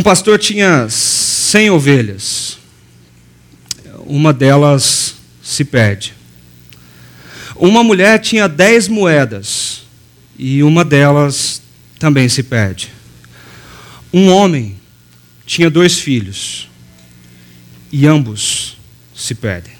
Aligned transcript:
Um 0.00 0.02
pastor 0.02 0.38
tinha 0.38 0.88
100 0.88 1.72
ovelhas. 1.72 2.56
Uma 4.06 4.32
delas 4.32 5.16
se 5.42 5.62
perde. 5.62 6.14
Uma 7.54 7.84
mulher 7.84 8.18
tinha 8.18 8.48
10 8.48 8.88
moedas. 8.88 9.82
E 10.38 10.62
uma 10.62 10.86
delas 10.86 11.60
também 11.98 12.30
se 12.30 12.42
perde. 12.42 12.90
Um 14.10 14.30
homem 14.30 14.78
tinha 15.44 15.68
dois 15.68 15.98
filhos. 15.98 16.66
E 17.92 18.06
ambos 18.06 18.78
se 19.14 19.34
perdem. 19.34 19.74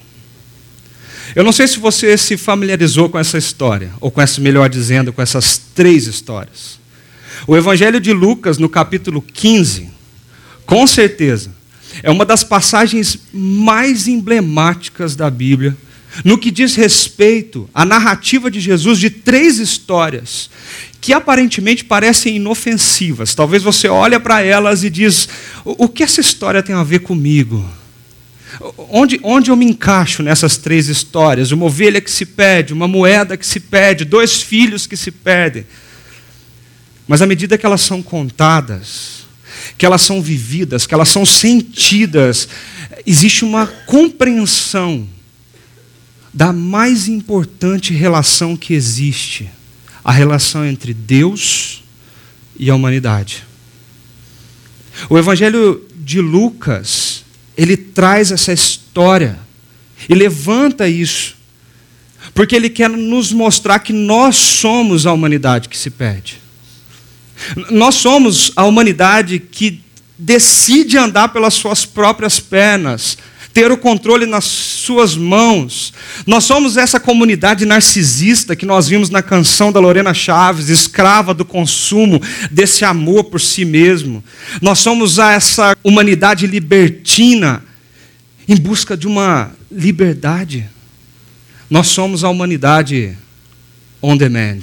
Eu 1.34 1.42
não 1.42 1.50
sei 1.50 1.66
se 1.66 1.78
você 1.78 2.18
se 2.18 2.36
familiarizou 2.36 3.08
com 3.08 3.18
essa 3.18 3.38
história, 3.38 3.90
ou 3.98 4.10
com 4.10 4.20
essa, 4.20 4.38
melhor 4.38 4.68
dizendo, 4.68 5.14
com 5.14 5.22
essas 5.22 5.56
três 5.74 6.06
histórias. 6.06 6.78
O 7.46 7.56
Evangelho 7.56 7.98
de 7.98 8.12
Lucas, 8.12 8.58
no 8.58 8.68
capítulo 8.68 9.22
15, 9.22 9.89
com 10.66 10.86
certeza, 10.86 11.50
é 12.02 12.10
uma 12.10 12.24
das 12.24 12.44
passagens 12.44 13.18
mais 13.32 14.06
emblemáticas 14.06 15.16
da 15.16 15.30
Bíblia, 15.30 15.76
no 16.24 16.38
que 16.38 16.50
diz 16.50 16.74
respeito 16.74 17.68
à 17.74 17.84
narrativa 17.84 18.50
de 18.50 18.60
Jesus 18.60 18.98
de 18.98 19.10
três 19.10 19.58
histórias 19.58 20.50
que 21.00 21.12
aparentemente 21.12 21.84
parecem 21.84 22.36
inofensivas. 22.36 23.34
Talvez 23.34 23.62
você 23.62 23.88
olhe 23.88 24.18
para 24.18 24.42
elas 24.42 24.84
e 24.84 24.90
diz: 24.90 25.28
o 25.64 25.88
que 25.88 26.02
essa 26.02 26.20
história 26.20 26.62
tem 26.62 26.74
a 26.74 26.82
ver 26.82 27.00
comigo? 27.00 27.64
Onde, 28.90 29.18
onde 29.22 29.50
eu 29.50 29.56
me 29.56 29.64
encaixo 29.64 30.22
nessas 30.22 30.56
três 30.56 30.88
histórias? 30.88 31.52
Uma 31.52 31.66
ovelha 31.66 32.00
que 32.00 32.10
se 32.10 32.26
perde, 32.26 32.72
uma 32.72 32.88
moeda 32.88 33.36
que 33.36 33.46
se 33.46 33.60
perde, 33.60 34.04
dois 34.04 34.42
filhos 34.42 34.86
que 34.86 34.96
se 34.96 35.10
perdem. 35.10 35.64
Mas 37.06 37.22
à 37.22 37.26
medida 37.26 37.56
que 37.56 37.64
elas 37.64 37.80
são 37.80 38.02
contadas, 38.02 39.26
que 39.76 39.86
elas 39.86 40.02
são 40.02 40.22
vividas, 40.22 40.86
que 40.86 40.94
elas 40.94 41.08
são 41.08 41.24
sentidas, 41.24 42.48
existe 43.06 43.44
uma 43.44 43.66
compreensão 43.66 45.08
da 46.32 46.52
mais 46.52 47.08
importante 47.08 47.92
relação 47.92 48.56
que 48.56 48.72
existe, 48.74 49.50
a 50.04 50.12
relação 50.12 50.64
entre 50.64 50.94
Deus 50.94 51.82
e 52.58 52.70
a 52.70 52.74
humanidade. 52.74 53.44
O 55.08 55.18
Evangelho 55.18 55.86
de 55.96 56.20
Lucas, 56.20 57.24
ele 57.56 57.76
traz 57.76 58.30
essa 58.30 58.52
história 58.52 59.38
e 60.08 60.14
levanta 60.14 60.88
isso, 60.88 61.36
porque 62.34 62.54
ele 62.54 62.70
quer 62.70 62.88
nos 62.88 63.32
mostrar 63.32 63.80
que 63.80 63.92
nós 63.92 64.36
somos 64.36 65.06
a 65.06 65.12
humanidade 65.12 65.68
que 65.68 65.76
se 65.76 65.90
perde. 65.90 66.38
Nós 67.70 67.96
somos 67.96 68.52
a 68.56 68.64
humanidade 68.64 69.38
que 69.38 69.80
decide 70.18 70.98
andar 70.98 71.28
pelas 71.28 71.54
suas 71.54 71.86
próprias 71.86 72.38
pernas, 72.38 73.16
ter 73.52 73.72
o 73.72 73.76
controle 73.76 74.26
nas 74.26 74.44
suas 74.44 75.16
mãos. 75.16 75.92
Nós 76.26 76.44
somos 76.44 76.76
essa 76.76 77.00
comunidade 77.00 77.64
narcisista 77.64 78.54
que 78.54 78.66
nós 78.66 78.86
vimos 78.86 79.10
na 79.10 79.22
canção 79.22 79.72
da 79.72 79.80
Lorena 79.80 80.14
Chaves, 80.14 80.68
escrava 80.68 81.34
do 81.34 81.44
consumo, 81.44 82.20
desse 82.50 82.84
amor 82.84 83.24
por 83.24 83.40
si 83.40 83.64
mesmo. 83.64 84.22
Nós 84.60 84.78
somos 84.78 85.18
essa 85.18 85.76
humanidade 85.82 86.46
libertina 86.46 87.62
em 88.46 88.56
busca 88.56 88.96
de 88.96 89.06
uma 89.06 89.52
liberdade. 89.70 90.68
Nós 91.68 91.88
somos 91.88 92.24
a 92.24 92.28
humanidade 92.28 93.16
on 94.02 94.16
demand. 94.16 94.60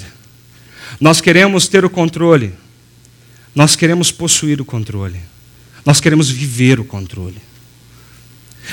Nós 0.99 1.21
queremos 1.21 1.67
ter 1.67 1.83
o 1.85 1.89
controle. 1.89 2.53
Nós 3.57 3.75
queremos 3.75 4.11
possuir 4.11 4.61
o 4.61 4.65
controle. 4.65 5.19
Nós 5.83 5.99
queremos 5.99 6.29
viver 6.29 6.79
o 6.79 6.85
controle. 6.85 7.41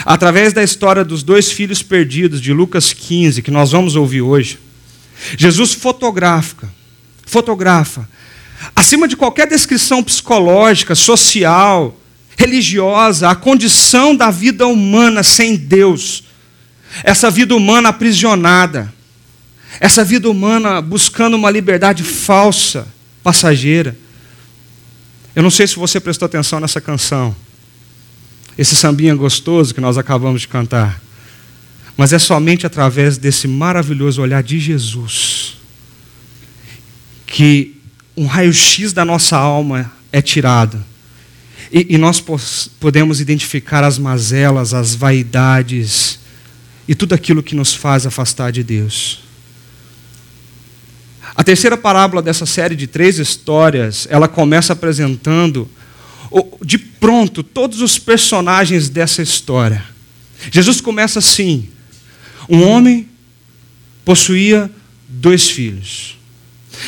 Através 0.05 0.53
da 0.53 0.63
história 0.63 1.03
dos 1.03 1.23
dois 1.23 1.51
filhos 1.51 1.83
perdidos 1.83 2.39
de 2.39 2.53
Lucas 2.53 2.93
15, 2.93 3.41
que 3.41 3.51
nós 3.51 3.73
vamos 3.73 3.97
ouvir 3.97 4.21
hoje, 4.21 4.59
Jesus 5.39 5.73
fotografa, 5.73 6.71
fotografa, 7.25 8.07
acima 8.77 9.09
de 9.09 9.17
qualquer 9.17 9.47
descrição 9.47 10.03
psicológica, 10.03 10.95
social, 10.95 11.99
religiosa, 12.37 13.31
a 13.31 13.35
condição 13.35 14.15
da 14.15 14.31
vida 14.31 14.67
humana 14.67 15.23
sem 15.23 15.57
Deus, 15.57 16.25
essa 17.03 17.31
vida 17.31 17.57
humana 17.57 17.89
aprisionada, 17.89 18.93
essa 19.81 20.05
vida 20.05 20.29
humana 20.29 20.83
buscando 20.83 21.39
uma 21.39 21.51
liberdade 21.51 22.03
falsa, 22.03 22.87
passageira. 23.23 24.04
Eu 25.35 25.43
não 25.43 25.51
sei 25.51 25.67
se 25.67 25.77
você 25.77 25.99
prestou 25.99 26.27
atenção 26.27 26.61
nessa 26.61 26.81
canção, 26.81 27.35
esse 28.57 28.77
sambinha 28.77 29.15
gostoso 29.15 29.75
que 29.75 29.81
nós 29.81 29.99
acabamos 29.99 30.43
de 30.43 30.49
cantar, 30.49 31.03
mas 31.97 32.13
é 32.13 32.19
somente 32.19 32.67
através 32.67 33.19
desse 33.19 33.49
maravilhoso 33.49 34.23
olhar 34.23 34.43
de 34.43 34.61
Jesus 34.61 35.57
que 37.27 37.75
um 38.17 38.27
raio-x 38.27 38.93
da 38.93 39.05
nossa 39.05 39.37
alma 39.37 39.93
é 40.13 40.23
tirado. 40.23 40.81
E, 41.73 41.95
e 41.95 41.99
nós 41.99 42.23
podemos 42.79 43.21
identificar 43.21 43.83
as 43.83 43.99
mazelas, 43.99 44.73
as 44.73 44.95
vaidades 44.95 46.21
e 46.87 46.95
tudo 46.95 47.13
aquilo 47.13 47.43
que 47.43 47.57
nos 47.57 47.75
faz 47.75 48.07
afastar 48.07 48.53
de 48.53 48.63
Deus. 48.63 49.24
A 51.37 51.43
terceira 51.43 51.77
parábola 51.77 52.23
dessa 52.23 52.47
série 52.47 52.77
de 52.77 52.87
três 52.87 53.19
histórias, 53.19 54.07
ela 54.09 54.29
começa 54.29 54.73
apresentando 54.73 55.69
de 56.65 56.79
pronto 56.79 57.43
todos 57.43 57.81
os 57.81 57.99
personagens 57.99 58.89
dessa 58.89 59.23
história. 59.23 59.85
Jesus 60.51 60.81
começa 60.81 61.19
assim: 61.19 61.69
um 62.49 62.63
homem 62.63 63.09
possuía 64.05 64.71
dois 65.09 65.49
filhos. 65.49 66.19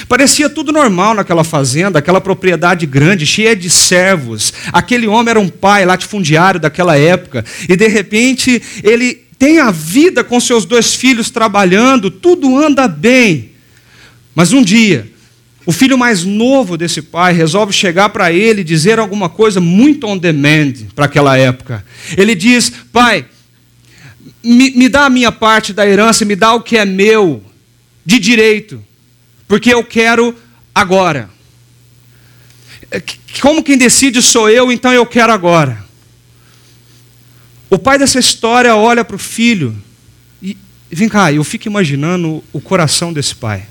Parecia 0.09 0.51
tudo 0.51 0.73
normal 0.73 1.15
naquela 1.15 1.45
fazenda, 1.45 1.99
aquela 1.99 2.21
propriedade 2.21 2.87
grande, 2.87 3.25
cheia 3.25 3.55
de 3.55 3.71
servos. 3.71 4.53
Aquele 4.73 5.07
homem 5.07 5.31
era 5.31 5.41
um 5.41 5.49
pai 5.49 5.84
latifundiário 5.84 6.59
daquela 6.61 6.99
época, 6.99 7.45
e 7.69 7.77
de 7.77 7.87
repente 7.87 8.63
ele 8.83 9.15
tem 9.39 9.59
a 9.59 9.71
vida 9.71 10.25
com 10.25 10.41
seus 10.41 10.65
dois 10.65 10.95
filhos 10.95 11.31
trabalhando, 11.31 12.11
tudo 12.11 12.57
anda 12.59 12.89
bem. 12.89 13.56
Mas 14.36 14.52
um 14.52 14.62
dia, 14.62 15.10
o 15.65 15.72
filho 15.72 15.97
mais 15.97 16.22
novo 16.22 16.77
desse 16.77 17.00
pai 17.00 17.33
resolve 17.33 17.72
chegar 17.72 18.10
para 18.10 18.30
ele 18.30 18.60
e 18.60 18.65
dizer 18.65 18.98
alguma 18.98 19.30
coisa 19.30 19.60
muito 19.60 20.06
on 20.06 20.18
demand 20.18 20.74
para 20.94 21.06
aquela 21.06 21.38
época. 21.38 21.83
Ele 22.18 22.34
diz: 22.34 22.71
Pai, 22.92 23.24
me, 24.44 24.72
me, 24.72 24.91
dá 24.91 25.06
a 25.06 25.10
minha 25.10 25.33
parte 25.33 25.72
da 25.72 25.86
herança, 25.88 26.27
me 26.27 26.36
dá 26.36 26.53
o 26.53 26.60
que 26.60 26.77
é 26.77 26.84
meu, 26.84 27.42
de 28.04 28.18
direito, 28.18 28.84
porque 29.48 29.72
eu 29.72 29.83
quero 29.83 30.36
agora. 30.74 31.30
É, 32.91 33.03
como 33.41 33.65
quem 33.65 33.78
decide 33.78 34.21
sou 34.21 34.50
eu, 34.50 34.71
então 34.71 34.92
eu 34.92 35.06
quero 35.06 35.32
agora. 35.32 35.82
O 37.71 37.78
pai 37.78 37.98
dessa 37.98 38.18
história 38.18 38.77
olha 38.77 39.03
para 39.03 39.16
o 39.16 39.18
filho 39.18 39.74
e 40.42 40.59
vem 40.91 41.09
cá, 41.09 41.32
eu 41.32 41.42
fico 41.42 41.66
imaginando 41.66 42.44
o 42.53 42.60
coração 42.60 43.15
desse 43.15 43.34
pai 43.34 43.66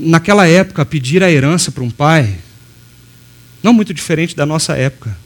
naquela 0.00 0.46
época, 0.46 0.84
pedir 0.84 1.22
a 1.22 1.30
herança 1.30 1.70
para 1.70 1.82
um 1.84 1.90
pai, 1.90 2.36
não 3.62 3.72
muito 3.72 3.92
diferente 3.92 4.34
da 4.34 4.46
nossa 4.46 4.74
época. 4.74 5.16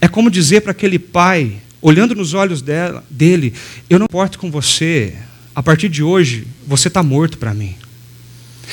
É 0.00 0.08
como 0.08 0.30
dizer 0.30 0.62
para 0.62 0.72
aquele 0.72 0.98
pai, 0.98 1.56
olhando 1.80 2.14
nos 2.14 2.34
olhos 2.34 2.62
dela, 2.62 3.04
dele: 3.10 3.52
Eu 3.90 3.98
não 3.98 4.06
importo 4.06 4.38
com 4.38 4.50
você, 4.50 5.14
a 5.54 5.62
partir 5.62 5.88
de 5.88 6.02
hoje, 6.02 6.46
você 6.66 6.88
está 6.88 7.02
morto 7.02 7.38
para 7.38 7.52
mim. 7.52 7.74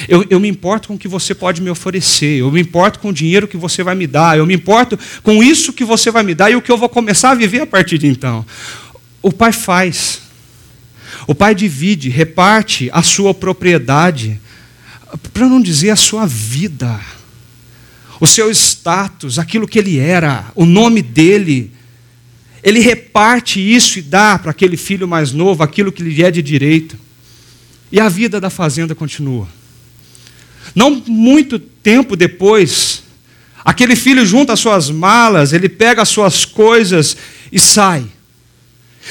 Eu, 0.08 0.26
eu, 0.30 0.40
me 0.40 0.48
importo 0.48 0.88
com 0.88 0.94
o 0.94 0.98
que 0.98 1.08
você 1.08 1.36
pode 1.36 1.62
me 1.62 1.70
oferecer, 1.70 2.40
eu 2.40 2.52
me 2.52 2.62
importo 2.62 3.00
com 3.00 3.10
o 3.10 3.14
dinheiro 3.14 3.48
que 3.48 3.58
você 3.58 3.84
vai 3.84 3.96
me 3.96 4.08
dar, 4.08 4.38
eu 4.38 4.46
me 4.46 4.54
importo 4.54 4.98
com 5.24 5.44
isso 5.44 5.74
que 5.74 5.84
você 5.84 6.10
vai 6.12 6.24
me 6.24 6.34
dar 6.34 6.50
e 6.52 6.56
o 6.56 6.62
que 6.62 6.72
eu 6.72 6.78
vou 6.78 6.88
começar 6.88 7.32
a 7.32 7.36
viver 7.36 7.62
a 7.62 7.68
partir 7.68 7.98
de 7.98 8.08
então. 8.08 8.46
O 9.22 9.34
pai 9.34 9.52
faz, 9.52 10.22
o 11.28 11.36
pai 11.36 11.54
divide, 11.54 12.08
reparte 12.08 12.90
a 12.94 13.02
sua 13.02 13.34
propriedade 13.34 14.40
para 15.34 15.48
não 15.48 15.62
dizer 15.62 15.90
a 15.90 15.96
sua 15.96 16.26
vida, 16.26 17.00
o 18.20 18.28
seu 18.28 18.52
status, 18.52 19.40
aquilo 19.40 19.68
que 19.68 19.80
ele 19.80 19.98
era, 19.98 20.52
o 20.56 20.66
nome 20.66 21.02
dele. 21.02 21.72
ele 22.62 22.80
reparte 22.80 23.60
isso 23.60 24.00
e 24.00 24.02
dá 24.02 24.38
para 24.38 24.52
aquele 24.52 24.78
filho 24.78 25.08
mais 25.08 25.32
novo 25.32 25.64
aquilo 25.64 25.92
que 25.92 26.04
lhe 26.04 26.24
é 26.24 26.30
de 26.30 26.42
direito. 26.42 26.98
E 27.92 28.00
a 28.00 28.10
vida 28.10 28.40
da 28.40 28.50
fazenda 28.50 28.94
continua. 28.94 29.48
Não 30.76 31.02
muito 31.08 31.58
tempo 31.58 32.16
depois, 32.16 33.04
aquele 33.66 33.96
filho 33.96 34.26
junta 34.26 34.54
as 34.54 34.60
suas 34.60 34.92
malas, 34.92 35.54
ele 35.54 35.68
pega 35.68 36.02
as 36.02 36.10
suas 36.10 36.46
coisas 36.46 37.18
e 37.52 37.60
sai. 37.60 38.06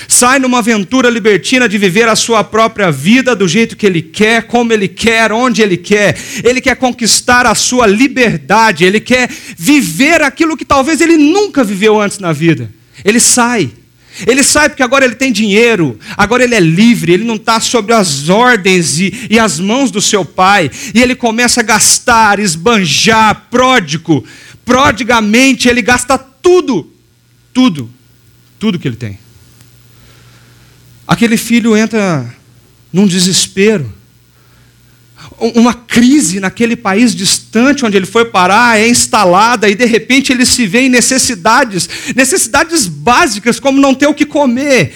Sai 0.07 0.39
numa 0.39 0.59
aventura 0.59 1.11
libertina 1.11 1.69
de 1.69 1.79
viver 1.79 2.09
a 2.09 2.15
sua 2.15 2.45
própria 2.45 2.93
vida 2.93 3.35
do 3.35 3.49
jeito 3.49 3.77
que 3.77 3.87
ele 3.87 4.03
quer, 4.03 4.45
como 4.45 4.73
ele 4.73 4.87
quer, 4.87 5.33
onde 5.33 5.63
ele 5.63 5.77
quer. 5.77 6.17
Ele 6.45 6.61
quer 6.61 6.77
conquistar 6.77 7.47
a 7.47 7.55
sua 7.55 7.87
liberdade, 7.87 8.85
ele 8.85 9.01
quer 9.01 9.29
viver 9.57 10.23
aquilo 10.23 10.57
que 10.57 10.65
talvez 10.65 11.01
ele 11.01 11.17
nunca 11.17 11.65
viveu 11.65 12.01
antes 12.01 12.19
na 12.19 12.33
vida. 12.33 12.73
Ele 13.05 13.19
sai. 13.19 13.71
Ele 14.27 14.43
sai 14.43 14.69
porque 14.69 14.83
agora 14.83 15.05
ele 15.05 15.15
tem 15.15 15.31
dinheiro, 15.31 15.99
agora 16.17 16.43
ele 16.43 16.55
é 16.55 16.61
livre, 16.61 17.13
ele 17.13 17.25
não 17.25 17.37
está 17.37 17.61
sob 17.61 17.93
as 17.93 18.29
ordens 18.29 18.99
e, 18.99 19.29
e 19.31 19.39
as 19.39 19.61
mãos 19.61 19.91
do 19.93 20.03
seu 20.03 20.25
pai, 20.25 20.71
e 20.93 21.01
ele 21.01 21.15
começa 21.15 21.61
a 21.61 21.63
gastar, 21.63 22.41
esbanjar, 22.41 23.47
pródigo, 23.49 24.25
prodigamente, 24.65 25.69
ele 25.69 25.83
gasta 25.83 26.19
tudo, 26.19 26.91
tudo, 27.53 27.89
tudo 28.59 28.79
que 28.79 28.89
ele 28.89 28.97
tem. 28.97 29.19
Aquele 31.09 31.39
filho 31.39 31.75
entra 31.75 32.37
num 32.93 33.07
desespero, 33.07 33.91
uma 35.41 35.73
crise 35.73 36.39
naquele 36.39 36.77
país 36.77 37.15
distante 37.15 37.85
onde 37.85 37.97
ele 37.97 38.07
foi 38.07 38.27
parar 38.27 38.79
é 38.79 38.89
instalada 38.89 39.69
e 39.69 39.75
de 39.75 39.85
repente 39.85 40.33
ele 40.33 40.45
se 40.45 40.67
vê 40.67 40.83
em 40.83 40.89
necessidades, 40.89 41.89
necessidades 42.15 42.87
básicas 42.87 43.59
como 43.59 43.81
não 43.81 43.95
ter 43.95 44.07
o 44.07 44.15
que 44.15 44.27
comer. 44.27 44.93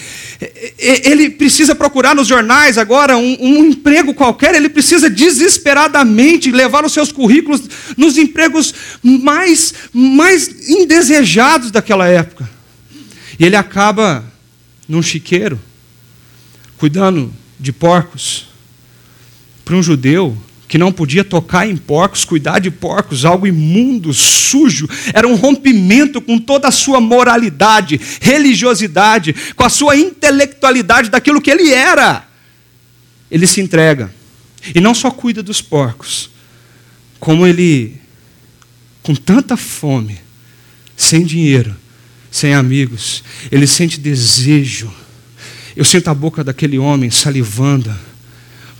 Ele 0.77 1.31
precisa 1.31 1.73
procurar 1.73 2.13
nos 2.13 2.27
jornais 2.27 2.77
agora 2.77 3.17
um, 3.17 3.37
um 3.39 3.65
emprego 3.65 4.13
qualquer, 4.13 4.53
ele 4.53 4.69
precisa 4.69 5.09
desesperadamente 5.09 6.51
levar 6.51 6.85
os 6.85 6.93
seus 6.93 7.11
currículos 7.11 7.61
nos 7.97 8.17
empregos 8.17 8.73
mais, 9.01 9.73
mais 9.91 10.69
indesejados 10.69 11.71
daquela 11.71 12.07
época. 12.07 12.49
E 13.39 13.45
ele 13.45 13.55
acaba 13.55 14.23
num 14.87 15.01
chiqueiro, 15.01 15.59
cuidando 16.83 17.33
de 17.57 17.71
porcos 17.71 18.45
para 19.63 19.73
um 19.73 19.81
judeu 19.81 20.37
que 20.67 20.77
não 20.77 20.91
podia 20.91 21.23
tocar 21.23 21.65
em 21.65 21.77
porcos, 21.77 22.25
cuidar 22.25 22.59
de 22.59 22.69
porcos, 22.69 23.23
algo 23.23 23.47
imundo, 23.47 24.13
sujo, 24.13 24.85
era 25.13 25.25
um 25.25 25.35
rompimento 25.35 26.19
com 26.19 26.37
toda 26.37 26.67
a 26.67 26.71
sua 26.71 26.99
moralidade, 26.99 27.97
religiosidade, 28.19 29.33
com 29.55 29.63
a 29.63 29.69
sua 29.69 29.95
intelectualidade 29.95 31.09
daquilo 31.09 31.41
que 31.41 31.49
ele 31.49 31.71
era. 31.71 32.27
Ele 33.31 33.47
se 33.47 33.61
entrega. 33.61 34.13
E 34.75 34.81
não 34.81 34.93
só 34.93 35.09
cuida 35.09 35.41
dos 35.41 35.61
porcos, 35.61 36.31
como 37.17 37.47
ele, 37.47 37.95
com 39.01 39.15
tanta 39.15 39.55
fome, 39.55 40.19
sem 40.97 41.23
dinheiro, 41.23 41.73
sem 42.29 42.53
amigos, 42.53 43.23
ele 43.49 43.67
sente 43.67 44.01
desejo. 44.01 44.93
Eu 45.75 45.83
sinto 45.83 46.09
a 46.09 46.13
boca 46.13 46.43
daquele 46.43 46.77
homem 46.77 47.09
salivando 47.09 47.93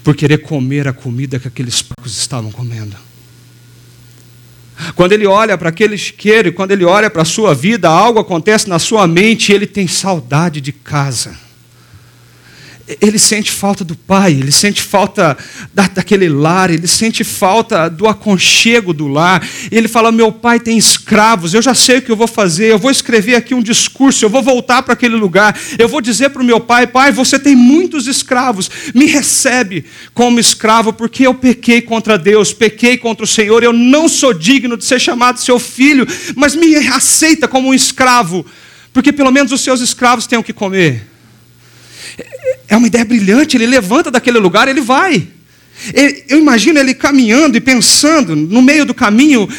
por 0.03 0.15
querer 0.15 0.39
comer 0.39 0.87
a 0.87 0.93
comida 0.93 1.39
que 1.39 1.47
aqueles 1.47 1.81
porcos 1.81 2.17
estavam 2.17 2.51
comendo. 2.51 2.95
Quando 4.95 5.13
ele 5.13 5.25
olha 5.25 5.57
para 5.57 5.69
aquele 5.69 5.95
isqueiro, 5.95 6.51
quando 6.53 6.71
ele 6.71 6.83
olha 6.83 7.09
para 7.09 7.21
a 7.21 7.25
sua 7.25 7.53
vida, 7.53 7.89
algo 7.89 8.19
acontece 8.19 8.67
na 8.67 8.79
sua 8.79 9.07
mente 9.07 9.51
e 9.51 9.55
ele 9.55 9.67
tem 9.67 9.87
saudade 9.87 10.59
de 10.59 10.71
casa 10.71 11.42
ele 13.01 13.17
sente 13.17 13.49
falta 13.49 13.81
do 13.81 13.95
pai, 13.95 14.33
ele 14.33 14.51
sente 14.51 14.81
falta 14.81 15.37
da, 15.73 15.87
daquele 15.87 16.27
lar, 16.27 16.69
ele 16.69 16.85
sente 16.85 17.23
falta 17.23 17.87
do 17.87 18.07
aconchego 18.07 18.93
do 18.93 19.07
lar. 19.07 19.47
Ele 19.71 19.87
fala: 19.87 20.11
Meu 20.11 20.33
pai 20.33 20.59
tem 20.59 20.77
escravos, 20.77 21.53
eu 21.53 21.61
já 21.61 21.73
sei 21.73 21.99
o 21.99 22.01
que 22.01 22.11
eu 22.11 22.15
vou 22.15 22.27
fazer, 22.27 22.71
eu 22.71 22.77
vou 22.77 22.91
escrever 22.91 23.35
aqui 23.35 23.55
um 23.55 23.61
discurso, 23.61 24.25
eu 24.25 24.29
vou 24.29 24.43
voltar 24.43 24.83
para 24.83 24.93
aquele 24.93 25.15
lugar, 25.15 25.57
eu 25.79 25.87
vou 25.87 26.01
dizer 26.01 26.31
para 26.31 26.41
o 26.41 26.45
meu 26.45 26.59
pai: 26.59 26.85
Pai, 26.85 27.09
você 27.11 27.39
tem 27.39 27.55
muitos 27.55 28.05
escravos, 28.05 28.69
me 28.93 29.05
recebe 29.05 29.85
como 30.13 30.37
escravo, 30.37 30.91
porque 30.91 31.25
eu 31.25 31.33
pequei 31.33 31.81
contra 31.81 32.17
Deus, 32.17 32.51
pequei 32.51 32.97
contra 32.97 33.23
o 33.23 33.27
Senhor, 33.27 33.63
eu 33.63 33.71
não 33.71 34.09
sou 34.09 34.33
digno 34.33 34.75
de 34.75 34.83
ser 34.83 34.99
chamado 34.99 35.39
seu 35.39 35.57
filho, 35.57 36.05
mas 36.35 36.53
me 36.53 36.75
aceita 36.75 37.47
como 37.47 37.69
um 37.69 37.73
escravo, 37.73 38.45
porque 38.91 39.13
pelo 39.13 39.31
menos 39.31 39.53
os 39.53 39.61
seus 39.61 39.79
escravos 39.79 40.27
têm 40.27 40.37
o 40.37 40.43
que 40.43 40.51
comer. 40.51 41.12
É 42.67 42.75
uma 42.75 42.87
ideia 42.87 43.05
brilhante, 43.05 43.57
ele 43.57 43.67
levanta 43.67 44.11
daquele 44.11 44.39
lugar, 44.39 44.67
ele 44.67 44.81
vai. 44.81 45.27
Eu 46.29 46.37
imagino 46.37 46.79
ele 46.79 46.93
caminhando 46.93 47.57
e 47.57 47.61
pensando 47.61 48.35
no 48.35 48.61
meio 48.61 48.85
do 48.85 48.93
caminho 48.93 49.49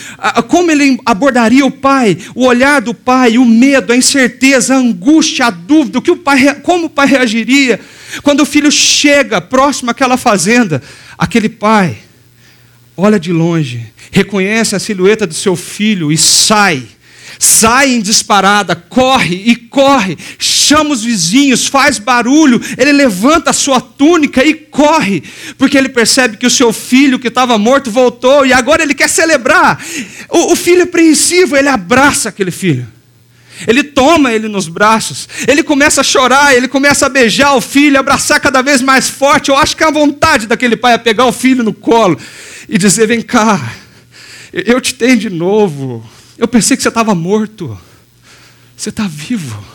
como 0.48 0.70
ele 0.70 0.98
abordaria 1.04 1.66
o 1.66 1.70
pai, 1.70 2.16
o 2.34 2.46
olhar 2.46 2.80
do 2.80 2.94
pai, 2.94 3.36
o 3.36 3.44
medo, 3.44 3.92
a 3.92 3.96
incerteza, 3.96 4.74
a 4.74 4.78
angústia, 4.78 5.46
a 5.46 5.50
dúvida, 5.50 5.98
o 5.98 6.02
que 6.02 6.10
o 6.10 6.16
pai, 6.16 6.54
como 6.62 6.86
o 6.86 6.90
pai 6.90 7.08
reagiria 7.08 7.78
quando 8.22 8.40
o 8.40 8.46
filho 8.46 8.70
chega 8.70 9.40
próximo 9.40 9.90
àquela 9.90 10.16
fazenda. 10.16 10.82
Aquele 11.18 11.48
pai 11.48 11.98
olha 12.96 13.18
de 13.18 13.32
longe, 13.32 13.84
reconhece 14.10 14.74
a 14.74 14.78
silhueta 14.78 15.26
do 15.26 15.34
seu 15.34 15.56
filho 15.56 16.10
e 16.10 16.16
sai 16.16 16.82
sai 17.38 17.94
em 17.94 18.00
disparada, 18.00 18.74
corre 18.76 19.42
e 19.46 19.56
corre, 19.56 20.16
chama 20.64 20.90
os 20.90 21.02
vizinhos, 21.04 21.66
faz 21.66 21.98
barulho, 21.98 22.60
ele 22.78 22.92
levanta 22.92 23.50
a 23.50 23.52
sua 23.52 23.80
túnica 23.80 24.44
e 24.44 24.54
corre, 24.54 25.22
porque 25.58 25.76
ele 25.76 25.88
percebe 25.88 26.36
que 26.36 26.46
o 26.46 26.50
seu 26.50 26.72
filho 26.72 27.18
que 27.18 27.28
estava 27.28 27.58
morto 27.58 27.90
voltou 27.90 28.46
e 28.46 28.52
agora 28.52 28.82
ele 28.82 28.94
quer 28.94 29.08
celebrar. 29.08 29.82
O, 30.28 30.52
o 30.52 30.56
filho 30.56 30.80
é 30.80 30.84
apreensivo, 30.84 31.56
ele 31.56 31.68
abraça 31.68 32.28
aquele 32.28 32.50
filho. 32.50 32.86
Ele 33.68 33.84
toma 33.84 34.32
ele 34.32 34.48
nos 34.48 34.66
braços, 34.66 35.28
ele 35.46 35.62
começa 35.62 36.00
a 36.00 36.04
chorar, 36.04 36.56
ele 36.56 36.66
começa 36.66 37.06
a 37.06 37.08
beijar 37.08 37.54
o 37.54 37.60
filho, 37.60 37.98
abraçar 37.98 38.40
cada 38.40 38.62
vez 38.62 38.82
mais 38.82 39.08
forte. 39.08 39.50
Eu 39.50 39.56
acho 39.56 39.76
que 39.76 39.84
a 39.84 39.90
vontade 39.90 40.46
daquele 40.46 40.76
pai 40.76 40.94
é 40.94 40.98
pegar 40.98 41.26
o 41.26 41.32
filho 41.32 41.62
no 41.62 41.72
colo 41.72 42.18
e 42.68 42.76
dizer: 42.76 43.06
Vem 43.06 43.22
cá, 43.22 43.72
eu 44.52 44.80
te 44.80 44.94
tenho 44.94 45.16
de 45.16 45.30
novo. 45.30 46.04
Eu 46.36 46.48
pensei 46.48 46.76
que 46.76 46.82
você 46.82 46.88
estava 46.88 47.14
morto. 47.14 47.78
Você 48.76 48.88
está 48.88 49.06
vivo. 49.06 49.73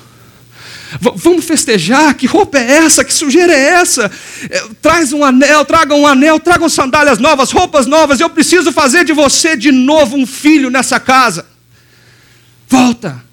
V 0.99 1.11
vamos 1.15 1.45
festejar? 1.45 2.13
Que 2.15 2.25
roupa 2.25 2.57
é 2.57 2.77
essa? 2.77 3.03
Que 3.03 3.13
sujeira 3.13 3.53
é 3.53 3.73
essa? 3.73 4.09
É, 4.49 4.63
traz 4.81 5.13
um 5.13 5.23
anel, 5.23 5.63
traga 5.65 5.93
um 5.93 6.07
anel, 6.07 6.39
tragam 6.39 6.69
sandálias 6.69 7.19
novas, 7.19 7.51
roupas 7.51 7.85
novas. 7.85 8.19
Eu 8.19 8.29
preciso 8.29 8.71
fazer 8.71 9.03
de 9.03 9.13
você 9.13 9.55
de 9.55 9.71
novo 9.71 10.17
um 10.17 10.25
filho 10.25 10.69
nessa 10.69 10.99
casa. 10.99 11.45
Volta. 12.67 13.23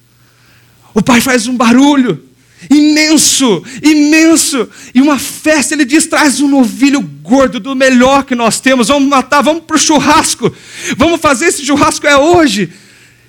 O 0.93 1.03
pai 1.03 1.21
faz 1.21 1.47
um 1.47 1.57
barulho 1.57 2.27
imenso, 2.71 3.63
imenso, 3.83 4.69
e 4.95 5.01
uma 5.01 5.19
festa. 5.19 5.75
Ele 5.75 5.85
diz: 5.85 6.07
traz 6.07 6.41
um 6.41 6.49
novilho 6.49 7.01
gordo, 7.01 7.61
do 7.61 7.75
melhor 7.75 8.25
que 8.25 8.35
nós 8.35 8.61
temos. 8.61 8.89
Vamos 8.89 9.09
matar, 9.09 9.43
vamos 9.43 9.65
para 9.65 9.77
o 9.77 9.79
churrasco. 9.79 10.55
Vamos 10.97 11.21
fazer 11.21 11.47
esse 11.47 11.65
churrasco 11.65 12.07
é 12.07 12.17
hoje. 12.17 12.73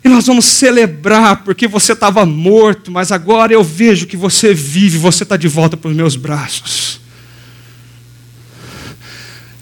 E 0.03 0.09
nós 0.09 0.25
vamos 0.27 0.45
celebrar, 0.45 1.43
porque 1.43 1.67
você 1.67 1.93
estava 1.93 2.25
morto, 2.25 2.91
mas 2.91 3.11
agora 3.11 3.53
eu 3.53 3.63
vejo 3.63 4.05
que 4.05 4.15
você 4.15 4.53
vive, 4.53 4.97
você 4.97 5.23
está 5.23 5.35
de 5.35 5.47
volta 5.47 5.75
para 5.75 5.89
os 5.89 5.95
meus 5.95 6.15
braços. 6.15 6.99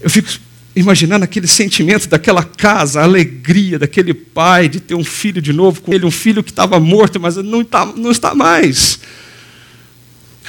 Eu 0.00 0.10
fico 0.10 0.28
imaginando 0.76 1.24
aquele 1.24 1.46
sentimento 1.46 2.06
daquela 2.06 2.44
casa, 2.44 3.00
a 3.00 3.04
alegria 3.04 3.78
daquele 3.78 4.12
pai 4.12 4.68
de 4.68 4.78
ter 4.78 4.94
um 4.94 5.02
filho 5.02 5.40
de 5.40 5.52
novo 5.52 5.80
com 5.80 5.92
ele, 5.92 6.04
um 6.04 6.10
filho 6.10 6.44
que 6.44 6.50
estava 6.50 6.78
morto, 6.78 7.18
mas 7.18 7.36
não 7.36 7.62
está, 7.62 7.86
não 7.86 8.10
está 8.10 8.34
mais. 8.34 9.00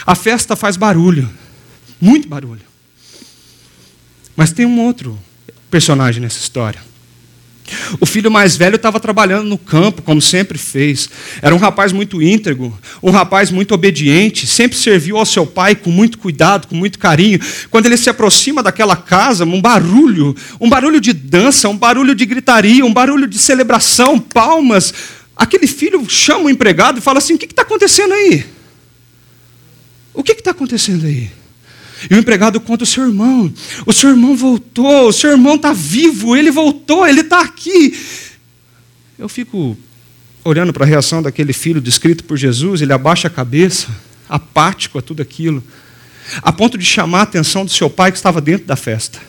A 0.05 0.15
festa 0.15 0.55
faz 0.55 0.75
barulho, 0.75 1.29
muito 1.99 2.27
barulho. 2.27 2.61
Mas 4.35 4.51
tem 4.51 4.65
um 4.65 4.81
outro 4.81 5.17
personagem 5.71 6.21
nessa 6.21 6.39
história. 6.39 6.79
O 7.99 8.05
filho 8.05 8.31
mais 8.31 8.55
velho 8.55 8.75
estava 8.75 8.99
trabalhando 8.99 9.47
no 9.47 9.57
campo, 9.57 10.01
como 10.01 10.21
sempre 10.21 10.57
fez. 10.57 11.09
Era 11.41 11.53
um 11.53 11.57
rapaz 11.57 11.91
muito 11.91 12.21
íntegro, 12.21 12.77
um 13.01 13.11
rapaz 13.11 13.51
muito 13.51 13.73
obediente, 13.73 14.47
sempre 14.47 14.77
serviu 14.77 15.17
ao 15.17 15.25
seu 15.25 15.45
pai 15.45 15.75
com 15.75 15.89
muito 15.89 16.17
cuidado, 16.17 16.67
com 16.67 16.75
muito 16.75 16.99
carinho. 16.99 17.39
Quando 17.69 17.85
ele 17.85 17.97
se 17.97 18.09
aproxima 18.09 18.61
daquela 18.63 18.95
casa, 18.95 19.45
um 19.45 19.61
barulho, 19.61 20.35
um 20.59 20.69
barulho 20.69 20.99
de 20.99 21.13
dança, 21.13 21.69
um 21.69 21.77
barulho 21.77 22.15
de 22.15 22.25
gritaria, 22.25 22.85
um 22.85 22.93
barulho 22.93 23.27
de 23.27 23.37
celebração, 23.37 24.19
palmas. 24.19 24.93
Aquele 25.35 25.67
filho 25.67 26.07
chama 26.09 26.45
o 26.45 26.49
empregado 26.49 26.99
e 26.99 27.01
fala 27.01 27.19
assim: 27.19 27.35
O 27.35 27.37
que 27.37 27.45
está 27.45 27.61
acontecendo 27.61 28.13
aí? 28.13 28.45
O 30.13 30.23
que 30.23 30.31
está 30.31 30.51
acontecendo 30.51 31.05
aí? 31.05 31.29
E 32.09 32.13
o 32.13 32.17
empregado 32.17 32.59
conta 32.59 32.83
o 32.83 32.87
seu 32.87 33.05
irmão. 33.07 33.51
O 33.85 33.93
seu 33.93 34.09
irmão 34.09 34.35
voltou, 34.35 35.09
o 35.09 35.13
seu 35.13 35.31
irmão 35.31 35.55
está 35.55 35.73
vivo, 35.73 36.35
ele 36.35 36.51
voltou, 36.51 37.07
ele 37.07 37.21
está 37.21 37.41
aqui. 37.41 37.97
Eu 39.17 39.27
fico 39.27 39.77
olhando 40.43 40.71
para 40.71 40.85
a 40.85 40.87
reação 40.87 41.21
daquele 41.21 41.53
filho 41.53 41.81
descrito 41.81 42.23
por 42.23 42.37
Jesus, 42.37 42.81
ele 42.81 42.93
abaixa 42.93 43.27
a 43.27 43.31
cabeça, 43.31 43.87
apático 44.29 44.97
a 44.97 45.01
tudo 45.01 45.21
aquilo, 45.21 45.63
a 46.41 46.53
ponto 46.53 46.77
de 46.77 46.85
chamar 46.85 47.19
a 47.19 47.23
atenção 47.23 47.65
do 47.65 47.71
seu 47.71 47.89
pai 47.89 48.11
que 48.11 48.17
estava 48.17 48.39
dentro 48.39 48.67
da 48.67 48.75
festa. 48.75 49.19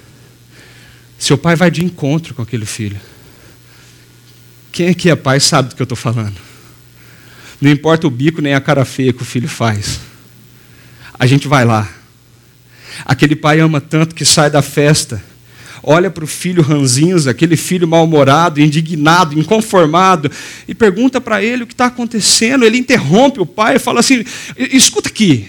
Seu 1.18 1.36
pai 1.36 1.56
vai 1.56 1.70
de 1.70 1.84
encontro 1.84 2.34
com 2.34 2.42
aquele 2.42 2.66
filho. 2.66 3.00
Quem 4.70 4.90
aqui 4.90 5.10
é 5.10 5.16
pai 5.16 5.40
sabe 5.40 5.70
do 5.70 5.74
que 5.74 5.82
eu 5.82 5.84
estou 5.84 5.96
falando. 5.96 6.36
Não 7.60 7.70
importa 7.70 8.06
o 8.06 8.10
bico 8.10 8.40
nem 8.40 8.54
a 8.54 8.60
cara 8.60 8.84
feia 8.84 9.12
que 9.12 9.22
o 9.22 9.24
filho 9.24 9.48
faz. 9.48 9.98
A 11.18 11.26
gente 11.26 11.48
vai 11.48 11.64
lá. 11.64 11.88
Aquele 13.04 13.36
pai 13.36 13.60
ama 13.60 13.80
tanto 13.80 14.14
que 14.14 14.24
sai 14.24 14.50
da 14.50 14.62
festa, 14.62 15.22
olha 15.82 16.10
para 16.10 16.24
o 16.24 16.26
filho 16.26 16.62
ranzinhos, 16.62 17.26
aquele 17.26 17.56
filho 17.56 17.86
mal-humorado, 17.86 18.60
indignado, 18.60 19.38
inconformado, 19.38 20.30
e 20.66 20.74
pergunta 20.74 21.20
para 21.20 21.42
ele 21.42 21.62
o 21.62 21.66
que 21.66 21.74
está 21.74 21.86
acontecendo. 21.86 22.64
Ele 22.64 22.78
interrompe 22.78 23.40
o 23.40 23.46
pai 23.46 23.76
e 23.76 23.78
fala 23.78 24.00
assim: 24.00 24.24
escuta 24.56 25.08
aqui. 25.08 25.48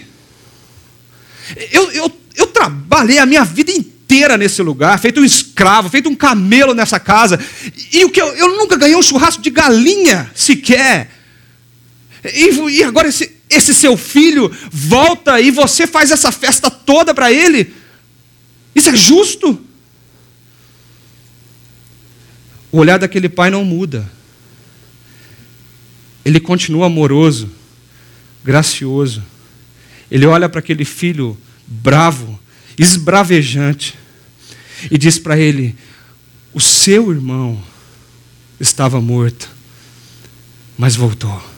Eu, 1.72 1.90
eu, 1.92 2.12
eu 2.36 2.46
trabalhei 2.46 3.18
a 3.18 3.26
minha 3.26 3.44
vida 3.44 3.72
inteira 3.72 4.36
nesse 4.36 4.62
lugar, 4.62 4.98
feito 4.98 5.20
um 5.20 5.24
escravo, 5.24 5.90
feito 5.90 6.08
um 6.08 6.14
camelo 6.14 6.74
nessa 6.74 7.00
casa, 7.00 7.38
e 7.92 8.04
o 8.04 8.10
que 8.10 8.20
eu, 8.20 8.28
eu 8.36 8.56
nunca 8.56 8.76
ganhei 8.76 8.96
um 8.96 9.02
churrasco 9.02 9.42
de 9.42 9.50
galinha 9.50 10.30
sequer. 10.34 11.10
E, 12.24 12.50
e 12.70 12.84
agora 12.84 13.08
esse, 13.08 13.39
esse 13.50 13.74
seu 13.74 13.96
filho 13.96 14.50
volta 14.70 15.40
e 15.40 15.50
você 15.50 15.86
faz 15.86 16.12
essa 16.12 16.30
festa 16.30 16.70
toda 16.70 17.12
para 17.12 17.32
ele? 17.32 17.74
Isso 18.74 18.88
é 18.88 18.96
justo? 18.96 19.60
O 22.70 22.78
olhar 22.78 22.98
daquele 22.98 23.28
pai 23.28 23.50
não 23.50 23.64
muda. 23.64 24.08
Ele 26.24 26.38
continua 26.38 26.86
amoroso, 26.86 27.50
gracioso. 28.44 29.22
Ele 30.08 30.26
olha 30.26 30.48
para 30.48 30.60
aquele 30.60 30.84
filho 30.84 31.36
bravo, 31.66 32.38
esbravejante, 32.78 33.98
e 34.90 34.96
diz 34.96 35.18
para 35.18 35.36
ele: 35.36 35.76
O 36.52 36.60
seu 36.60 37.10
irmão 37.10 37.60
estava 38.60 39.00
morto, 39.00 39.50
mas 40.78 40.94
voltou. 40.94 41.49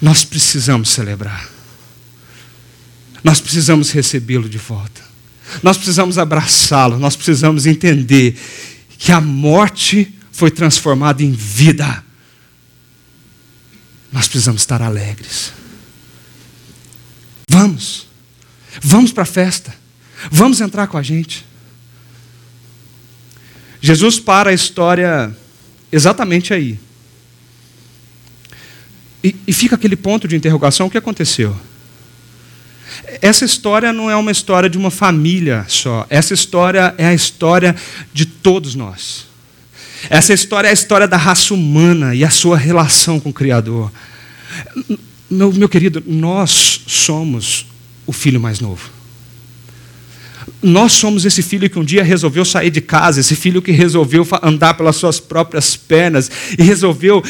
Nós 0.00 0.24
precisamos 0.24 0.90
celebrar. 0.90 1.48
Nós 3.22 3.40
precisamos 3.40 3.90
recebê-lo 3.90 4.48
de 4.48 4.58
volta. 4.58 5.02
Nós 5.62 5.76
precisamos 5.76 6.18
abraçá-lo. 6.18 6.98
Nós 6.98 7.16
precisamos 7.16 7.66
entender 7.66 8.38
que 8.98 9.12
a 9.12 9.20
morte 9.20 10.12
foi 10.30 10.50
transformada 10.50 11.22
em 11.22 11.32
vida. 11.32 12.02
Nós 14.10 14.26
precisamos 14.28 14.62
estar 14.62 14.82
alegres. 14.82 15.52
Vamos. 17.48 18.06
Vamos 18.80 19.12
para 19.12 19.22
a 19.22 19.26
festa. 19.26 19.74
Vamos 20.30 20.60
entrar 20.60 20.86
com 20.86 20.96
a 20.96 21.02
gente. 21.02 21.44
Jesus 23.80 24.20
para 24.20 24.50
a 24.50 24.54
história 24.54 25.36
exatamente 25.90 26.54
aí. 26.54 26.78
E, 29.22 29.36
e 29.46 29.52
fica 29.52 29.76
aquele 29.76 29.96
ponto 29.96 30.26
de 30.26 30.36
interrogação: 30.36 30.86
o 30.86 30.90
que 30.90 30.98
aconteceu? 30.98 31.56
Essa 33.20 33.44
história 33.44 33.92
não 33.92 34.10
é 34.10 34.16
uma 34.16 34.30
história 34.30 34.68
de 34.68 34.76
uma 34.76 34.90
família 34.90 35.64
só. 35.68 36.06
Essa 36.10 36.34
história 36.34 36.94
é 36.98 37.06
a 37.06 37.14
história 37.14 37.74
de 38.12 38.26
todos 38.26 38.74
nós. 38.74 39.26
Essa 40.10 40.32
história 40.32 40.68
é 40.68 40.70
a 40.70 40.74
história 40.74 41.06
da 41.06 41.16
raça 41.16 41.54
humana 41.54 42.14
e 42.14 42.24
a 42.24 42.30
sua 42.30 42.56
relação 42.56 43.20
com 43.20 43.30
o 43.30 43.32
Criador. 43.32 43.90
Meu, 45.30 45.52
meu 45.52 45.68
querido, 45.68 46.02
nós 46.06 46.82
somos 46.86 47.66
o 48.06 48.12
filho 48.12 48.40
mais 48.40 48.60
novo. 48.60 48.90
Nós 50.60 50.92
somos 50.92 51.24
esse 51.24 51.42
filho 51.42 51.70
que 51.70 51.78
um 51.78 51.84
dia 51.84 52.02
resolveu 52.02 52.44
sair 52.44 52.70
de 52.70 52.80
casa, 52.80 53.20
esse 53.20 53.36
filho 53.36 53.62
que 53.62 53.72
resolveu 53.72 54.26
andar 54.42 54.74
pelas 54.74 54.96
suas 54.96 55.20
próprias 55.20 55.76
pernas 55.76 56.30
e 56.58 56.62
resolveu 56.62 57.22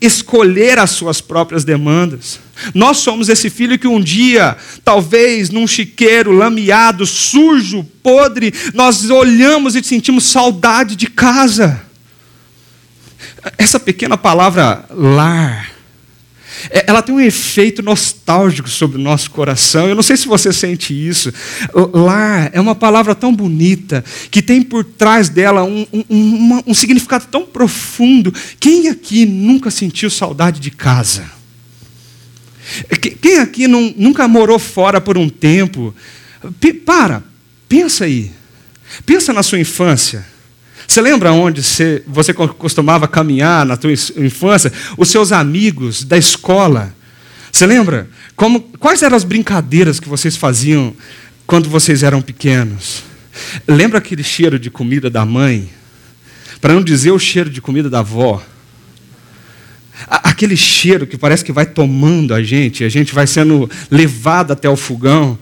escolher 0.00 0.78
as 0.78 0.90
suas 0.90 1.20
próprias 1.20 1.64
demandas. 1.64 2.40
Nós 2.74 2.98
somos 2.98 3.28
esse 3.28 3.50
filho 3.50 3.78
que 3.78 3.86
um 3.86 4.00
dia, 4.00 4.56
talvez 4.84 5.50
num 5.50 5.66
chiqueiro 5.66 6.32
lameado, 6.32 7.04
sujo, 7.06 7.84
podre, 8.02 8.52
nós 8.74 9.10
olhamos 9.10 9.76
e 9.76 9.82
sentimos 9.82 10.24
saudade 10.24 10.96
de 10.96 11.06
casa. 11.06 11.82
Essa 13.58 13.78
pequena 13.78 14.16
palavra 14.16 14.84
lar 14.90 15.79
ela 16.70 17.02
tem 17.02 17.14
um 17.14 17.20
efeito 17.20 17.82
nostálgico 17.82 18.68
sobre 18.68 18.98
o 18.98 19.00
nosso 19.00 19.30
coração. 19.30 19.88
Eu 19.88 19.94
não 19.94 20.02
sei 20.02 20.16
se 20.16 20.26
você 20.26 20.52
sente 20.52 20.92
isso. 20.94 21.32
Lar 21.92 22.50
é 22.52 22.60
uma 22.60 22.74
palavra 22.74 23.14
tão 23.14 23.34
bonita, 23.34 24.04
que 24.30 24.42
tem 24.42 24.62
por 24.62 24.84
trás 24.84 25.28
dela 25.28 25.64
um, 25.64 25.86
um, 25.92 26.04
um, 26.10 26.62
um 26.68 26.74
significado 26.74 27.26
tão 27.30 27.44
profundo. 27.44 28.32
Quem 28.58 28.88
aqui 28.88 29.24
nunca 29.26 29.70
sentiu 29.70 30.10
saudade 30.10 30.60
de 30.60 30.70
casa? 30.70 31.24
Quem 33.20 33.38
aqui 33.38 33.66
não, 33.66 33.92
nunca 33.96 34.28
morou 34.28 34.58
fora 34.58 35.00
por 35.00 35.18
um 35.18 35.28
tempo? 35.28 35.94
Para, 36.84 37.22
pensa 37.68 38.04
aí. 38.04 38.30
Pensa 39.04 39.32
na 39.32 39.42
sua 39.42 39.58
infância. 39.58 40.26
Você 40.90 41.00
lembra 41.00 41.30
onde 41.30 41.62
você, 41.62 42.34
costumava 42.34 43.06
caminhar 43.06 43.64
na 43.64 43.76
tua 43.76 43.92
infância? 43.92 44.72
Os 44.98 45.08
seus 45.08 45.30
amigos 45.30 46.02
da 46.02 46.18
escola. 46.18 46.92
Você 47.52 47.64
lembra? 47.64 48.10
Como, 48.34 48.60
quais 48.60 49.00
eram 49.00 49.16
as 49.16 49.22
brincadeiras 49.22 50.00
que 50.00 50.08
vocês 50.08 50.36
faziam 50.36 50.92
quando 51.46 51.68
vocês 51.68 52.02
eram 52.02 52.20
pequenos? 52.20 53.04
Lembra 53.68 53.98
aquele 53.98 54.24
cheiro 54.24 54.58
de 54.58 54.68
comida 54.68 55.08
da 55.08 55.24
mãe? 55.24 55.70
Para 56.60 56.74
não 56.74 56.82
dizer 56.82 57.12
o 57.12 57.20
cheiro 57.20 57.50
de 57.50 57.60
comida 57.60 57.88
da 57.88 58.00
avó. 58.00 58.42
Aquele 60.08 60.56
cheiro 60.56 61.06
que 61.06 61.16
parece 61.16 61.44
que 61.44 61.52
vai 61.52 61.66
tomando 61.66 62.34
a 62.34 62.42
gente, 62.42 62.82
a 62.82 62.88
gente 62.88 63.14
vai 63.14 63.28
sendo 63.28 63.70
levado 63.88 64.52
até 64.52 64.68
o 64.68 64.74
fogão. 64.74 65.38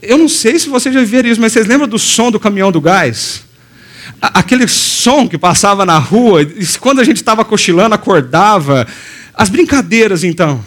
Eu 0.00 0.16
não 0.16 0.30
sei 0.30 0.58
se 0.58 0.70
vocês 0.70 0.94
já 0.94 1.04
viram 1.04 1.28
isso, 1.28 1.42
mas 1.42 1.52
vocês 1.52 1.66
lembram 1.66 1.86
do 1.86 1.98
som 1.98 2.30
do 2.30 2.40
caminhão 2.40 2.72
do 2.72 2.80
gás? 2.80 3.49
Aquele 4.20 4.66
som 4.68 5.28
que 5.28 5.38
passava 5.38 5.84
na 5.86 5.98
rua, 5.98 6.46
quando 6.80 7.00
a 7.00 7.04
gente 7.04 7.16
estava 7.16 7.44
cochilando, 7.44 7.94
acordava. 7.94 8.86
As 9.34 9.48
brincadeiras, 9.48 10.24
então. 10.24 10.64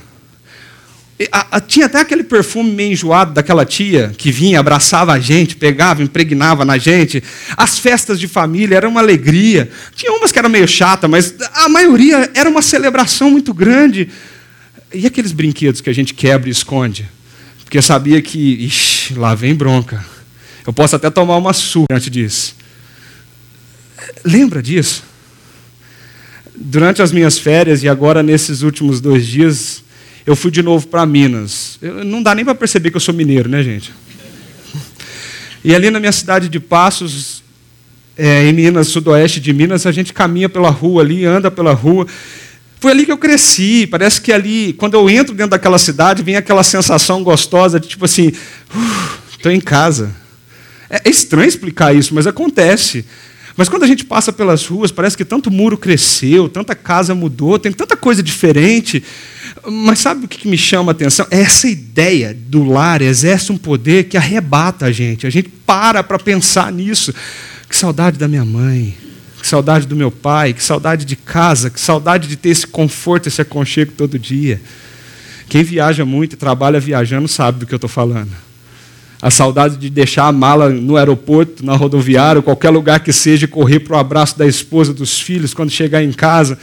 A, 1.31 1.57
a, 1.57 1.61
tinha 1.61 1.85
até 1.85 1.99
aquele 1.99 2.23
perfume 2.23 2.71
meio 2.71 2.91
enjoado 2.91 3.33
daquela 3.33 3.65
tia 3.65 4.11
que 4.17 4.31
vinha, 4.31 4.59
abraçava 4.59 5.13
a 5.13 5.19
gente, 5.19 5.55
pegava, 5.55 6.01
impregnava 6.01 6.65
na 6.65 6.77
gente. 6.77 7.23
As 7.55 7.77
festas 7.77 8.19
de 8.19 8.27
família 8.27 8.75
eram 8.75 8.89
uma 8.89 8.99
alegria. 8.99 9.69
Tinha 9.95 10.11
umas 10.11 10.31
que 10.31 10.39
eram 10.39 10.49
meio 10.49 10.67
chata, 10.67 11.07
mas 11.07 11.35
a 11.53 11.69
maioria 11.69 12.31
era 12.33 12.49
uma 12.49 12.61
celebração 12.61 13.29
muito 13.29 13.53
grande. 13.53 14.09
E 14.93 15.05
aqueles 15.05 15.31
brinquedos 15.31 15.81
que 15.81 15.89
a 15.89 15.93
gente 15.93 16.13
quebra 16.13 16.49
e 16.49 16.51
esconde? 16.51 17.07
Porque 17.63 17.81
sabia 17.81 18.21
que, 18.21 18.65
ixi, 18.65 19.13
lá 19.13 19.33
vem 19.33 19.55
bronca. 19.55 20.03
Eu 20.65 20.73
posso 20.73 20.95
até 20.95 21.09
tomar 21.09 21.37
uma 21.37 21.53
surra 21.53 21.87
antes 21.91 22.09
disso. 22.09 22.55
Lembra 24.23 24.61
disso? 24.61 25.03
Durante 26.55 27.01
as 27.01 27.11
minhas 27.11 27.37
férias 27.37 27.83
e 27.83 27.89
agora 27.89 28.21
nesses 28.21 28.61
últimos 28.61 29.01
dois 29.01 29.25
dias, 29.25 29.83
eu 30.25 30.35
fui 30.35 30.51
de 30.51 30.61
novo 30.61 30.87
para 30.87 31.05
Minas. 31.05 31.77
Eu, 31.81 32.03
não 32.03 32.21
dá 32.21 32.33
nem 32.33 32.45
para 32.45 32.55
perceber 32.55 32.91
que 32.91 32.97
eu 32.97 33.01
sou 33.01 33.13
mineiro, 33.13 33.49
né, 33.49 33.63
gente? 33.63 33.91
E 35.63 35.73
ali 35.73 35.89
na 35.89 35.99
minha 35.99 36.11
cidade 36.11 36.49
de 36.49 36.59
Passos, 36.59 37.41
é, 38.17 38.45
em 38.47 38.53
Minas, 38.53 38.89
sudoeste 38.89 39.39
de 39.39 39.53
Minas, 39.53 39.85
a 39.85 39.91
gente 39.91 40.11
caminha 40.11 40.49
pela 40.49 40.69
rua 40.69 41.01
ali, 41.01 41.25
anda 41.25 41.49
pela 41.49 41.73
rua. 41.73 42.05
Foi 42.79 42.91
ali 42.91 43.05
que 43.05 43.11
eu 43.11 43.17
cresci. 43.17 43.87
Parece 43.87 44.19
que 44.19 44.33
ali, 44.33 44.73
quando 44.73 44.95
eu 44.95 45.09
entro 45.09 45.33
dentro 45.33 45.51
daquela 45.51 45.77
cidade, 45.77 46.21
vem 46.21 46.35
aquela 46.35 46.63
sensação 46.63 47.23
gostosa 47.23 47.79
de 47.79 47.87
tipo 47.87 48.03
assim, 48.03 48.33
estou 49.31 49.51
em 49.51 49.61
casa. 49.61 50.13
É, 50.89 51.01
é 51.05 51.09
estranho 51.09 51.47
explicar 51.47 51.95
isso, 51.95 52.13
mas 52.13 52.27
acontece. 52.27 53.05
Mas 53.55 53.69
quando 53.69 53.83
a 53.83 53.87
gente 53.87 54.03
passa 54.03 54.33
pelas 54.33 54.65
ruas, 54.65 54.91
parece 54.91 55.15
que 55.15 55.23
tanto 55.23 55.51
muro 55.51 55.77
cresceu, 55.77 56.49
tanta 56.49 56.73
casa 56.73 57.13
mudou, 57.13 57.59
tem 57.59 57.71
tanta 57.71 57.95
coisa 57.95 58.23
diferente. 58.23 59.03
Mas 59.65 59.99
sabe 59.99 60.25
o 60.25 60.27
que 60.27 60.47
me 60.47 60.57
chama 60.57 60.91
a 60.91 60.93
atenção? 60.93 61.27
É 61.29 61.41
essa 61.41 61.67
ideia 61.67 62.35
do 62.35 62.63
lar 62.63 63.01
exerce 63.01 63.51
um 63.51 63.57
poder 63.57 64.05
que 64.05 64.17
arrebata 64.17 64.87
a 64.87 64.91
gente. 64.91 65.27
A 65.27 65.29
gente 65.29 65.49
para 65.49 66.03
para 66.03 66.17
pensar 66.17 66.71
nisso. 66.71 67.13
Que 67.69 67.75
saudade 67.75 68.17
da 68.17 68.27
minha 68.27 68.45
mãe, 68.45 68.95
que 69.39 69.47
saudade 69.47 69.87
do 69.87 69.95
meu 69.95 70.11
pai, 70.11 70.53
que 70.53 70.63
saudade 70.63 71.05
de 71.05 71.15
casa, 71.15 71.69
que 71.69 71.79
saudade 71.79 72.27
de 72.27 72.35
ter 72.35 72.49
esse 72.49 72.67
conforto, 72.67 73.27
esse 73.27 73.41
aconchego 73.41 73.91
todo 73.91 74.19
dia. 74.19 74.61
Quem 75.47 75.63
viaja 75.63 76.05
muito 76.05 76.33
e 76.33 76.37
trabalha 76.37 76.79
viajando 76.79 77.27
sabe 77.27 77.59
do 77.59 77.65
que 77.65 77.73
eu 77.73 77.77
estou 77.77 77.89
falando 77.89 78.31
a 79.23 79.31
saudade 79.31 79.77
de 79.77 79.89
deixar 79.89 80.27
a 80.27 80.33
mala 80.33 80.67
no 80.67 80.97
aeroporto, 80.97 81.65
na 81.65 81.77
rodoviária, 81.77 82.41
qualquer 82.41 82.71
lugar 82.71 82.99
que 82.99 83.13
seja, 83.13 83.45
e 83.45 83.47
correr 83.47 83.79
para 83.79 83.95
o 83.95 83.97
abraço 83.97 84.37
da 84.37 84.45
esposa, 84.45 84.93
dos 84.93 85.17
filhos, 85.17 85.53
quando 85.53 85.71
chegar 85.71 86.03
em 86.03 86.11
casa. 86.11 86.59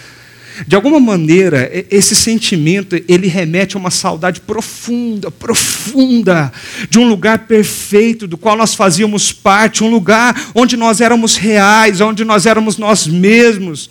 De 0.66 0.76
alguma 0.76 1.00
maneira, 1.00 1.70
esse 1.90 2.14
sentimento, 2.14 3.02
ele 3.08 3.28
remete 3.28 3.76
a 3.76 3.80
uma 3.80 3.90
saudade 3.90 4.42
profunda, 4.42 5.30
profunda, 5.30 6.52
de 6.90 6.98
um 6.98 7.08
lugar 7.08 7.46
perfeito 7.46 8.26
do 8.26 8.36
qual 8.36 8.58
nós 8.58 8.74
fazíamos 8.74 9.32
parte, 9.32 9.82
um 9.82 9.88
lugar 9.88 10.50
onde 10.54 10.76
nós 10.76 11.00
éramos 11.00 11.36
reais, 11.36 12.02
onde 12.02 12.26
nós 12.26 12.44
éramos 12.44 12.76
nós 12.76 13.06
mesmos, 13.06 13.88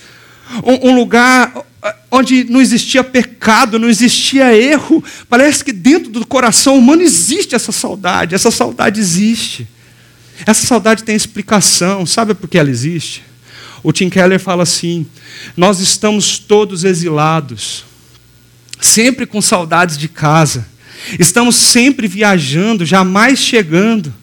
um, 0.63 0.95
lugar 0.95 1.53
onde 2.11 2.43
não 2.45 2.59
existia 2.61 3.03
pecado, 3.03 3.79
não 3.79 3.89
existia 3.89 4.55
erro. 4.55 5.03
Parece 5.29 5.63
que 5.63 5.71
dentro 5.71 6.11
do 6.11 6.25
coração 6.25 6.77
humano 6.77 7.01
existe 7.01 7.55
essa 7.55 7.71
saudade, 7.71 8.35
essa 8.35 8.51
saudade 8.51 8.99
existe. 8.99 9.67
Essa 10.45 10.65
saudade 10.65 11.03
tem 11.03 11.15
explicação, 11.15 12.05
sabe 12.05 12.33
por 12.33 12.47
que 12.47 12.57
ela 12.57 12.69
existe? 12.69 13.23
O 13.83 13.91
Tim 13.91 14.09
Keller 14.09 14.39
fala 14.39 14.63
assim: 14.63 15.05
nós 15.55 15.79
estamos 15.79 16.39
todos 16.39 16.83
exilados, 16.83 17.85
sempre 18.79 19.25
com 19.25 19.41
saudades 19.41 19.97
de 19.97 20.07
casa, 20.07 20.67
estamos 21.19 21.55
sempre 21.55 22.07
viajando, 22.07 22.85
jamais 22.85 23.39
chegando. 23.39 24.13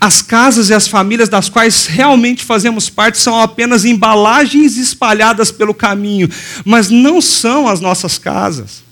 As 0.00 0.22
casas 0.22 0.70
e 0.70 0.74
as 0.74 0.86
famílias 0.86 1.28
das 1.28 1.48
quais 1.48 1.86
realmente 1.86 2.44
fazemos 2.44 2.88
parte 2.88 3.18
são 3.18 3.40
apenas 3.40 3.84
embalagens 3.84 4.76
espalhadas 4.76 5.50
pelo 5.50 5.74
caminho, 5.74 6.28
mas 6.64 6.90
não 6.90 7.20
são 7.20 7.68
as 7.68 7.80
nossas 7.80 8.18
casas. 8.18 8.84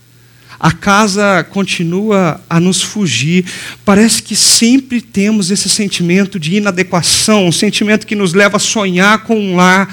A 0.59 0.71
casa 0.71 1.45
continua 1.51 2.41
a 2.49 2.61
nos 2.61 2.83
fugir. 2.83 3.45
Parece 3.85 4.23
que 4.23 4.37
sempre 4.37 5.01
temos 5.01 5.51
esse 5.51 5.69
sentimento 5.69 6.39
de 6.39 6.55
inadequação, 6.57 7.47
um 7.47 7.53
sentimento 7.53 8.07
que 8.07 8.15
nos 8.15 8.33
leva 8.33 8.59
a 8.59 8.61
sonhar 8.61 9.25
com 9.25 9.37
um 9.37 9.57
lar 9.57 9.93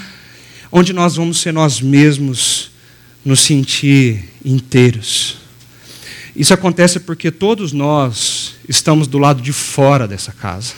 onde 0.72 0.94
nós 0.94 1.16
vamos 1.16 1.40
ser 1.40 1.52
nós 1.52 1.82
mesmos, 1.82 2.72
nos 3.26 3.40
sentir 3.40 4.30
inteiros. 4.46 5.38
Isso 6.40 6.54
acontece 6.54 7.02
porque 7.02 7.32
todos 7.32 7.74
nós 7.74 8.56
estamos 8.70 9.08
do 9.08 9.18
lado 9.18 9.42
de 9.42 9.52
fora 9.52 10.08
dessa 10.08 10.32
casa. 10.32 10.74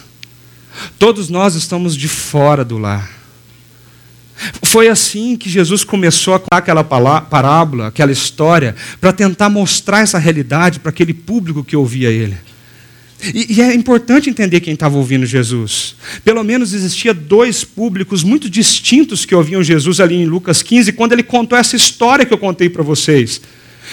Todos 0.97 1.29
nós 1.29 1.53
estamos 1.53 1.95
de 1.95 2.07
fora 2.07 2.65
do 2.65 2.79
lar. 2.79 3.07
Foi 4.63 4.87
assim 4.87 5.37
que 5.37 5.47
Jesus 5.47 5.83
começou 5.83 6.33
a 6.33 6.39
contar 6.39 6.57
aquela 6.57 6.83
parábola, 6.83 7.87
aquela 7.89 8.11
história, 8.11 8.75
para 8.99 9.13
tentar 9.13 9.49
mostrar 9.49 9.99
essa 9.99 10.17
realidade 10.17 10.79
para 10.79 10.89
aquele 10.89 11.13
público 11.13 11.63
que 11.63 11.75
ouvia 11.75 12.09
ele. 12.09 12.37
E, 13.31 13.53
e 13.53 13.61
é 13.61 13.71
importante 13.75 14.31
entender 14.31 14.61
quem 14.61 14.73
estava 14.73 14.97
ouvindo 14.97 15.27
Jesus. 15.27 15.95
Pelo 16.25 16.43
menos 16.43 16.73
existia 16.73 17.13
dois 17.13 17.63
públicos 17.63 18.23
muito 18.23 18.49
distintos 18.49 19.25
que 19.25 19.35
ouviam 19.35 19.61
Jesus 19.61 19.99
ali 19.99 20.15
em 20.15 20.25
Lucas 20.25 20.63
15, 20.63 20.91
quando 20.93 21.11
ele 21.11 21.21
contou 21.21 21.55
essa 21.55 21.75
história 21.75 22.25
que 22.25 22.33
eu 22.33 22.39
contei 22.39 22.67
para 22.67 22.81
vocês. 22.81 23.39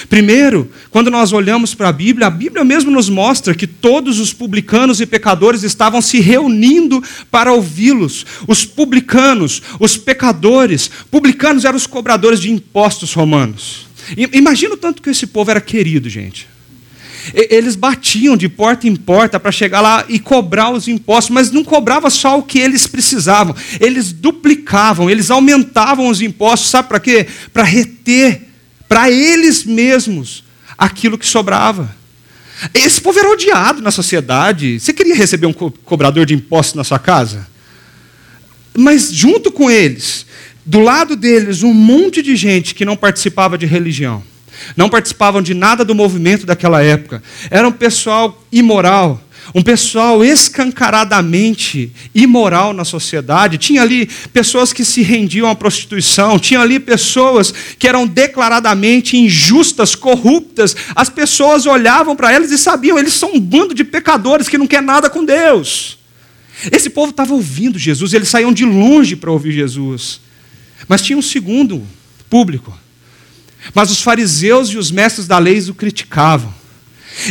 Primeiro, 0.08 0.70
quando 0.90 1.10
nós 1.10 1.32
olhamos 1.32 1.74
para 1.74 1.88
a 1.88 1.92
Bíblia, 1.92 2.26
a 2.26 2.30
Bíblia 2.30 2.64
mesmo 2.64 2.90
nos 2.90 3.08
mostra 3.08 3.54
que 3.54 3.66
todos 3.66 4.18
os 4.18 4.32
publicanos 4.32 5.00
e 5.00 5.06
pecadores 5.06 5.62
estavam 5.62 6.00
se 6.00 6.20
reunindo 6.20 7.02
para 7.30 7.52
ouvi-los. 7.52 8.24
Os 8.46 8.64
publicanos, 8.64 9.62
os 9.80 9.96
pecadores, 9.96 10.90
publicanos 11.10 11.64
eram 11.64 11.76
os 11.76 11.86
cobradores 11.86 12.40
de 12.40 12.50
impostos 12.50 13.12
romanos. 13.12 13.86
Imagina 14.32 14.74
o 14.74 14.78
tanto 14.78 15.02
que 15.02 15.10
esse 15.10 15.26
povo 15.26 15.50
era 15.50 15.60
querido, 15.60 16.08
gente. 16.08 16.46
Eles 17.34 17.76
batiam 17.76 18.36
de 18.36 18.48
porta 18.48 18.88
em 18.88 18.96
porta 18.96 19.38
para 19.38 19.52
chegar 19.52 19.80
lá 19.80 20.04
e 20.08 20.18
cobrar 20.18 20.70
os 20.70 20.88
impostos, 20.88 21.34
mas 21.34 21.50
não 21.50 21.62
cobrava 21.62 22.08
só 22.08 22.38
o 22.38 22.42
que 22.42 22.58
eles 22.58 22.86
precisavam, 22.86 23.54
eles 23.80 24.12
duplicavam, 24.12 25.10
eles 25.10 25.30
aumentavam 25.30 26.08
os 26.08 26.22
impostos, 26.22 26.70
sabe 26.70 26.88
para 26.88 27.00
quê? 27.00 27.26
Para 27.52 27.64
reter 27.64 28.47
para 28.88 29.10
eles 29.10 29.64
mesmos 29.64 30.44
aquilo 30.76 31.18
que 31.18 31.26
sobrava. 31.26 31.94
Esse 32.74 33.00
povo 33.00 33.18
era 33.18 33.30
odiado 33.30 33.82
na 33.82 33.90
sociedade. 33.90 34.80
Você 34.80 34.92
queria 34.92 35.14
receber 35.14 35.46
um 35.46 35.52
co 35.52 35.70
cobrador 35.70 36.26
de 36.26 36.34
impostos 36.34 36.74
na 36.74 36.84
sua 36.84 36.98
casa? 36.98 37.46
Mas 38.76 39.12
junto 39.12 39.52
com 39.52 39.70
eles, 39.70 40.26
do 40.64 40.80
lado 40.80 41.16
deles, 41.16 41.62
um 41.62 41.72
monte 41.72 42.22
de 42.22 42.36
gente 42.36 42.74
que 42.74 42.84
não 42.84 42.96
participava 42.96 43.56
de 43.56 43.66
religião, 43.66 44.22
não 44.76 44.88
participavam 44.88 45.40
de 45.40 45.54
nada 45.54 45.84
do 45.84 45.94
movimento 45.94 46.44
daquela 46.44 46.82
época, 46.82 47.22
era 47.50 47.66
um 47.66 47.72
pessoal 47.72 48.44
imoral, 48.50 49.22
um 49.54 49.62
pessoal 49.62 50.24
escancaradamente 50.24 51.92
imoral 52.14 52.72
na 52.72 52.84
sociedade. 52.84 53.58
Tinha 53.58 53.82
ali 53.82 54.06
pessoas 54.32 54.72
que 54.72 54.84
se 54.84 55.02
rendiam 55.02 55.48
à 55.48 55.54
prostituição, 55.54 56.38
tinha 56.38 56.60
ali 56.60 56.78
pessoas 56.78 57.52
que 57.78 57.88
eram 57.88 58.06
declaradamente 58.06 59.16
injustas, 59.16 59.94
corruptas. 59.94 60.76
As 60.94 61.08
pessoas 61.08 61.66
olhavam 61.66 62.14
para 62.14 62.32
elas 62.32 62.50
e 62.50 62.58
sabiam, 62.58 62.98
eles 62.98 63.14
são 63.14 63.34
um 63.34 63.40
bando 63.40 63.74
de 63.74 63.84
pecadores 63.84 64.48
que 64.48 64.58
não 64.58 64.66
quer 64.66 64.82
nada 64.82 65.08
com 65.08 65.24
Deus. 65.24 65.98
Esse 66.72 66.90
povo 66.90 67.10
estava 67.10 67.32
ouvindo 67.34 67.78
Jesus, 67.78 68.12
eles 68.12 68.28
saíam 68.28 68.52
de 68.52 68.64
longe 68.64 69.14
para 69.14 69.30
ouvir 69.30 69.52
Jesus. 69.52 70.20
Mas 70.88 71.02
tinha 71.02 71.18
um 71.18 71.22
segundo 71.22 71.86
público. 72.28 72.76
Mas 73.74 73.90
os 73.90 74.00
fariseus 74.00 74.68
e 74.70 74.78
os 74.78 74.90
mestres 74.90 75.26
da 75.26 75.38
lei 75.38 75.58
o 75.68 75.74
criticavam. 75.74 76.52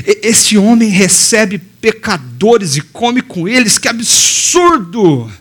Esse 0.05 0.57
homem 0.57 0.89
recebe 0.89 1.59
pecadores 1.87 2.75
e 2.75 2.81
come 2.81 3.21
com 3.21 3.47
eles, 3.47 3.77
que 3.77 3.87
absurdo! 3.87 5.31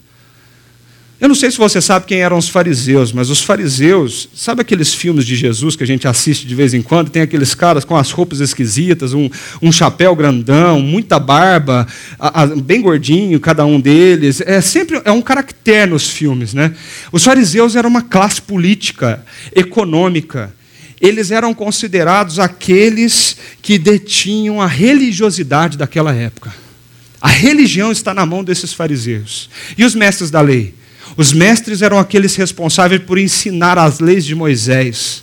Eu 1.19 1.29
não 1.29 1.35
sei 1.35 1.51
se 1.51 1.57
você 1.57 1.81
sabe 1.81 2.07
quem 2.07 2.21
eram 2.21 2.39
os 2.39 2.49
fariseus, 2.49 3.11
mas 3.11 3.31
os 3.31 3.43
fariseus, 3.43 4.29
sabe 4.33 4.61
aqueles 4.61 4.95
filmes 4.95 5.25
de 5.25 5.35
Jesus 5.35 5.75
que 5.75 5.83
a 5.83 5.87
gente 5.87 6.07
assiste 6.07 6.47
de 6.47 6.55
vez 6.55 6.73
em 6.73 6.83
quando? 6.83 7.11
Tem 7.11 7.23
aqueles 7.23 7.53
caras 7.53 7.85
com 7.85 7.97
as 7.97 8.13
roupas 8.13 8.39
esquisitas, 8.39 9.13
um, 9.13 9.29
um 9.61 9.73
chapéu 9.73 10.15
grandão, 10.15 10.81
muita 10.81 11.19
barba, 11.19 11.85
a, 12.17 12.43
a, 12.43 12.47
bem 12.47 12.81
gordinho 12.81 13.41
cada 13.41 13.65
um 13.65 13.81
deles. 13.81 14.41
É 14.43 14.61
sempre 14.61 15.01
é 15.05 15.11
um 15.11 15.23
caractere 15.23 15.91
nos 15.91 16.09
filmes, 16.09 16.55
né? 16.55 16.73
Os 17.11 17.25
fariseus 17.25 17.75
eram 17.75 17.89
uma 17.89 18.03
classe 18.03 18.41
política, 18.41 19.25
econômica, 19.53 20.55
eles 21.01 21.31
eram 21.31 21.53
considerados 21.53 22.39
aqueles 22.39 23.37
que 23.61 23.79
detinham 23.79 24.61
a 24.61 24.67
religiosidade 24.67 25.77
daquela 25.77 26.15
época. 26.15 26.55
A 27.21 27.29
religião 27.29 27.93
está 27.93 28.15
na 28.15 28.25
mão 28.25 28.43
desses 28.43 28.73
fariseus. 28.73 29.51
E 29.77 29.85
os 29.85 29.95
mestres 29.95 30.31
da 30.31 30.41
lei? 30.41 30.75
Os 31.17 31.33
mestres 31.33 31.83
eram 31.83 31.99
aqueles 31.99 32.35
responsáveis 32.37 33.03
por 33.03 33.19
ensinar 33.19 33.79
as 33.79 34.01
leis 34.01 34.25
de 34.25 34.35
Moisés, 34.35 35.23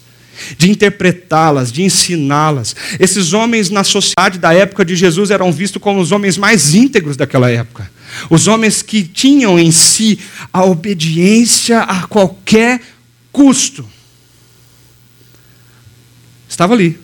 de 0.57 0.69
interpretá-las, 0.69 1.71
de 1.71 1.83
ensiná-las. 1.83 2.75
Esses 2.99 3.33
homens 3.33 3.69
na 3.69 3.83
sociedade 3.83 4.39
da 4.39 4.53
época 4.53 4.83
de 4.86 4.95
Jesus 4.95 5.31
eram 5.31 5.51
vistos 5.51 5.81
como 5.81 5.99
os 5.99 6.12
homens 6.12 6.38
mais 6.38 6.73
íntegros 6.73 7.17
daquela 7.17 7.49
época. 7.49 7.89
Os 8.29 8.47
homens 8.47 8.81
que 8.81 9.03
tinham 9.03 9.59
em 9.59 9.71
si 9.71 10.19
a 10.51 10.63
obediência 10.63 11.81
a 11.81 12.03
qualquer 12.03 12.81
custo 13.31 13.88
estava 16.53 16.73
ali, 16.75 16.99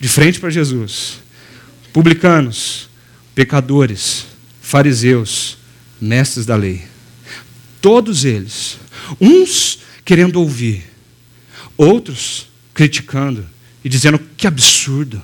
de 0.00 0.08
frente 0.08 0.40
para 0.40 0.50
Jesus. 0.50 1.20
Publicanos, 1.92 2.88
pecadores, 3.32 4.26
fariseus, 4.60 5.58
mestres 6.00 6.44
da 6.44 6.56
lei. 6.56 6.82
Todos 7.80 8.24
eles, 8.24 8.78
uns 9.20 9.78
querendo 10.04 10.40
ouvir, 10.40 10.84
outros 11.76 12.48
criticando 12.74 13.46
e 13.84 13.88
dizendo 13.88 14.20
que 14.36 14.46
absurdo. 14.46 15.22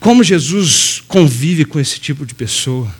Como 0.00 0.24
Jesus 0.24 1.00
convive 1.06 1.64
com 1.64 1.78
esse 1.78 2.00
tipo 2.00 2.26
de 2.26 2.34
pessoa? 2.34 2.92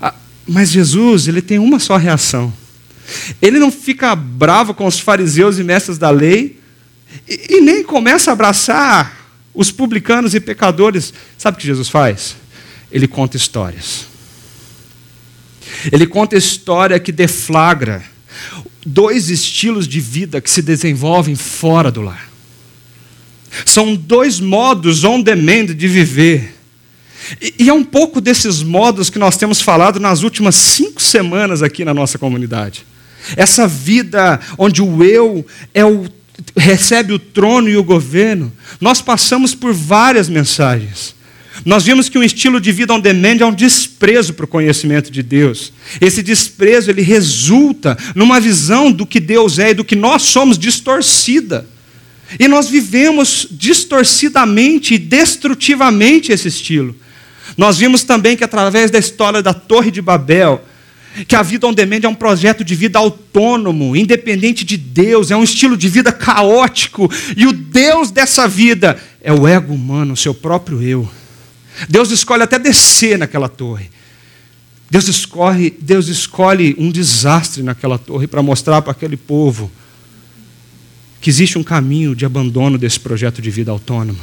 Ah, 0.00 0.14
mas 0.46 0.70
Jesus, 0.70 1.26
ele 1.26 1.42
tem 1.42 1.58
uma 1.58 1.80
só 1.80 1.96
reação. 1.96 2.52
Ele 3.40 3.58
não 3.58 3.72
fica 3.72 4.14
bravo 4.14 4.74
com 4.74 4.86
os 4.86 5.00
fariseus 5.00 5.58
e 5.58 5.64
mestres 5.64 5.98
da 5.98 6.10
lei, 6.10 6.61
e, 7.28 7.56
e 7.56 7.60
nem 7.60 7.82
começa 7.82 8.30
a 8.30 8.34
abraçar 8.34 9.22
os 9.54 9.70
publicanos 9.70 10.34
e 10.34 10.40
pecadores. 10.40 11.12
Sabe 11.36 11.56
o 11.56 11.60
que 11.60 11.66
Jesus 11.66 11.88
faz? 11.88 12.36
Ele 12.90 13.06
conta 13.06 13.36
histórias. 13.36 14.06
Ele 15.90 16.06
conta 16.06 16.36
história 16.36 16.98
que 17.00 17.12
deflagra 17.12 18.04
dois 18.84 19.30
estilos 19.30 19.86
de 19.86 20.00
vida 20.00 20.40
que 20.40 20.50
se 20.50 20.62
desenvolvem 20.62 21.34
fora 21.34 21.90
do 21.90 22.02
lar. 22.02 22.30
São 23.66 23.94
dois 23.94 24.40
modos 24.40 25.04
on 25.04 25.20
demand 25.20 25.66
de 25.66 25.88
viver. 25.88 26.54
E, 27.40 27.68
é 27.68 27.72
um 27.72 27.84
pouco 27.84 28.20
desses 28.20 28.62
modos 28.62 29.08
que 29.08 29.18
nós 29.18 29.36
temos 29.36 29.60
falado 29.60 30.00
nas 30.00 30.22
últimas 30.22 30.54
cinco 30.54 31.00
semanas 31.00 31.62
aqui 31.62 31.84
na 31.84 31.94
nossa 31.94 32.18
comunidade. 32.18 32.84
Essa 33.36 33.68
vida 33.68 34.40
onde 34.58 34.82
o 34.82 35.04
eu 35.04 35.46
é 35.72 35.84
o 35.84 36.08
recebe 36.56 37.12
o 37.12 37.18
trono 37.18 37.68
e 37.68 37.76
o 37.76 37.84
governo, 37.84 38.52
nós 38.80 39.00
passamos 39.00 39.54
por 39.54 39.72
várias 39.72 40.28
mensagens. 40.28 41.14
Nós 41.64 41.84
vimos 41.84 42.08
que 42.08 42.18
um 42.18 42.22
estilo 42.22 42.60
de 42.60 42.72
vida 42.72 42.94
on 42.94 43.00
demand 43.00 43.36
é 43.40 43.46
um 43.46 43.54
desprezo 43.54 44.32
para 44.34 44.44
o 44.44 44.48
conhecimento 44.48 45.10
de 45.10 45.22
Deus. 45.22 45.72
Esse 46.00 46.22
desprezo 46.22 46.90
ele 46.90 47.02
resulta 47.02 47.96
numa 48.14 48.40
visão 48.40 48.90
do 48.90 49.06
que 49.06 49.20
Deus 49.20 49.58
é 49.58 49.70
e 49.70 49.74
do 49.74 49.84
que 49.84 49.94
nós 49.94 50.22
somos 50.22 50.58
distorcida. 50.58 51.68
E 52.38 52.48
nós 52.48 52.68
vivemos 52.68 53.46
distorcidamente 53.50 54.94
e 54.94 54.98
destrutivamente 54.98 56.32
esse 56.32 56.48
estilo. 56.48 56.96
Nós 57.56 57.78
vimos 57.78 58.02
também 58.02 58.36
que 58.36 58.44
através 58.44 58.90
da 58.90 58.98
história 58.98 59.42
da 59.42 59.52
Torre 59.52 59.90
de 59.90 60.00
Babel, 60.00 60.64
que 61.26 61.36
a 61.36 61.42
vida 61.42 61.66
on 61.66 61.72
demand 61.72 62.00
é 62.02 62.08
um 62.08 62.14
projeto 62.14 62.64
de 62.64 62.74
vida 62.74 62.98
autônomo, 62.98 63.94
independente 63.96 64.64
de 64.64 64.76
Deus, 64.76 65.30
é 65.30 65.36
um 65.36 65.44
estilo 65.44 65.76
de 65.76 65.88
vida 65.88 66.12
caótico, 66.12 67.10
e 67.36 67.46
o 67.46 67.52
Deus 67.52 68.10
dessa 68.10 68.48
vida 68.48 69.00
é 69.20 69.32
o 69.32 69.46
ego 69.46 69.74
humano, 69.74 70.14
o 70.14 70.16
seu 70.16 70.34
próprio 70.34 70.82
eu. 70.82 71.08
Deus 71.88 72.10
escolhe 72.10 72.42
até 72.42 72.58
descer 72.58 73.18
naquela 73.18 73.48
torre. 73.48 73.90
Deus 74.90 75.08
escolhe, 75.08 75.74
Deus 75.80 76.08
escolhe 76.08 76.76
um 76.78 76.90
desastre 76.90 77.62
naquela 77.62 77.98
torre 77.98 78.26
para 78.26 78.42
mostrar 78.42 78.82
para 78.82 78.92
aquele 78.92 79.16
povo 79.16 79.70
que 81.20 81.30
existe 81.30 81.56
um 81.56 81.62
caminho 81.62 82.14
de 82.14 82.26
abandono 82.26 82.76
desse 82.76 83.00
projeto 83.00 83.40
de 83.40 83.50
vida 83.50 83.70
autônoma. 83.70 84.18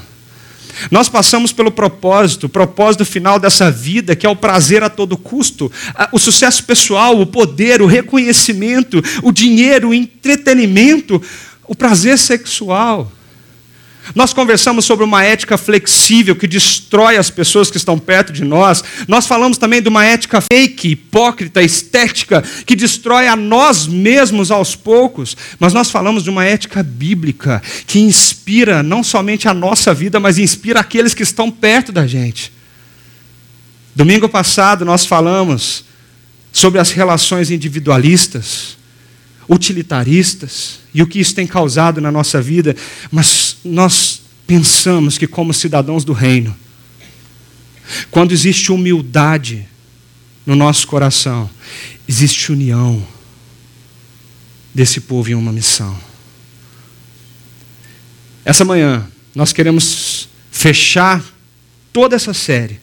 Nós 0.92 1.10
passamos 1.10 1.52
pelo 1.52 1.72
propósito, 1.72 2.46
o 2.46 2.50
propósito 2.50 3.06
final 3.06 3.40
dessa 3.40 3.70
vida, 3.70 4.16
que 4.16 4.26
é 4.26 4.30
o 4.30 4.36
prazer 4.36 4.84
a 4.84 4.90
todo 4.90 5.18
custo, 5.18 5.72
o 6.12 6.20
sucesso 6.20 6.64
pessoal, 6.64 7.20
o 7.20 7.26
poder, 7.26 7.82
o 7.82 7.86
reconhecimento, 7.86 9.04
o 9.24 9.32
dinheiro, 9.32 9.90
o 9.90 9.94
entretenimento, 9.94 11.22
o 11.68 11.76
prazer 11.76 12.18
sexual. 12.18 13.12
Nós 14.16 14.34
conversamos 14.34 14.86
sobre 14.86 15.06
uma 15.06 15.24
ética 15.24 15.58
flexível 15.58 16.36
que 16.36 16.48
destrói 16.48 17.18
as 17.18 17.30
pessoas 17.30 17.70
que 17.70 17.78
estão 17.78 18.00
perto 18.00 18.34
de 18.34 18.44
nós. 18.44 18.84
Nós 19.08 19.28
falamos 19.28 19.58
também 19.58 19.82
de 19.82 19.90
uma 19.90 20.04
ética 20.04 20.42
fake, 20.42 20.90
hipócrita, 20.90 21.62
estética, 21.62 22.44
que 22.66 22.76
destrói 22.76 23.28
a 23.28 23.36
nós 23.36 23.86
mesmos 23.88 24.50
aos 24.50 24.76
poucos. 24.76 25.38
Mas 25.60 25.74
nós 25.74 25.92
falamos 25.92 26.24
de 26.24 26.30
uma 26.30 26.44
ética 26.44 26.82
bíblica 26.82 27.62
que 27.86 28.00
inspira 28.00 28.82
não 28.82 29.04
somente 29.04 29.48
a 29.48 29.54
nossa 29.54 29.94
vida, 29.94 30.20
mas 30.20 30.40
inspira 30.40 30.80
aqueles 30.80 31.14
que 31.14 31.24
estão 31.24 31.52
perto 31.52 31.92
da 31.92 32.08
gente. 32.08 32.52
Domingo 33.96 34.28
passado 34.28 34.84
nós 34.86 35.06
falamos 35.06 35.86
sobre 36.52 36.80
as 36.80 36.92
relações 36.92 37.52
individualistas 37.52 38.79
utilitaristas 39.50 40.80
e 40.94 41.02
o 41.02 41.08
que 41.08 41.20
isso 41.20 41.34
tem 41.34 41.48
causado 41.48 42.00
na 42.00 42.12
nossa 42.12 42.40
vida, 42.40 42.76
mas 43.12 43.58
nós 43.66 44.22
pensamos 44.46 45.18
que, 45.18 45.26
como 45.26 45.54
cidadãos 45.54 46.06
do 46.06 46.14
reino, 46.14 46.56
quando 48.12 48.32
existe 48.32 48.72
humildade 48.72 49.68
no 50.46 50.56
nosso 50.56 50.86
coração, 50.86 51.50
existe 52.08 52.52
união 52.52 53.06
desse 54.74 55.02
povo 55.02 55.32
em 55.32 55.36
uma 55.36 55.52
missão. 55.52 56.00
Essa 58.46 58.64
manhã, 58.64 59.08
nós 59.34 59.52
queremos 59.52 60.30
fechar 60.52 61.24
toda 61.92 62.16
essa 62.16 62.34
série 62.34 62.80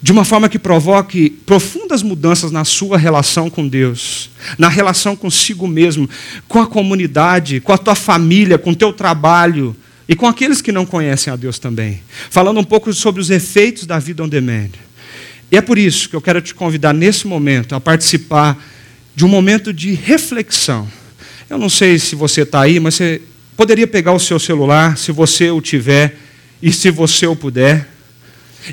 de 0.00 0.12
uma 0.12 0.24
forma 0.24 0.48
que 0.48 0.58
provoque 0.58 1.30
profundas 1.30 2.02
mudanças 2.02 2.52
na 2.52 2.64
sua 2.64 2.96
relação 2.96 3.50
com 3.50 3.66
Deus, 3.66 4.30
na 4.56 4.68
relação 4.68 5.16
consigo 5.16 5.66
mesmo, 5.66 6.08
com 6.46 6.60
a 6.60 6.66
comunidade, 6.66 7.60
com 7.60 7.72
a 7.72 7.78
tua 7.78 7.96
família, 7.96 8.58
com 8.58 8.70
o 8.70 8.76
teu 8.76 8.92
trabalho 8.92 9.74
e 10.08 10.14
com 10.14 10.26
aqueles 10.26 10.62
que 10.62 10.70
não 10.70 10.86
conhecem 10.86 11.32
a 11.32 11.36
Deus 11.36 11.58
também. 11.58 12.00
Falando 12.30 12.60
um 12.60 12.64
pouco 12.64 12.92
sobre 12.92 13.20
os 13.20 13.28
efeitos 13.28 13.86
da 13.86 13.98
vida 13.98 14.22
on 14.22 14.28
demand. 14.28 14.70
E 15.50 15.56
é 15.56 15.60
por 15.60 15.76
isso 15.78 16.08
que 16.08 16.14
eu 16.14 16.20
quero 16.20 16.40
te 16.40 16.54
convidar 16.54 16.92
nesse 16.94 17.26
momento 17.26 17.74
a 17.74 17.80
participar 17.80 18.56
de 19.16 19.24
um 19.24 19.28
momento 19.28 19.72
de 19.72 19.94
reflexão. 19.94 20.86
Eu 21.50 21.58
não 21.58 21.68
sei 21.68 21.98
se 21.98 22.14
você 22.14 22.42
está 22.42 22.60
aí, 22.60 22.78
mas 22.78 22.94
você 22.94 23.20
poderia 23.56 23.86
pegar 23.86 24.12
o 24.12 24.20
seu 24.20 24.38
celular, 24.38 24.96
se 24.96 25.10
você 25.10 25.50
o 25.50 25.60
tiver 25.60 26.16
e 26.62 26.72
se 26.72 26.90
você 26.90 27.26
o 27.26 27.34
puder 27.34 27.97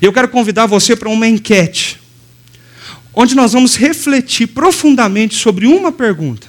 eu 0.01 0.11
quero 0.11 0.27
convidar 0.27 0.65
você 0.65 0.95
para 0.95 1.09
uma 1.09 1.27
enquete, 1.27 1.99
onde 3.13 3.35
nós 3.35 3.53
vamos 3.53 3.75
refletir 3.75 4.47
profundamente 4.47 5.35
sobre 5.35 5.65
uma 5.65 5.91
pergunta. 5.91 6.47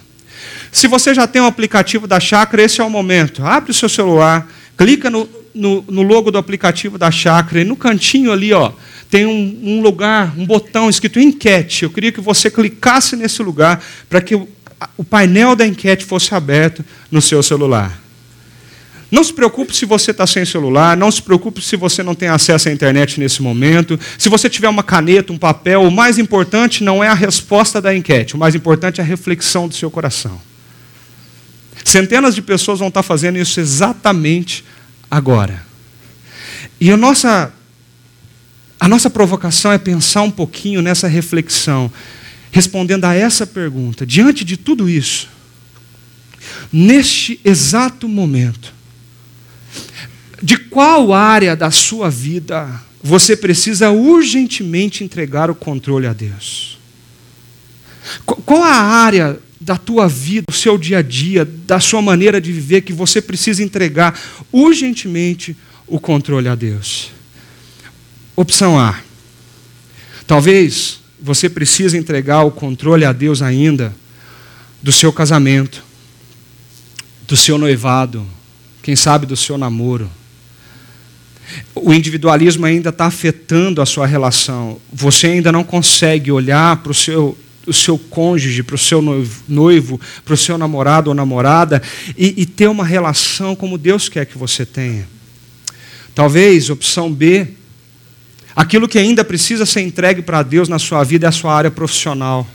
Se 0.72 0.88
você 0.88 1.14
já 1.14 1.26
tem 1.26 1.40
o 1.40 1.44
um 1.44 1.48
aplicativo 1.48 2.06
da 2.06 2.20
Chácara, 2.20 2.62
esse 2.62 2.80
é 2.80 2.84
o 2.84 2.90
momento. 2.90 3.44
Abre 3.44 3.70
o 3.70 3.74
seu 3.74 3.88
celular, 3.88 4.46
clica 4.76 5.08
no, 5.08 5.28
no, 5.54 5.84
no 5.88 6.02
logo 6.02 6.30
do 6.30 6.38
aplicativo 6.38 6.98
da 6.98 7.10
Chácara 7.10 7.60
e 7.60 7.64
no 7.64 7.76
cantinho 7.76 8.32
ali, 8.32 8.52
ó, 8.52 8.72
tem 9.08 9.24
um, 9.24 9.60
um, 9.62 9.80
lugar, 9.80 10.34
um 10.36 10.44
botão 10.44 10.90
escrito 10.90 11.20
enquete. 11.20 11.84
Eu 11.84 11.90
queria 11.90 12.12
que 12.12 12.20
você 12.20 12.50
clicasse 12.50 13.16
nesse 13.16 13.42
lugar 13.42 13.82
para 14.08 14.20
que 14.20 14.34
o, 14.34 14.48
o 14.96 15.04
painel 15.04 15.54
da 15.54 15.66
enquete 15.66 16.04
fosse 16.04 16.34
aberto 16.34 16.84
no 17.10 17.22
seu 17.22 17.42
celular. 17.42 18.05
Não 19.10 19.22
se 19.22 19.32
preocupe 19.32 19.74
se 19.74 19.84
você 19.84 20.10
está 20.10 20.26
sem 20.26 20.44
celular, 20.44 20.96
não 20.96 21.10
se 21.10 21.22
preocupe 21.22 21.62
se 21.62 21.76
você 21.76 22.02
não 22.02 22.14
tem 22.14 22.28
acesso 22.28 22.68
à 22.68 22.72
internet 22.72 23.20
nesse 23.20 23.40
momento. 23.40 23.98
Se 24.18 24.28
você 24.28 24.50
tiver 24.50 24.68
uma 24.68 24.82
caneta, 24.82 25.32
um 25.32 25.38
papel, 25.38 25.82
o 25.82 25.90
mais 25.92 26.18
importante 26.18 26.82
não 26.82 27.02
é 27.02 27.08
a 27.08 27.14
resposta 27.14 27.80
da 27.80 27.94
enquete, 27.94 28.34
o 28.34 28.38
mais 28.38 28.54
importante 28.54 29.00
é 29.00 29.04
a 29.04 29.06
reflexão 29.06 29.68
do 29.68 29.74
seu 29.74 29.90
coração. 29.90 30.40
Centenas 31.84 32.34
de 32.34 32.42
pessoas 32.42 32.80
vão 32.80 32.88
estar 32.88 33.04
fazendo 33.04 33.38
isso 33.38 33.60
exatamente 33.60 34.64
agora. 35.08 35.64
E 36.80 36.90
a 36.90 36.96
nossa, 36.96 37.52
a 38.80 38.88
nossa 38.88 39.08
provocação 39.08 39.72
é 39.72 39.78
pensar 39.78 40.22
um 40.22 40.30
pouquinho 40.32 40.82
nessa 40.82 41.06
reflexão, 41.06 41.90
respondendo 42.50 43.04
a 43.04 43.14
essa 43.14 43.46
pergunta. 43.46 44.04
Diante 44.04 44.44
de 44.44 44.56
tudo 44.56 44.88
isso, 44.88 45.28
neste 46.72 47.40
exato 47.44 48.08
momento, 48.08 48.74
de 50.46 50.56
qual 50.56 51.12
área 51.12 51.56
da 51.56 51.72
sua 51.72 52.08
vida 52.08 52.80
você 53.02 53.36
precisa 53.36 53.90
urgentemente 53.90 55.02
entregar 55.02 55.50
o 55.50 55.56
controle 55.56 56.06
a 56.06 56.12
Deus? 56.12 56.78
Qual 58.24 58.62
a 58.62 58.76
área 58.76 59.40
da 59.60 59.76
tua 59.76 60.06
vida, 60.06 60.44
do 60.48 60.54
seu 60.54 60.78
dia 60.78 60.98
a 60.98 61.02
dia, 61.02 61.44
da 61.44 61.80
sua 61.80 62.00
maneira 62.00 62.40
de 62.40 62.52
viver 62.52 62.82
que 62.82 62.92
você 62.92 63.20
precisa 63.20 63.60
entregar 63.60 64.16
urgentemente 64.52 65.56
o 65.84 65.98
controle 65.98 66.46
a 66.46 66.54
Deus? 66.54 67.10
Opção 68.36 68.78
A. 68.78 69.00
Talvez 70.28 71.00
você 71.20 71.50
precise 71.50 71.98
entregar 71.98 72.44
o 72.44 72.52
controle 72.52 73.04
a 73.04 73.12
Deus 73.12 73.42
ainda 73.42 73.92
do 74.80 74.92
seu 74.92 75.12
casamento, 75.12 75.82
do 77.26 77.36
seu 77.36 77.58
noivado, 77.58 78.24
quem 78.80 78.94
sabe 78.94 79.26
do 79.26 79.36
seu 79.36 79.58
namoro. 79.58 80.08
O 81.74 81.92
individualismo 81.92 82.66
ainda 82.66 82.90
está 82.90 83.06
afetando 83.06 83.80
a 83.80 83.86
sua 83.86 84.06
relação. 84.06 84.80
Você 84.92 85.28
ainda 85.28 85.52
não 85.52 85.64
consegue 85.64 86.30
olhar 86.32 86.76
para 86.78 86.92
o 86.92 86.94
seu, 86.94 87.36
o 87.66 87.72
seu 87.72 87.98
cônjuge, 87.98 88.62
para 88.62 88.74
o 88.74 88.78
seu 88.78 89.02
noivo, 89.48 90.00
para 90.24 90.34
o 90.34 90.36
seu 90.36 90.56
namorado 90.56 91.10
ou 91.10 91.14
namorada 91.14 91.82
e, 92.16 92.34
e 92.36 92.46
ter 92.46 92.68
uma 92.68 92.84
relação 92.84 93.54
como 93.54 93.78
Deus 93.78 94.08
quer 94.08 94.26
que 94.26 94.38
você 94.38 94.64
tenha. 94.64 95.06
Talvez, 96.14 96.70
opção 96.70 97.12
B, 97.12 97.48
aquilo 98.54 98.88
que 98.88 98.98
ainda 98.98 99.22
precisa 99.24 99.66
ser 99.66 99.82
entregue 99.82 100.22
para 100.22 100.42
Deus 100.42 100.68
na 100.68 100.78
sua 100.78 101.04
vida 101.04 101.26
é 101.26 101.28
a 101.28 101.32
sua 101.32 101.54
área 101.54 101.70
profissional. 101.70 102.46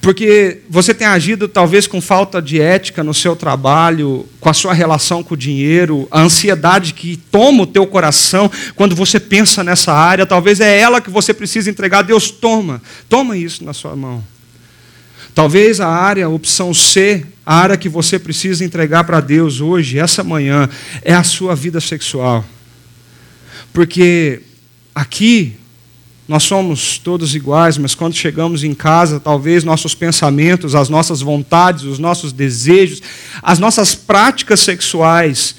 Porque 0.00 0.62
você 0.68 0.92
tem 0.92 1.06
agido 1.06 1.46
talvez 1.46 1.86
com 1.86 2.00
falta 2.00 2.42
de 2.42 2.60
ética 2.60 3.04
no 3.04 3.14
seu 3.14 3.36
trabalho, 3.36 4.28
com 4.40 4.48
a 4.48 4.54
sua 4.54 4.74
relação 4.74 5.22
com 5.22 5.34
o 5.34 5.36
dinheiro, 5.36 6.08
a 6.10 6.20
ansiedade 6.20 6.92
que 6.92 7.16
toma 7.16 7.62
o 7.62 7.66
teu 7.66 7.86
coração 7.86 8.50
quando 8.74 8.96
você 8.96 9.20
pensa 9.20 9.62
nessa 9.62 9.92
área, 9.92 10.26
talvez 10.26 10.60
é 10.60 10.78
ela 10.78 11.00
que 11.00 11.10
você 11.10 11.32
precisa 11.32 11.70
entregar. 11.70 12.02
Deus 12.02 12.30
toma, 12.30 12.82
toma 13.08 13.36
isso 13.36 13.64
na 13.64 13.72
sua 13.72 13.94
mão. 13.94 14.24
Talvez 15.34 15.80
a 15.80 15.88
área, 15.88 16.26
a 16.26 16.30
opção 16.30 16.74
C, 16.74 17.24
a 17.44 17.54
área 17.54 17.76
que 17.76 17.88
você 17.88 18.18
precisa 18.18 18.64
entregar 18.64 19.04
para 19.04 19.20
Deus 19.20 19.60
hoje, 19.60 19.98
essa 19.98 20.24
manhã, 20.24 20.68
é 21.02 21.14
a 21.14 21.22
sua 21.22 21.54
vida 21.54 21.80
sexual. 21.80 22.44
Porque 23.72 24.40
aqui 24.94 25.54
nós 26.28 26.42
somos 26.42 26.98
todos 26.98 27.34
iguais, 27.34 27.78
mas 27.78 27.94
quando 27.94 28.14
chegamos 28.14 28.64
em 28.64 28.74
casa, 28.74 29.20
talvez 29.20 29.62
nossos 29.62 29.94
pensamentos, 29.94 30.74
as 30.74 30.88
nossas 30.88 31.20
vontades, 31.20 31.84
os 31.84 32.00
nossos 32.00 32.32
desejos, 32.32 33.00
as 33.40 33.60
nossas 33.60 33.94
práticas 33.94 34.60
sexuais, 34.60 35.54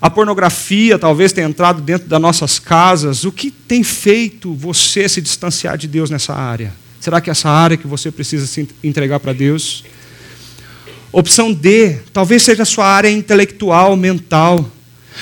a 0.00 0.10
pornografia 0.10 0.98
talvez 0.98 1.32
tenha 1.32 1.46
entrado 1.46 1.80
dentro 1.80 2.08
das 2.08 2.20
nossas 2.20 2.58
casas. 2.58 3.24
O 3.24 3.32
que 3.32 3.50
tem 3.50 3.82
feito 3.82 4.52
você 4.52 5.08
se 5.08 5.20
distanciar 5.20 5.78
de 5.78 5.88
Deus 5.88 6.10
nessa 6.10 6.34
área? 6.34 6.74
Será 7.00 7.20
que 7.20 7.30
é 7.30 7.32
essa 7.32 7.48
área 7.48 7.76
que 7.76 7.86
você 7.86 8.10
precisa 8.10 8.46
se 8.46 8.68
entregar 8.84 9.18
para 9.18 9.32
Deus? 9.32 9.84
Opção 11.10 11.52
D, 11.52 12.00
talvez 12.12 12.42
seja 12.42 12.64
a 12.64 12.66
sua 12.66 12.86
área 12.86 13.10
intelectual, 13.10 13.96
mental. 13.96 14.68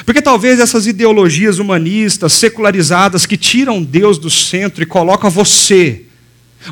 Porque 0.04 0.22
talvez 0.22 0.60
essas 0.60 0.86
ideologias 0.86 1.58
humanistas, 1.58 2.32
secularizadas, 2.32 3.26
que 3.26 3.36
tiram 3.36 3.82
Deus 3.82 4.18
do 4.18 4.30
centro 4.30 4.82
e 4.82 4.86
colocam 4.86 5.30
você, 5.30 6.02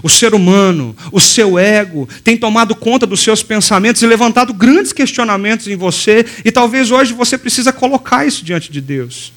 o 0.03 0.09
ser 0.09 0.35
humano, 0.35 0.95
o 1.11 1.19
seu 1.19 1.59
ego, 1.59 2.09
tem 2.23 2.37
tomado 2.37 2.75
conta 2.75 3.07
dos 3.07 3.21
seus 3.21 3.43
pensamentos 3.43 4.03
e 4.03 4.07
levantado 4.07 4.53
grandes 4.53 4.93
questionamentos 4.93 5.67
em 5.67 5.77
você, 5.77 6.25
e 6.45 6.53
talvez 6.53 6.91
hoje 6.91 7.13
você 7.13 7.39
precisa 7.39 7.73
colocar 7.73 8.27
isso 8.27 8.45
diante 8.45 8.71
de 8.71 8.81
Deus. 8.81 9.33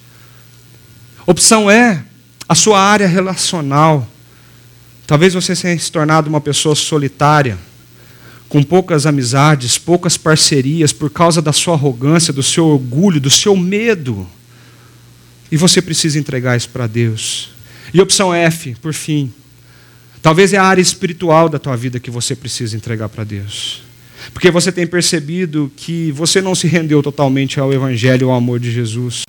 Opção 1.26 1.70
é 1.70 2.04
a 2.48 2.56
sua 2.56 2.80
área 2.80 3.08
relacional. 3.08 4.08
Talvez 5.08 5.34
você 5.34 5.56
tenha 5.56 5.78
se 5.78 5.92
tornado 5.92 6.30
uma 6.30 6.42
pessoa 6.42 6.76
solitária 6.76 7.58
com 8.52 8.62
poucas 8.62 9.06
amizades, 9.06 9.78
poucas 9.78 10.18
parcerias, 10.18 10.92
por 10.92 11.10
causa 11.10 11.42
da 11.42 11.54
sua 11.54 11.74
arrogância, 11.74 12.34
do 12.34 12.44
seu 12.44 12.66
orgulho, 12.66 13.18
do 13.18 13.30
seu 13.30 13.56
medo. 13.56 14.28
E 15.50 15.56
você 15.56 15.82
precisa 15.82 16.20
entregar 16.20 16.58
isso 16.58 16.68
para 16.68 16.86
Deus. 16.86 17.52
E 17.94 18.02
opção 18.02 18.34
F, 18.34 18.76
por 18.82 18.94
fim. 18.94 19.32
Talvez 20.22 20.52
é 20.52 20.58
a 20.58 20.66
área 20.66 20.82
espiritual 20.82 21.48
da 21.48 21.58
tua 21.58 21.78
vida 21.78 21.98
que 21.98 22.12
você 22.12 22.36
precisa 22.36 22.76
entregar 22.76 23.08
para 23.08 23.24
Deus. 23.24 23.84
Porque 24.34 24.52
você 24.52 24.70
tem 24.70 24.86
percebido 24.86 25.72
que 25.78 26.12
você 26.12 26.42
não 26.42 26.54
se 26.54 26.68
rendeu 26.68 27.02
totalmente 27.02 27.58
ao 27.58 27.72
Evangelho, 27.72 28.32
ao 28.32 28.36
amor 28.36 28.60
de 28.60 28.70
Jesus. 28.70 29.22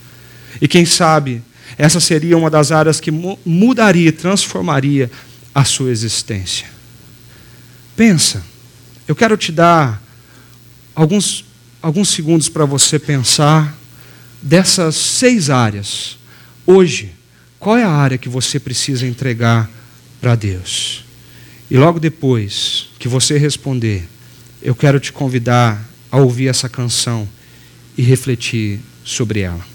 E 0.60 0.66
quem 0.66 0.84
sabe, 0.84 1.40
essa 1.78 2.00
seria 2.00 2.36
uma 2.36 2.50
das 2.50 2.72
áreas 2.72 2.98
que 2.98 3.12
mudaria, 3.12 4.10
transformaria 4.10 5.08
a 5.54 5.64
sua 5.64 5.92
existência. 5.92 6.66
Pensa. 7.94 8.50
Eu 9.12 9.16
quero 9.16 9.36
te 9.36 9.52
dar 9.52 10.02
alguns, 10.94 11.44
alguns 11.82 12.08
segundos 12.08 12.48
para 12.48 12.64
você 12.64 12.98
pensar 12.98 13.76
dessas 14.40 14.96
seis 14.96 15.50
áreas. 15.50 16.16
Hoje, 16.66 17.12
qual 17.58 17.76
é 17.76 17.82
a 17.82 17.90
área 17.90 18.16
que 18.16 18.30
você 18.30 18.58
precisa 18.58 19.06
entregar 19.06 19.70
para 20.18 20.34
Deus? 20.34 21.04
E 21.70 21.76
logo 21.76 22.00
depois 22.00 22.88
que 22.98 23.06
você 23.06 23.36
responder, 23.36 24.08
eu 24.62 24.74
quero 24.74 24.98
te 24.98 25.12
convidar 25.12 25.86
a 26.10 26.16
ouvir 26.16 26.48
essa 26.48 26.66
canção 26.66 27.28
e 27.98 28.02
refletir 28.02 28.80
sobre 29.04 29.40
ela. 29.40 29.71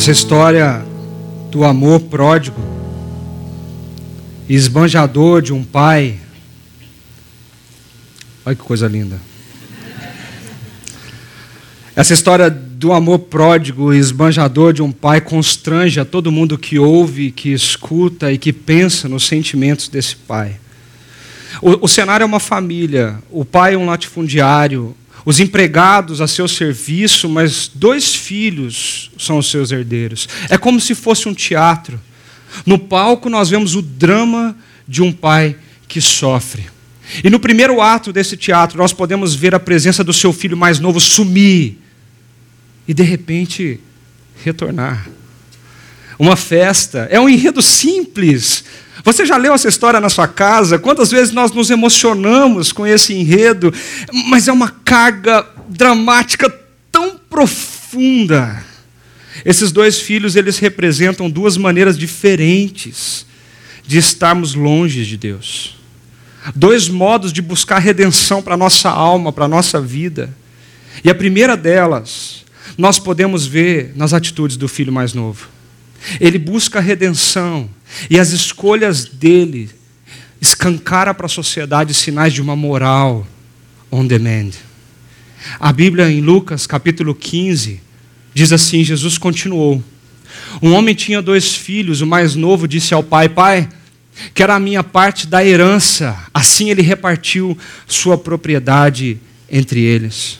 Essa 0.00 0.12
história 0.12 0.82
do 1.50 1.62
amor 1.62 2.00
pródigo, 2.00 2.58
esbanjador 4.48 5.42
de 5.42 5.52
um 5.52 5.62
pai. 5.62 6.18
Olha 8.46 8.56
que 8.56 8.62
coisa 8.62 8.88
linda. 8.88 9.20
Essa 11.94 12.14
história 12.14 12.48
do 12.48 12.94
amor 12.94 13.18
pródigo 13.18 13.92
e 13.92 13.98
esbanjador 13.98 14.72
de 14.72 14.80
um 14.80 14.90
pai 14.90 15.20
constrange 15.20 16.00
a 16.00 16.04
todo 16.06 16.32
mundo 16.32 16.56
que 16.56 16.78
ouve, 16.78 17.30
que 17.30 17.52
escuta 17.52 18.32
e 18.32 18.38
que 18.38 18.54
pensa 18.54 19.06
nos 19.06 19.26
sentimentos 19.26 19.86
desse 19.86 20.16
pai. 20.16 20.56
O, 21.60 21.84
o 21.84 21.88
cenário 21.88 22.24
é 22.24 22.26
uma 22.26 22.40
família, 22.40 23.18
o 23.30 23.44
pai 23.44 23.74
é 23.74 23.76
um 23.76 23.84
latifundiário, 23.84 24.96
os 25.24 25.40
empregados 25.40 26.20
a 26.20 26.26
seu 26.26 26.48
serviço, 26.48 27.28
mas 27.28 27.70
dois 27.72 28.14
filhos 28.14 29.10
são 29.18 29.38
os 29.38 29.50
seus 29.50 29.70
herdeiros. 29.70 30.28
É 30.48 30.56
como 30.56 30.80
se 30.80 30.94
fosse 30.94 31.28
um 31.28 31.34
teatro. 31.34 32.00
No 32.64 32.78
palco 32.78 33.28
nós 33.28 33.50
vemos 33.50 33.74
o 33.74 33.82
drama 33.82 34.56
de 34.86 35.02
um 35.02 35.12
pai 35.12 35.56
que 35.86 36.00
sofre. 36.00 36.66
E 37.24 37.28
no 37.28 37.40
primeiro 37.40 37.80
ato 37.80 38.12
desse 38.12 38.36
teatro 38.36 38.78
nós 38.78 38.92
podemos 38.92 39.34
ver 39.34 39.54
a 39.54 39.60
presença 39.60 40.02
do 40.02 40.12
seu 40.12 40.32
filho 40.32 40.56
mais 40.56 40.78
novo 40.78 41.00
sumir 41.00 41.78
e 42.86 42.94
de 42.94 43.02
repente 43.02 43.80
retornar. 44.44 45.08
Uma 46.18 46.36
festa, 46.36 47.08
é 47.10 47.18
um 47.18 47.28
enredo 47.28 47.62
simples, 47.62 48.64
você 49.04 49.24
já 49.24 49.36
leu 49.36 49.54
essa 49.54 49.68
história 49.68 50.00
na 50.00 50.08
sua 50.08 50.28
casa? 50.28 50.78
Quantas 50.78 51.10
vezes 51.10 51.32
nós 51.32 51.52
nos 51.52 51.70
emocionamos 51.70 52.72
com 52.72 52.86
esse 52.86 53.14
enredo? 53.14 53.72
Mas 54.28 54.48
é 54.48 54.52
uma 54.52 54.68
carga 54.68 55.46
dramática 55.68 56.52
tão 56.90 57.16
profunda. 57.30 58.64
Esses 59.44 59.72
dois 59.72 60.00
filhos, 60.00 60.36
eles 60.36 60.58
representam 60.58 61.30
duas 61.30 61.56
maneiras 61.56 61.96
diferentes 61.96 63.24
de 63.86 63.98
estarmos 63.98 64.54
longe 64.54 65.04
de 65.04 65.16
Deus. 65.16 65.76
Dois 66.54 66.88
modos 66.88 67.32
de 67.32 67.42
buscar 67.42 67.78
redenção 67.78 68.42
para 68.42 68.56
nossa 68.56 68.88
alma, 68.90 69.32
para 69.32 69.48
nossa 69.48 69.80
vida. 69.80 70.34
E 71.04 71.10
a 71.10 71.14
primeira 71.14 71.56
delas, 71.56 72.44
nós 72.76 72.98
podemos 72.98 73.46
ver 73.46 73.92
nas 73.96 74.12
atitudes 74.12 74.56
do 74.56 74.68
filho 74.68 74.92
mais 74.92 75.14
novo. 75.14 75.48
Ele 76.20 76.38
busca 76.38 76.80
redenção 76.80 77.68
e 78.08 78.18
as 78.18 78.30
escolhas 78.30 79.04
dele 79.04 79.70
escancaram 80.40 81.14
para 81.14 81.26
a 81.26 81.28
sociedade 81.28 81.92
sinais 81.92 82.32
de 82.32 82.40
uma 82.40 82.56
moral 82.56 83.26
on 83.90 84.06
demand. 84.06 84.50
A 85.58 85.72
Bíblia 85.72 86.10
em 86.10 86.20
Lucas, 86.20 86.66
capítulo 86.66 87.14
15, 87.14 87.80
diz 88.34 88.52
assim: 88.52 88.84
Jesus 88.84 89.18
continuou. 89.18 89.82
Um 90.62 90.72
homem 90.72 90.94
tinha 90.94 91.20
dois 91.20 91.54
filhos, 91.54 92.00
o 92.00 92.06
mais 92.06 92.34
novo 92.34 92.68
disse 92.68 92.94
ao 92.94 93.02
pai: 93.02 93.28
Pai, 93.28 93.68
quero 94.34 94.52
a 94.52 94.60
minha 94.60 94.82
parte 94.82 95.26
da 95.26 95.44
herança. 95.44 96.16
Assim 96.32 96.70
ele 96.70 96.82
repartiu 96.82 97.56
sua 97.86 98.16
propriedade 98.16 99.18
entre 99.50 99.80
eles. 99.80 100.38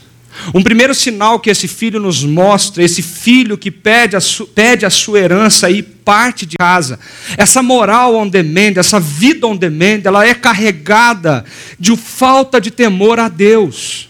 Um 0.53 0.63
primeiro 0.63 0.95
sinal 0.95 1.39
que 1.39 1.49
esse 1.49 1.67
filho 1.67 1.99
nos 1.99 2.23
mostra, 2.23 2.83
esse 2.83 3.01
filho 3.01 3.57
que 3.57 3.69
pede 3.69 4.15
a, 4.15 4.19
pede 4.55 4.85
a 4.85 4.89
sua 4.89 5.19
herança 5.19 5.69
e 5.69 5.83
parte 5.83 6.45
de 6.45 6.57
casa, 6.57 6.99
essa 7.37 7.61
moral 7.61 8.15
on 8.15 8.27
demand, 8.27 8.73
essa 8.77 8.99
vida 8.99 9.45
on 9.45 9.55
demand, 9.55 10.01
ela 10.03 10.25
é 10.25 10.33
carregada 10.33 11.45
de 11.79 11.95
falta 11.95 12.59
de 12.59 12.71
temor 12.71 13.19
a 13.19 13.27
Deus. 13.27 14.09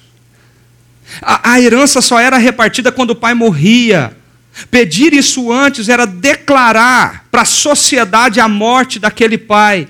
A, 1.21 1.53
a 1.53 1.61
herança 1.61 2.01
só 2.01 2.19
era 2.19 2.37
repartida 2.37 2.91
quando 2.91 3.11
o 3.11 3.15
pai 3.15 3.33
morria. 3.33 4.15
Pedir 4.69 5.13
isso 5.13 5.51
antes 5.51 5.89
era 5.89 6.05
declarar 6.05 7.25
para 7.31 7.41
a 7.41 7.45
sociedade 7.45 8.39
a 8.39 8.47
morte 8.47 8.99
daquele 8.99 9.37
pai. 9.37 9.87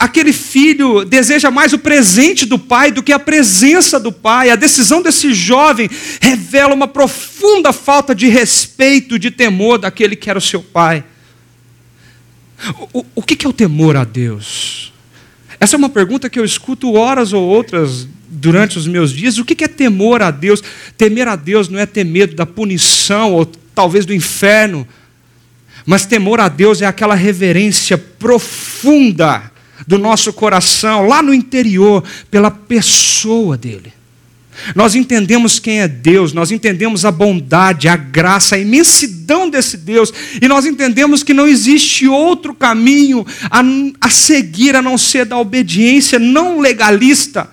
Aquele 0.00 0.32
filho 0.32 1.04
deseja 1.04 1.50
mais 1.50 1.72
o 1.72 1.78
presente 1.78 2.44
do 2.44 2.58
pai 2.58 2.90
do 2.90 3.02
que 3.02 3.12
a 3.12 3.18
presença 3.18 4.00
do 4.00 4.10
pai. 4.10 4.50
A 4.50 4.56
decisão 4.56 5.00
desse 5.00 5.32
jovem 5.32 5.88
revela 6.20 6.74
uma 6.74 6.88
profunda 6.88 7.72
falta 7.72 8.12
de 8.12 8.26
respeito, 8.26 9.18
de 9.18 9.30
temor 9.30 9.78
daquele 9.78 10.16
que 10.16 10.28
era 10.28 10.38
o 10.38 10.42
seu 10.42 10.60
pai. 10.60 11.04
O, 12.92 13.00
o, 13.00 13.06
o 13.16 13.22
que 13.22 13.46
é 13.46 13.48
o 13.48 13.52
temor 13.52 13.96
a 13.96 14.02
Deus? 14.02 14.92
Essa 15.60 15.76
é 15.76 15.78
uma 15.78 15.88
pergunta 15.88 16.28
que 16.28 16.38
eu 16.38 16.44
escuto 16.44 16.94
horas 16.94 17.32
ou 17.32 17.46
outras 17.46 18.08
durante 18.28 18.76
os 18.76 18.88
meus 18.88 19.12
dias. 19.12 19.38
O 19.38 19.44
que 19.44 19.62
é 19.62 19.68
temor 19.68 20.20
a 20.20 20.32
Deus? 20.32 20.62
Temer 20.98 21.28
a 21.28 21.36
Deus 21.36 21.68
não 21.68 21.78
é 21.78 21.86
ter 21.86 22.04
medo 22.04 22.34
da 22.34 22.44
punição 22.44 23.34
ou 23.34 23.46
talvez 23.46 24.04
do 24.04 24.12
inferno. 24.12 24.86
Mas 25.86 26.06
temor 26.06 26.40
a 26.40 26.48
Deus 26.48 26.82
é 26.82 26.86
aquela 26.86 27.14
reverência 27.14 27.96
profunda 27.96 29.50
do 29.86 29.98
nosso 29.98 30.32
coração, 30.32 31.06
lá 31.06 31.22
no 31.22 31.32
interior, 31.34 32.04
pela 32.30 32.50
pessoa 32.50 33.56
dele. 33.56 33.92
Nós 34.74 34.94
entendemos 34.94 35.58
quem 35.58 35.80
é 35.80 35.88
Deus, 35.88 36.32
nós 36.32 36.50
entendemos 36.50 37.04
a 37.04 37.10
bondade, 37.10 37.88
a 37.88 37.96
graça, 37.96 38.56
a 38.56 38.58
imensidão 38.58 39.48
desse 39.48 39.76
Deus, 39.76 40.12
e 40.40 40.46
nós 40.46 40.66
entendemos 40.66 41.22
que 41.22 41.32
não 41.32 41.46
existe 41.46 42.06
outro 42.06 42.54
caminho 42.54 43.26
a, 43.50 43.62
a 44.00 44.10
seguir 44.10 44.76
a 44.76 44.82
não 44.82 44.98
ser 44.98 45.24
da 45.24 45.38
obediência 45.38 46.18
não 46.18 46.60
legalista, 46.60 47.50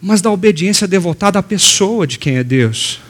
mas 0.00 0.20
da 0.20 0.30
obediência 0.30 0.86
devotada 0.86 1.38
à 1.38 1.42
pessoa 1.42 2.06
de 2.06 2.18
quem 2.18 2.36
é 2.36 2.44
Deus. 2.44 3.00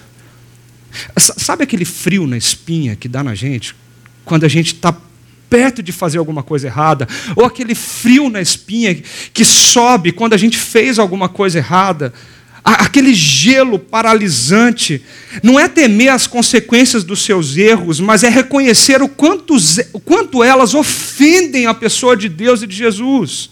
Sabe 1.17 1.65
aquele 1.65 1.85
frio 1.85 2.27
na 2.27 2.37
espinha 2.37 2.97
que 2.97 3.09
dá 3.09 3.23
na 3.23 3.35
gente? 3.35 3.77
Quando 4.25 4.45
a 4.45 4.49
gente 4.49 4.75
está 4.75 4.93
perto 5.49 5.83
de 5.83 5.93
fazer 5.93 6.19
alguma 6.19 6.43
coisa 6.43 6.67
errada, 6.67 7.09
ou 7.35 7.45
aquele 7.45 7.75
frio 7.75 8.29
na 8.29 8.41
espinha 8.41 8.95
que 9.33 9.45
sobe 9.45 10.13
quando 10.13 10.35
a 10.35 10.37
gente 10.37 10.57
fez 10.57 10.99
alguma 10.99 11.29
coisa 11.29 11.59
errada, 11.59 12.13
aquele 12.65 13.15
gelo 13.15 13.79
paralisante, 13.79 15.03
não 15.43 15.59
é 15.59 15.69
temer 15.69 16.11
as 16.11 16.27
consequências 16.27 17.03
dos 17.05 17.23
seus 17.23 17.57
erros, 17.57 18.01
mas 18.01 18.23
é 18.23 18.29
reconhecer 18.29 19.01
o 19.01 19.09
quanto, 19.09 19.57
o 19.93 20.01
quanto 20.01 20.43
elas 20.43 20.75
ofendem 20.75 21.67
a 21.67 21.75
pessoa 21.75 22.17
de 22.17 22.29
Deus 22.29 22.63
e 22.63 22.67
de 22.67 22.77
Jesus. 22.77 23.51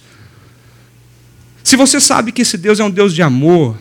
Se 1.64 1.76
você 1.76 2.00
sabe 2.00 2.30
que 2.30 2.42
esse 2.42 2.58
Deus 2.58 2.78
é 2.78 2.84
um 2.84 2.90
Deus 2.90 3.14
de 3.14 3.22
amor, 3.22 3.76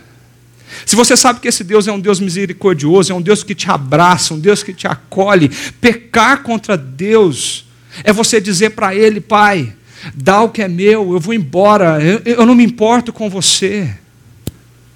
se 0.85 0.95
você 0.95 1.15
sabe 1.15 1.39
que 1.39 1.47
esse 1.47 1.63
Deus 1.63 1.87
é 1.87 1.91
um 1.91 1.99
Deus 1.99 2.19
misericordioso, 2.19 3.11
é 3.11 3.15
um 3.15 3.21
Deus 3.21 3.43
que 3.43 3.55
te 3.55 3.69
abraça, 3.69 4.33
um 4.33 4.39
Deus 4.39 4.63
que 4.63 4.73
te 4.73 4.87
acolhe, 4.87 5.49
pecar 5.79 6.43
contra 6.43 6.77
Deus 6.77 7.64
é 8.03 8.11
você 8.11 8.41
dizer 8.41 8.71
para 8.71 8.93
ele, 8.95 9.21
pai, 9.21 9.73
dá 10.13 10.41
o 10.41 10.49
que 10.49 10.61
é 10.61 10.67
meu, 10.67 11.13
eu 11.13 11.19
vou 11.19 11.33
embora, 11.33 12.01
eu, 12.01 12.21
eu 12.25 12.45
não 12.45 12.55
me 12.55 12.63
importo 12.63 13.11
com 13.13 13.29
você. 13.29 13.93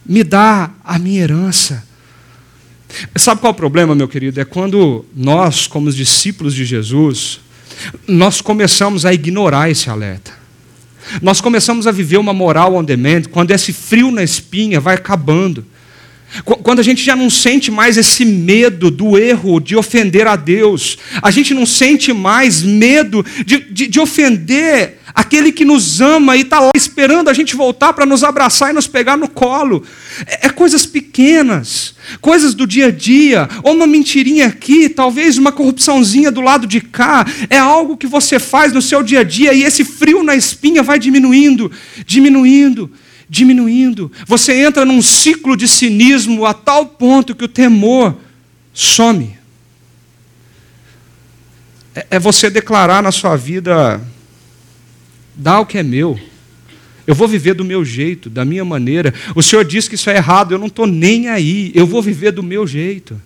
Me 0.05 0.23
dá 0.23 0.71
a 0.83 0.97
minha 0.97 1.21
herança. 1.21 1.87
Sabe 3.15 3.41
qual 3.41 3.51
é 3.51 3.53
o 3.53 3.57
problema, 3.57 3.93
meu 3.93 4.07
querido? 4.07 4.39
É 4.39 4.45
quando 4.45 5.05
nós, 5.15 5.67
como 5.67 5.87
os 5.87 5.95
discípulos 5.95 6.55
de 6.55 6.65
Jesus, 6.65 7.39
nós 8.07 8.41
começamos 8.41 9.05
a 9.05 9.13
ignorar 9.13 9.69
esse 9.69 9.89
alerta. 9.89 10.31
Nós 11.21 11.41
começamos 11.41 11.87
a 11.87 11.91
viver 11.91 12.17
uma 12.17 12.33
moral 12.33 12.75
on 12.75 12.83
demand, 12.83 13.23
quando 13.31 13.51
esse 13.51 13.71
frio 13.73 14.11
na 14.11 14.23
espinha 14.23 14.79
vai 14.79 14.95
acabando. 14.95 15.65
Quando 16.43 16.79
a 16.79 16.83
gente 16.83 17.03
já 17.03 17.15
não 17.15 17.29
sente 17.29 17.71
mais 17.71 17.97
esse 17.97 18.23
medo 18.23 18.91
do 18.91 19.17
erro, 19.17 19.59
de 19.59 19.75
ofender 19.75 20.27
a 20.27 20.35
Deus, 20.35 20.97
a 21.21 21.31
gente 21.31 21.53
não 21.53 21.65
sente 21.65 22.13
mais 22.13 22.61
medo 22.61 23.25
de, 23.45 23.59
de, 23.59 23.87
de 23.87 23.99
ofender 23.99 24.99
aquele 25.13 25.51
que 25.51 25.65
nos 25.65 26.01
ama 26.01 26.37
e 26.37 26.41
está 26.41 26.59
lá 26.59 26.71
esperando 26.75 27.29
a 27.29 27.33
gente 27.33 27.55
voltar 27.55 27.93
para 27.93 28.05
nos 28.05 28.23
abraçar 28.23 28.69
e 28.69 28.73
nos 28.73 28.87
pegar 28.87 29.17
no 29.17 29.27
colo. 29.27 29.83
É, 30.25 30.47
é, 30.47 30.49
coisas 30.49 30.85
pequenas, 30.85 31.95
coisas 32.21 32.53
do 32.53 32.67
dia 32.67 32.87
a 32.87 32.91
dia, 32.91 33.49
ou 33.63 33.73
uma 33.73 33.87
mentirinha 33.87 34.47
aqui, 34.47 34.87
talvez 34.87 35.37
uma 35.37 35.51
corrupçãozinha 35.51 36.31
do 36.31 36.41
lado 36.41 36.67
de 36.67 36.79
cá. 36.79 37.25
É 37.49 37.57
algo 37.57 37.97
que 37.97 38.07
você 38.07 38.39
faz 38.39 38.71
no 38.71 38.81
seu 38.81 39.01
dia 39.01 39.21
a 39.21 39.23
dia 39.23 39.51
e 39.53 39.63
esse 39.63 39.83
frio 39.83 40.23
na 40.23 40.35
espinha 40.35 40.83
vai 40.83 40.99
diminuindo, 40.99 41.71
diminuindo 42.05 42.91
diminuindo. 43.29 44.11
Você 44.25 44.53
entra 44.65 44.83
num 44.83 45.01
ciclo 45.01 45.55
de 45.55 45.67
cinismo 45.67 46.45
a 46.45 46.53
tal 46.53 46.85
ponto 46.85 47.35
que 47.35 47.45
o 47.45 47.47
temor 47.47 48.15
some. 48.73 49.37
É, 51.93 52.07
é 52.11 52.19
você 52.19 52.49
declarar 52.49 53.03
na 53.03 53.11
sua 53.11 53.35
vida: 53.35 54.01
dá 55.35 55.59
o 55.59 55.65
que 55.65 55.77
é 55.77 55.83
meu. 55.83 56.19
Eu 57.05 57.15
vou 57.15 57.27
viver 57.27 57.55
do 57.55 57.65
meu 57.65 57.83
jeito, 57.83 58.29
da 58.29 58.45
minha 58.45 58.63
maneira. 58.63 59.13
O 59.35 59.41
Senhor 59.41 59.65
diz 59.65 59.87
que 59.87 59.95
isso 59.95 60.09
é 60.11 60.17
errado, 60.17 60.51
eu 60.51 60.59
não 60.59 60.67
estou 60.67 60.85
nem 60.85 61.27
aí. 61.27 61.71
Eu 61.73 61.87
vou 61.87 62.03
viver 62.03 62.31
do 62.31 62.43
meu 62.43 62.67
jeito. 62.67 63.19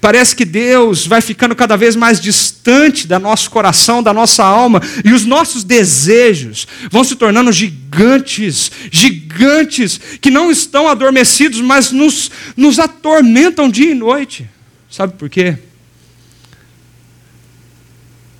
Parece 0.00 0.36
que 0.36 0.44
Deus 0.44 1.06
vai 1.06 1.20
ficando 1.20 1.56
cada 1.56 1.76
vez 1.76 1.96
mais 1.96 2.20
distante 2.20 3.06
da 3.06 3.18
nosso 3.18 3.50
coração, 3.50 4.02
da 4.02 4.12
nossa 4.12 4.44
alma, 4.44 4.80
e 5.04 5.12
os 5.12 5.24
nossos 5.24 5.64
desejos 5.64 6.66
vão 6.90 7.02
se 7.02 7.16
tornando 7.16 7.50
gigantes, 7.50 8.70
gigantes, 8.90 10.00
que 10.20 10.30
não 10.30 10.50
estão 10.50 10.86
adormecidos, 10.86 11.60
mas 11.60 11.90
nos, 11.90 12.30
nos 12.56 12.78
atormentam 12.78 13.70
dia 13.70 13.92
e 13.92 13.94
noite. 13.94 14.48
Sabe 14.90 15.14
por 15.14 15.28
quê? 15.30 15.56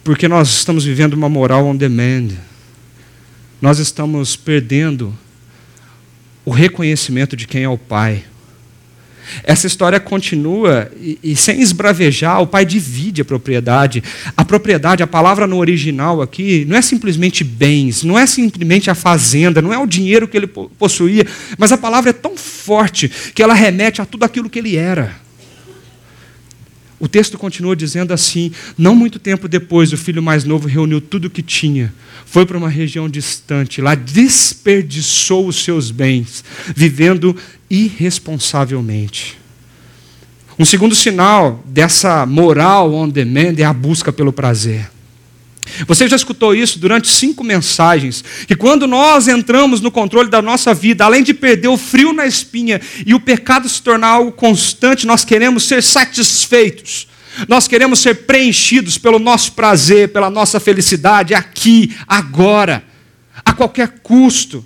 Porque 0.04 0.28
nós 0.28 0.48
estamos 0.48 0.84
vivendo 0.84 1.14
uma 1.14 1.28
moral 1.28 1.66
on 1.66 1.76
demand. 1.76 2.30
Nós 3.60 3.78
estamos 3.78 4.36
perdendo 4.36 5.16
o 6.44 6.50
reconhecimento 6.50 7.36
de 7.36 7.46
quem 7.46 7.62
é 7.62 7.68
o 7.68 7.76
Pai. 7.76 8.24
Essa 9.44 9.66
história 9.66 9.98
continua 9.98 10.90
e, 11.00 11.18
e, 11.22 11.36
sem 11.36 11.60
esbravejar, 11.60 12.40
o 12.40 12.46
pai 12.46 12.64
divide 12.64 13.22
a 13.22 13.24
propriedade. 13.24 14.02
A 14.36 14.44
propriedade, 14.44 15.02
a 15.02 15.06
palavra 15.06 15.46
no 15.46 15.58
original 15.58 16.22
aqui, 16.22 16.64
não 16.68 16.76
é 16.76 16.82
simplesmente 16.82 17.44
bens, 17.44 18.02
não 18.02 18.18
é 18.18 18.26
simplesmente 18.26 18.90
a 18.90 18.94
fazenda, 18.94 19.62
não 19.62 19.72
é 19.72 19.78
o 19.78 19.86
dinheiro 19.86 20.28
que 20.28 20.36
ele 20.36 20.46
possuía, 20.46 21.26
mas 21.58 21.72
a 21.72 21.78
palavra 21.78 22.10
é 22.10 22.14
tão 22.14 22.36
forte 22.36 23.10
que 23.34 23.42
ela 23.42 23.54
remete 23.54 24.00
a 24.00 24.06
tudo 24.06 24.24
aquilo 24.24 24.50
que 24.50 24.58
ele 24.58 24.76
era. 24.76 25.29
O 27.00 27.08
texto 27.08 27.38
continua 27.38 27.74
dizendo 27.74 28.12
assim: 28.12 28.52
Não 28.76 28.94
muito 28.94 29.18
tempo 29.18 29.48
depois, 29.48 29.90
o 29.92 29.96
filho 29.96 30.22
mais 30.22 30.44
novo 30.44 30.68
reuniu 30.68 31.00
tudo 31.00 31.24
o 31.24 31.30
que 31.30 31.42
tinha, 31.42 31.92
foi 32.26 32.44
para 32.44 32.58
uma 32.58 32.68
região 32.68 33.08
distante, 33.08 33.80
lá 33.80 33.94
desperdiçou 33.94 35.48
os 35.48 35.64
seus 35.64 35.90
bens, 35.90 36.44
vivendo 36.76 37.34
irresponsavelmente. 37.70 39.38
Um 40.58 40.64
segundo 40.66 40.94
sinal 40.94 41.64
dessa 41.64 42.26
moral 42.26 42.92
on 42.92 43.08
demand 43.08 43.54
é 43.56 43.64
a 43.64 43.72
busca 43.72 44.12
pelo 44.12 44.30
prazer. 44.30 44.90
Você 45.86 46.08
já 46.08 46.16
escutou 46.16 46.54
isso 46.54 46.78
durante 46.78 47.08
cinco 47.08 47.44
mensagens, 47.44 48.24
que 48.46 48.56
quando 48.56 48.86
nós 48.86 49.28
entramos 49.28 49.80
no 49.80 49.90
controle 49.90 50.30
da 50.30 50.42
nossa 50.42 50.72
vida, 50.74 51.04
além 51.04 51.22
de 51.22 51.34
perder 51.34 51.68
o 51.68 51.76
frio 51.76 52.12
na 52.12 52.26
espinha 52.26 52.80
e 53.06 53.14
o 53.14 53.20
pecado 53.20 53.68
se 53.68 53.82
tornar 53.82 54.08
algo 54.08 54.32
constante, 54.32 55.06
nós 55.06 55.24
queremos 55.24 55.64
ser 55.64 55.82
satisfeitos. 55.82 57.08
Nós 57.48 57.68
queremos 57.68 58.00
ser 58.00 58.26
preenchidos 58.26 58.98
pelo 58.98 59.18
nosso 59.18 59.52
prazer, 59.52 60.12
pela 60.12 60.28
nossa 60.28 60.58
felicidade 60.58 61.34
aqui, 61.34 61.94
agora, 62.06 62.84
a 63.44 63.52
qualquer 63.52 64.00
custo. 64.02 64.64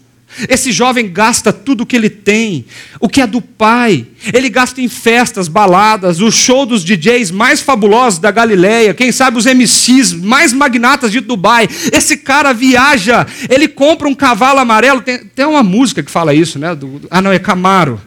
Esse 0.49 0.73
jovem 0.73 1.11
gasta 1.11 1.53
tudo 1.53 1.83
o 1.83 1.87
que 1.87 1.95
ele 1.95 2.11
tem, 2.11 2.65
o 2.99 3.09
que 3.09 3.21
é 3.21 3.27
do 3.27 3.41
pai. 3.41 4.07
Ele 4.33 4.49
gasta 4.49 4.81
em 4.81 4.89
festas, 4.89 5.47
baladas, 5.47 6.21
o 6.21 6.31
show 6.31 6.67
dos 6.67 6.85
DJs 6.85 7.31
mais 7.31 7.61
fabulosos 7.61 8.19
da 8.19 8.31
Galileia, 8.31 8.95
quem 8.95 9.13
sabe 9.13 9.39
os 9.39 9.47
MCs 9.47 10.13
mais 10.13 10.53
magnatas 10.53 11.13
de 11.13 11.21
Dubai. 11.21 11.69
Esse 11.93 12.17
cara 12.17 12.53
viaja, 12.53 13.27
ele 13.49 13.69
compra 13.69 14.09
um 14.09 14.15
cavalo 14.15 14.59
amarelo. 14.59 15.01
Tem, 15.01 15.19
tem 15.19 15.47
uma 15.47 15.63
música 15.63 16.03
que 16.03 16.11
fala 16.11 16.35
isso, 16.35 16.59
né? 16.59 16.75
Do, 16.75 17.03
ah, 17.11 17.23
não, 17.23 17.33
é 17.33 17.39
Camaro. 17.39 18.01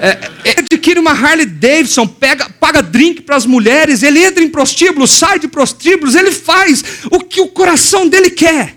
É, 0.00 0.18
ele 0.44 0.60
adquire 0.60 1.00
uma 1.00 1.10
Harley 1.10 1.46
Davidson, 1.46 2.06
pega, 2.06 2.48
paga 2.60 2.82
drink 2.82 3.22
para 3.22 3.36
as 3.36 3.44
mulheres, 3.44 4.02
ele 4.02 4.24
entra 4.24 4.44
em 4.44 4.48
prostíbulos, 4.48 5.10
sai 5.10 5.40
de 5.40 5.48
prostíbulos, 5.48 6.14
ele 6.14 6.30
faz 6.30 6.84
o 7.10 7.20
que 7.20 7.40
o 7.40 7.48
coração 7.48 8.06
dele 8.06 8.30
quer. 8.30 8.76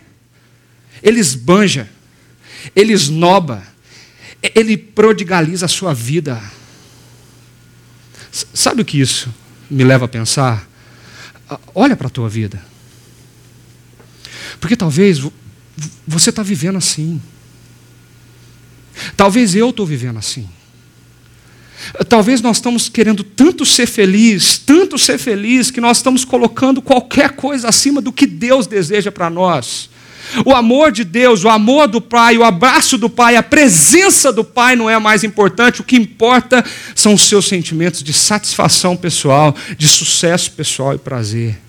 Ele 1.04 1.20
esbanja 1.20 1.88
ele 2.76 2.94
esnoba, 2.94 3.64
ele 4.56 4.78
prodigaliza 4.78 5.66
a 5.66 5.70
sua 5.70 5.94
vida. 5.94 6.42
Sabe 8.54 8.82
o 8.82 8.86
que 8.86 9.00
isso 9.00 9.34
me 9.70 9.84
leva 9.84 10.06
a 10.06 10.08
pensar? 10.08 10.68
Olha 11.76 11.96
para 11.96 12.08
a 12.08 12.10
tua 12.10 12.30
vida. 12.30 12.64
Porque 14.60 14.76
talvez 14.76 15.20
você 16.08 16.30
está 16.30 16.44
vivendo 16.44 16.78
assim. 16.78 17.22
Talvez 19.18 19.56
eu 19.56 19.70
estou 19.70 19.86
vivendo 19.86 20.18
assim. 20.18 20.48
Talvez 22.08 22.42
nós 22.42 22.58
estamos 22.58 22.88
querendo 22.88 23.24
tanto 23.24 23.66
ser 23.66 23.88
feliz, 23.88 24.58
tanto 24.60 24.98
ser 24.98 25.18
feliz, 25.18 25.72
que 25.72 25.82
nós 25.82 25.98
estamos 25.98 26.24
colocando 26.24 26.82
qualquer 26.82 27.32
coisa 27.32 27.70
acima 27.70 28.02
do 28.02 28.14
que 28.14 28.28
Deus 28.28 28.68
deseja 28.68 29.12
para 29.12 29.30
nós. 29.30 29.90
O 30.46 30.54
amor 30.54 30.92
de 30.92 31.04
Deus, 31.04 31.44
o 31.44 31.50
amor 31.50 31.88
do 31.88 32.00
Pai, 32.00 32.38
o 32.38 32.44
abraço 32.44 32.98
do 32.98 33.10
Pai, 33.10 33.36
a 33.36 33.44
presença 33.44 34.32
do 34.32 34.44
Pai 34.44 34.76
não 34.76 34.90
é 34.90 34.98
mais 34.98 35.24
importante. 35.24 35.82
O 35.82 35.84
que 35.84 35.96
importa 35.96 36.64
são 36.96 37.14
os 37.14 37.24
seus 37.24 37.48
sentimentos 37.48 38.02
de 38.02 38.14
satisfação 38.14 38.96
pessoal, 38.96 39.56
de 39.78 39.88
sucesso 39.88 40.52
pessoal 40.52 40.96
e 40.96 40.98
prazer. 40.98 41.60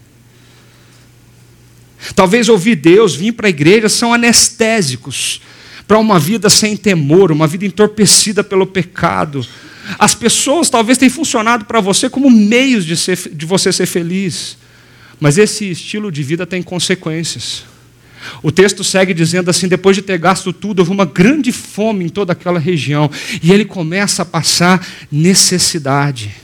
Talvez 2.15 2.49
ouvir 2.49 2.77
Deus, 2.77 3.15
vir 3.15 3.33
para 3.33 3.47
a 3.47 3.51
igreja, 3.51 3.89
são 3.89 4.13
anestésicos 4.13 5.41
para 5.87 5.99
uma 5.99 6.19
vida 6.19 6.49
sem 6.49 6.77
temor, 6.77 7.31
uma 7.33 7.47
vida 7.47 7.67
entorpecida 7.67 8.43
pelo 8.45 8.67
pecado. 8.67 9.47
As 9.99 10.15
pessoas 10.15 10.71
talvez 10.71 10.99
tenham 10.99 11.13
funcionado 11.13 11.65
para 11.65 11.81
você 11.81 12.09
como 12.09 12.31
meios 12.31 12.85
de, 12.85 12.97
ser, 12.97 13.19
de 13.33 13.45
você 13.45 13.73
ser 13.73 13.87
feliz, 13.87 14.57
mas 15.19 15.39
esse 15.39 15.71
estilo 15.71 16.11
de 16.11 16.23
vida 16.23 16.47
tem 16.47 16.63
consequências. 16.63 17.72
O 18.43 18.51
texto 18.53 18.83
segue 18.85 19.15
dizendo 19.15 19.51
assim: 19.51 19.69
depois 19.69 19.97
de 19.97 20.03
ter 20.03 20.19
gasto 20.19 20.53
tudo, 20.53 20.81
houve 20.81 20.91
uma 20.91 21.05
grande 21.05 21.53
fome 21.53 22.05
em 22.05 22.09
toda 22.09 22.33
aquela 22.33 22.59
região, 22.59 23.11
e 23.43 23.53
ele 23.53 23.65
começa 23.65 24.23
a 24.23 24.27
passar 24.27 24.87
necessidade. 25.11 26.35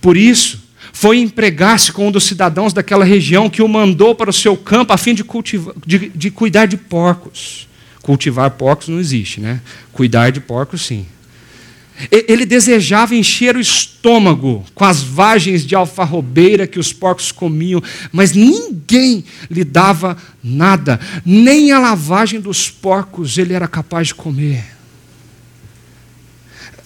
Por 0.00 0.16
isso, 0.16 0.62
foi 0.92 1.18
empregar-se 1.18 1.92
com 1.92 2.08
um 2.08 2.10
dos 2.10 2.24
cidadãos 2.24 2.72
daquela 2.72 3.04
região 3.04 3.50
que 3.50 3.60
o 3.60 3.68
mandou 3.68 4.14
para 4.14 4.30
o 4.30 4.32
seu 4.32 4.56
campo 4.56 4.92
a 4.92 4.96
fim 4.96 5.14
de, 5.14 5.22
cultivar, 5.22 5.74
de, 5.86 6.10
de 6.14 6.30
cuidar 6.30 6.66
de 6.66 6.76
porcos. 6.76 7.68
Cultivar 8.00 8.50
porcos 8.52 8.88
não 8.88 8.98
existe, 8.98 9.40
né? 9.40 9.60
Cuidar 9.92 10.30
de 10.30 10.40
porcos, 10.40 10.86
sim. 10.86 11.06
Ele 12.10 12.44
desejava 12.44 13.14
encher 13.14 13.56
o 13.56 13.60
estômago 13.60 14.64
com 14.74 14.84
as 14.84 15.02
vagens 15.02 15.64
de 15.64 15.74
alfarrobeira 15.74 16.66
que 16.66 16.78
os 16.78 16.92
porcos 16.92 17.32
comiam, 17.32 17.82
mas 18.12 18.32
ninguém 18.32 19.24
lhe 19.50 19.64
dava 19.64 20.16
nada, 20.44 21.00
nem 21.24 21.72
a 21.72 21.78
lavagem 21.78 22.38
dos 22.38 22.68
porcos 22.68 23.38
ele 23.38 23.54
era 23.54 23.66
capaz 23.66 24.08
de 24.08 24.14
comer. 24.14 24.62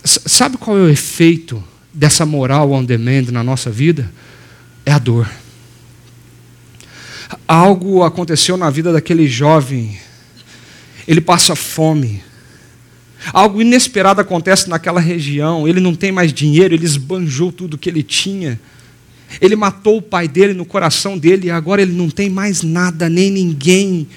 Sabe 0.04 0.56
qual 0.56 0.78
é 0.78 0.82
o 0.82 0.88
efeito 0.88 1.62
dessa 1.92 2.24
moral 2.24 2.70
on 2.70 2.84
demand 2.84 3.32
na 3.32 3.42
nossa 3.42 3.68
vida? 3.68 4.11
É 4.86 4.92
a 4.92 4.98
dor. 4.98 5.28
Algo 7.48 8.04
aconteceu 8.04 8.56
na 8.56 8.70
vida 8.70 8.92
daquele 8.92 9.26
jovem, 9.26 9.98
ele 11.06 11.20
passa 11.20 11.56
fome 11.56 12.22
Algo 13.33 13.61
inesperado 13.61 14.21
acontece 14.21 14.68
naquela 14.68 15.01
região. 15.01 15.68
Ele 15.68 15.81
não 15.81 15.95
tem 15.95 16.11
mais 16.11 16.33
dinheiro, 16.33 16.75
ele 16.75 16.85
esbanjou 16.85 17.53
tudo 17.53 17.79
que 17.79 17.89
ele 17.89 18.03
tinha. 18.03 18.59
Ele 19.41 19.55
matou 19.55 19.99
o 19.99 20.03
pai 20.03 20.27
dele 20.27 20.55
no 20.55 20.64
coração 20.64 21.18
dele 21.18 21.49
e 21.49 21.51
agora 21.51 21.83
ele 21.83 21.93
não 21.93 22.09
tem 22.09 22.31
mais 22.31 22.62
nada, 22.62 23.09
nem 23.09 23.31
ninguém. 23.31 24.09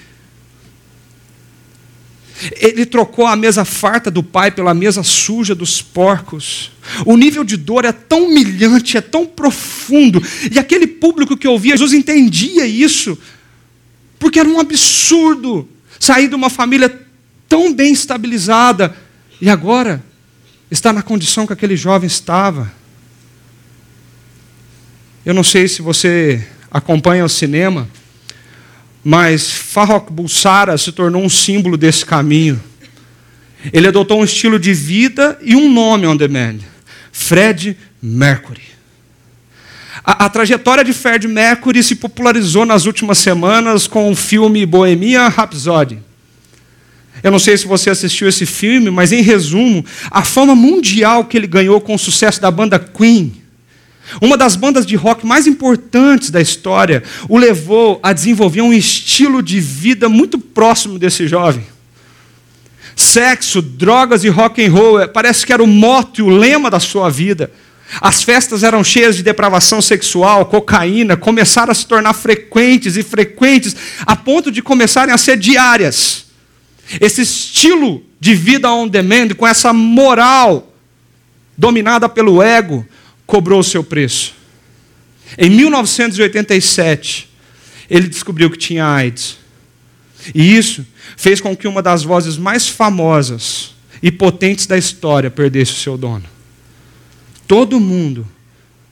Ele 2.56 2.86
trocou 2.86 3.28
a 3.28 3.36
mesa 3.36 3.64
farta 3.64 4.10
do 4.10 4.24
pai 4.24 4.50
pela 4.50 4.74
mesa 4.74 5.04
suja 5.04 5.54
dos 5.54 5.82
porcos. 5.82 6.72
O 7.06 7.16
nível 7.16 7.44
de 7.44 7.58
dor 7.58 7.86
é 7.86 7.92
tão 7.92 8.26
humilhante, 8.26 8.98
é 8.98 9.02
tão 9.02 9.26
profundo. 9.26 10.22
E 10.52 10.58
aquele 10.58 10.88
público 10.88 11.38
que 11.38 11.48
ouvia 11.48 11.78
Jesus 11.78 11.94
entendia 11.94 12.66
isso, 12.66 13.18
porque 14.18 14.40
era 14.40 14.50
um 14.50 14.60
absurdo 14.60 15.68
sair 16.00 16.28
de 16.28 16.36
uma 16.36 16.50
família 16.50 16.90
tão 17.54 17.72
bem 17.72 17.94
estabilizada, 17.94 18.96
e 19.40 19.48
agora 19.48 20.04
está 20.72 20.92
na 20.92 21.04
condição 21.04 21.46
que 21.46 21.54
aquele 21.54 21.78
jovem 21.78 22.08
estava. 22.08 22.74
Eu 25.24 25.36
não 25.36 25.44
sei 25.44 25.68
se 25.68 25.80
você 25.80 26.44
acompanha 26.72 27.24
o 27.24 27.30
cinema, 27.30 27.88
mas 29.04 29.52
Farrokh 29.52 30.10
Bulsara 30.10 30.76
se 30.80 30.92
tornou 30.92 31.24
um 31.24 31.30
símbolo 31.30 31.78
desse 31.78 32.04
caminho. 32.04 32.60
Ele 33.72 33.88
adotou 33.88 34.22
um 34.22 34.24
estilo 34.24 34.58
de 34.58 34.74
vida 34.74 35.38
e 35.44 35.56
um 35.56 35.72
nome 35.72 36.08
on 36.08 36.18
demand: 36.18 36.58
Fred 37.12 37.78
Mercury. 38.02 38.64
A, 40.04 40.26
a, 40.26 40.30
trajetória 40.30 40.84
de 40.84 40.92
Fred 40.92 41.28
Mercury 41.28 41.84
se 41.84 41.98
popularizou 41.98 42.66
nas 42.66 42.88
últimas 42.88 43.20
semanas 43.20 43.86
com 43.86 44.12
o 44.12 44.16
filme 44.16 44.66
Bohemian 44.66 45.28
Rhapsody. 45.28 46.00
Eu 47.24 47.32
não 47.32 47.40
sei 47.40 47.58
se 47.58 47.66
você 47.66 47.90
assistiu 47.90 48.28
esse 48.28 48.46
filme, 48.46 48.92
mas 48.92 49.14
em 49.14 49.22
resumo, 49.22 49.84
a 50.12 50.24
fama 50.24 50.54
mundial 50.54 51.24
que 51.24 51.38
ele 51.38 51.48
ganhou 51.48 51.80
com 51.80 51.96
o 51.96 52.00
sucesso 52.00 52.42
da 52.42 52.52
banda 52.52 52.78
Queen, 52.78 53.42
uma 54.22 54.38
das 54.38 54.58
bandas 54.58 54.86
de 54.86 54.96
rock 54.96 55.26
mais 55.26 55.48
importantes 55.48 56.30
da 56.30 56.42
história, 56.42 57.02
o 57.30 57.38
levou 57.38 58.00
a 58.04 58.12
desenvolver 58.12 58.62
um 58.62 58.74
estilo 58.74 59.42
de 59.42 59.60
vida 59.62 60.10
muito 60.10 60.38
próximo 60.38 61.00
desse 61.00 61.26
jovem. 61.26 61.66
Sexo, 62.96 63.62
drogas 63.62 64.24
e 64.26 64.30
rock 64.30 64.64
and 64.64 64.72
roll, 64.72 65.00
é, 65.00 65.08
parece 65.08 65.46
que 65.46 65.54
era 65.54 65.64
o 65.64 65.68
mote, 65.68 66.22
o 66.22 66.30
lema 66.30 66.70
da 66.70 66.80
sua 66.80 67.10
vida. 67.10 67.50
As 68.02 68.22
festas 68.22 68.64
eram 68.64 68.84
cheias 68.84 69.16
de 69.16 69.24
depravação 69.24 69.82
sexual, 69.82 70.46
cocaína, 70.46 71.16
começaram 71.16 71.72
a 71.72 71.76
se 71.76 71.88
tornar 71.88 72.14
frequentes 72.14 72.98
e 72.98 73.04
frequentes, 73.04 73.76
a 74.06 74.16
ponto 74.16 74.52
de 74.52 74.62
começarem 74.62 75.14
a 75.14 75.18
ser 75.18 75.38
diárias. 75.38 76.23
Esse 77.00 77.22
estilo 77.22 78.04
de 78.20 78.36
vida 78.36 78.72
on 78.72 78.88
demand, 78.88 79.30
com 79.30 79.46
essa 79.46 79.74
moral 79.74 80.74
dominada 81.58 82.08
pelo 82.08 82.42
ego, 82.42 82.86
cobrou 83.26 83.60
o 83.60 83.64
seu 83.64 83.84
preço. 83.84 84.34
Em 85.38 85.50
1987, 85.50 87.30
ele 87.90 88.08
descobriu 88.08 88.50
que 88.50 88.58
tinha 88.58 88.86
AIDS. 88.86 89.38
E 90.34 90.56
isso 90.56 90.86
fez 91.18 91.42
com 91.42 91.56
que 91.56 91.68
uma 91.68 91.82
das 91.82 92.04
vozes 92.04 92.38
mais 92.38 92.68
famosas 92.68 93.74
e 94.02 94.12
potentes 94.12 94.66
da 94.66 94.78
história 94.78 95.30
perdesse 95.30 95.72
o 95.72 95.76
seu 95.76 95.98
dono. 95.98 96.26
Todo 97.48 97.80
mundo 97.80 98.28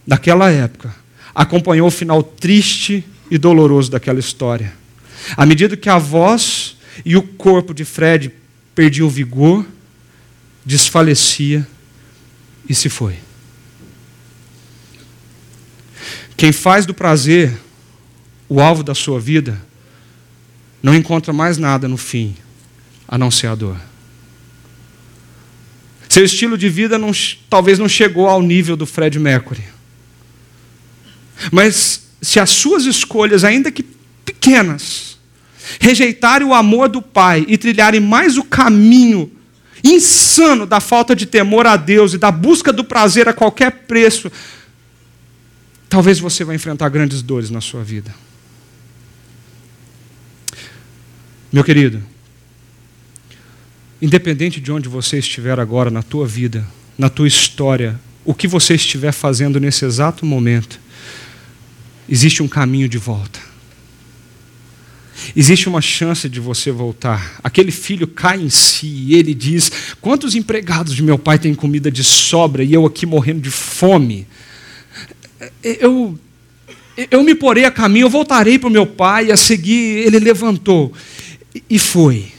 daquela 0.05 0.51
época 0.51 0.93
acompanhou 1.33 1.87
o 1.87 1.91
final 1.91 2.21
triste 2.21 3.03
e 3.29 3.37
doloroso 3.37 3.89
daquela 3.89 4.19
história. 4.19 4.73
À 5.37 5.45
medida 5.45 5.77
que 5.77 5.89
a 5.89 5.97
voz 5.97 6.70
e 7.05 7.15
o 7.15 7.21
corpo 7.21 7.73
de 7.73 7.85
Fred 7.85 8.31
perdiam 8.75 9.07
o 9.07 9.09
vigor, 9.09 9.65
desfalecia 10.65 11.67
e 12.67 12.75
se 12.75 12.89
foi. 12.89 13.17
Quem 16.37 16.51
faz 16.51 16.85
do 16.85 16.93
prazer 16.93 17.57
o 18.51 18.59
alvo 18.59 18.83
da 18.83 18.93
sua 18.93 19.17
vida, 19.17 19.65
não 20.83 20.93
encontra 20.93 21.31
mais 21.31 21.57
nada 21.57 21.87
no 21.87 21.95
fim, 21.95 22.35
a 23.07 23.17
não 23.17 23.31
ser 23.31 23.47
a 23.47 23.55
dor. 23.55 23.79
Seu 26.09 26.25
estilo 26.25 26.57
de 26.57 26.67
vida 26.67 26.97
não, 26.97 27.13
talvez 27.49 27.79
não 27.79 27.87
chegou 27.87 28.27
ao 28.27 28.41
nível 28.41 28.75
do 28.75 28.85
Fred 28.85 29.17
Mercury. 29.17 29.63
Mas 31.49 32.09
se 32.21 32.41
as 32.41 32.49
suas 32.49 32.83
escolhas, 32.83 33.45
ainda 33.45 33.71
que 33.71 33.83
pequenas, 34.25 35.10
rejeitarem 35.79 36.47
o 36.47 36.53
amor 36.53 36.89
do 36.89 37.01
Pai 37.01 37.45
e 37.47 37.57
trilharem 37.57 37.99
mais 37.99 38.37
o 38.37 38.43
caminho 38.43 39.31
insano 39.83 40.65
da 40.65 40.79
falta 40.79 41.15
de 41.15 41.25
temor 41.25 41.65
a 41.65 41.75
Deus 41.75 42.13
e 42.13 42.17
da 42.17 42.31
busca 42.31 42.71
do 42.71 42.83
prazer 42.83 43.27
a 43.27 43.33
qualquer 43.33 43.71
preço, 43.87 44.31
talvez 45.89 46.19
você 46.19 46.43
vai 46.43 46.55
enfrentar 46.55 46.89
grandes 46.89 47.21
dores 47.21 47.49
na 47.49 47.61
sua 47.61 47.83
vida. 47.83 48.13
Meu 51.51 51.63
querido, 51.63 52.01
independente 54.01 54.61
de 54.61 54.71
onde 54.71 54.87
você 54.87 55.17
estiver 55.17 55.59
agora 55.59 55.89
na 55.89 56.01
tua 56.01 56.25
vida, 56.25 56.65
na 56.97 57.09
tua 57.09 57.27
história, 57.27 57.99
o 58.23 58.33
que 58.33 58.47
você 58.47 58.75
estiver 58.75 59.11
fazendo 59.11 59.59
nesse 59.59 59.83
exato 59.83 60.25
momento, 60.25 60.79
existe 62.07 62.41
um 62.41 62.47
caminho 62.47 62.87
de 62.87 62.97
volta. 62.97 63.50
Existe 65.35 65.69
uma 65.69 65.81
chance 65.81 66.27
de 66.27 66.39
você 66.39 66.71
voltar. 66.71 67.39
Aquele 67.43 67.71
filho 67.71 68.07
cai 68.07 68.39
em 68.39 68.49
si 68.49 68.87
e 68.87 69.15
ele 69.15 69.33
diz: 69.33 69.71
Quantos 70.01 70.35
empregados 70.35 70.95
de 70.95 71.03
meu 71.03 71.17
pai 71.17 71.39
têm 71.39 71.53
comida 71.53 71.91
de 71.91 72.03
sobra 72.03 72.63
e 72.63 72.73
eu 72.73 72.85
aqui 72.85 73.05
morrendo 73.05 73.41
de 73.41 73.51
fome? 73.51 74.27
Eu, 75.63 76.17
eu 77.09 77.23
me 77.23 77.35
porei 77.35 77.65
a 77.65 77.71
caminho, 77.71 78.05
eu 78.05 78.09
voltarei 78.09 78.59
para 78.59 78.67
o 78.67 78.71
meu 78.71 78.85
pai 78.85 79.31
a 79.31 79.37
seguir. 79.37 80.05
Ele 80.05 80.19
levantou. 80.19 80.91
E 81.69 81.79
foi. 81.79 82.31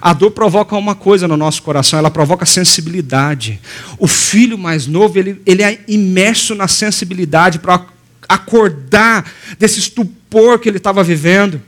A 0.00 0.12
dor 0.12 0.30
provoca 0.30 0.76
uma 0.76 0.94
coisa 0.94 1.28
no 1.28 1.36
nosso 1.36 1.62
coração, 1.62 1.98
ela 1.98 2.10
provoca 2.10 2.46
sensibilidade. 2.46 3.60
O 3.98 4.06
filho 4.06 4.56
mais 4.56 4.86
novo, 4.86 5.18
ele, 5.18 5.40
ele 5.44 5.62
é 5.62 5.80
imerso 5.86 6.54
na 6.54 6.66
sensibilidade 6.66 7.58
para 7.58 7.91
acordar 8.34 9.30
desse 9.58 9.78
estupor 9.78 10.58
que 10.58 10.68
ele 10.68 10.78
estava 10.78 11.02
vivendo. 11.02 11.60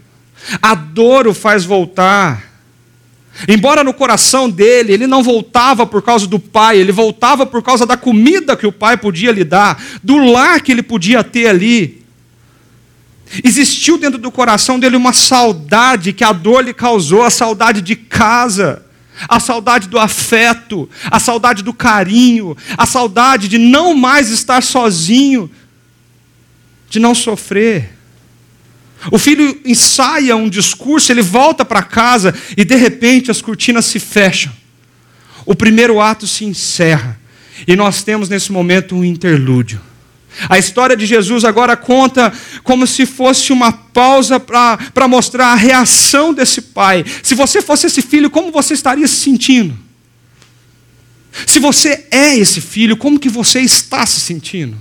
A 0.60 0.74
dor 0.74 1.26
o 1.26 1.34
faz 1.34 1.64
voltar. 1.64 2.54
Embora 3.48 3.82
no 3.82 3.92
coração 3.92 4.48
dele 4.48 4.92
ele 4.92 5.06
não 5.06 5.22
voltava 5.22 5.86
por 5.86 6.02
causa 6.02 6.26
do 6.26 6.38
pai, 6.38 6.78
ele 6.78 6.92
voltava 6.92 7.44
por 7.44 7.62
causa 7.62 7.84
da 7.84 7.96
comida 7.96 8.56
que 8.56 8.66
o 8.66 8.72
pai 8.72 8.96
podia 8.96 9.32
lhe 9.32 9.42
dar, 9.42 9.82
do 10.02 10.16
lar 10.16 10.60
que 10.60 10.70
ele 10.70 10.82
podia 10.82 11.24
ter 11.24 11.48
ali. 11.48 12.04
Existiu 13.42 13.98
dentro 13.98 14.18
do 14.18 14.30
coração 14.30 14.78
dele 14.78 14.96
uma 14.96 15.12
saudade 15.12 16.12
que 16.12 16.22
a 16.22 16.32
dor 16.32 16.64
lhe 16.64 16.72
causou, 16.72 17.22
a 17.22 17.30
saudade 17.30 17.80
de 17.80 17.96
casa, 17.96 18.84
a 19.28 19.40
saudade 19.40 19.88
do 19.88 19.98
afeto, 19.98 20.88
a 21.10 21.18
saudade 21.18 21.62
do 21.62 21.72
carinho, 21.72 22.56
a 22.76 22.86
saudade 22.86 23.48
de 23.48 23.58
não 23.58 23.94
mais 23.94 24.30
estar 24.30 24.62
sozinho, 24.62 25.50
de 26.94 27.00
não 27.00 27.14
sofrer. 27.14 27.90
O 29.10 29.18
filho 29.18 29.60
ensaia 29.64 30.36
um 30.36 30.48
discurso, 30.48 31.10
ele 31.12 31.22
volta 31.22 31.64
para 31.64 31.82
casa 31.82 32.32
e 32.56 32.64
de 32.64 32.76
repente 32.76 33.30
as 33.30 33.42
cortinas 33.42 33.84
se 33.84 33.98
fecham. 33.98 34.52
O 35.44 35.54
primeiro 35.54 36.00
ato 36.00 36.26
se 36.26 36.44
encerra 36.44 37.18
e 37.66 37.74
nós 37.74 38.02
temos 38.02 38.28
nesse 38.28 38.52
momento 38.52 38.94
um 38.94 39.04
interlúdio. 39.04 39.80
A 40.48 40.56
história 40.58 40.96
de 40.96 41.04
Jesus 41.04 41.44
agora 41.44 41.76
conta 41.76 42.32
como 42.62 42.86
se 42.86 43.06
fosse 43.06 43.52
uma 43.52 43.72
pausa 43.72 44.38
para 44.38 45.08
mostrar 45.08 45.48
a 45.48 45.54
reação 45.56 46.32
desse 46.32 46.62
pai. 46.62 47.04
Se 47.22 47.34
você 47.34 47.60
fosse 47.60 47.86
esse 47.86 48.02
filho, 48.02 48.30
como 48.30 48.52
você 48.52 48.74
estaria 48.74 49.06
se 49.06 49.16
sentindo? 49.16 49.76
Se 51.46 51.58
você 51.58 52.06
é 52.10 52.36
esse 52.36 52.60
filho, 52.60 52.96
como 52.96 53.18
que 53.18 53.28
você 53.28 53.60
está 53.60 54.06
se 54.06 54.20
sentindo? 54.20 54.76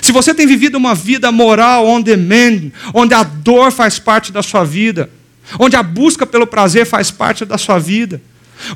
Se 0.00 0.12
você 0.12 0.32
tem 0.32 0.46
vivido 0.46 0.76
uma 0.76 0.94
vida 0.94 1.30
moral 1.30 1.86
on 1.86 2.00
demand, 2.00 2.70
onde 2.94 3.14
a 3.14 3.22
dor 3.22 3.70
faz 3.70 3.98
parte 3.98 4.32
da 4.32 4.42
sua 4.42 4.64
vida, 4.64 5.10
onde 5.58 5.76
a 5.76 5.82
busca 5.82 6.26
pelo 6.26 6.46
prazer 6.46 6.86
faz 6.86 7.10
parte 7.10 7.44
da 7.44 7.58
sua 7.58 7.78
vida, 7.78 8.22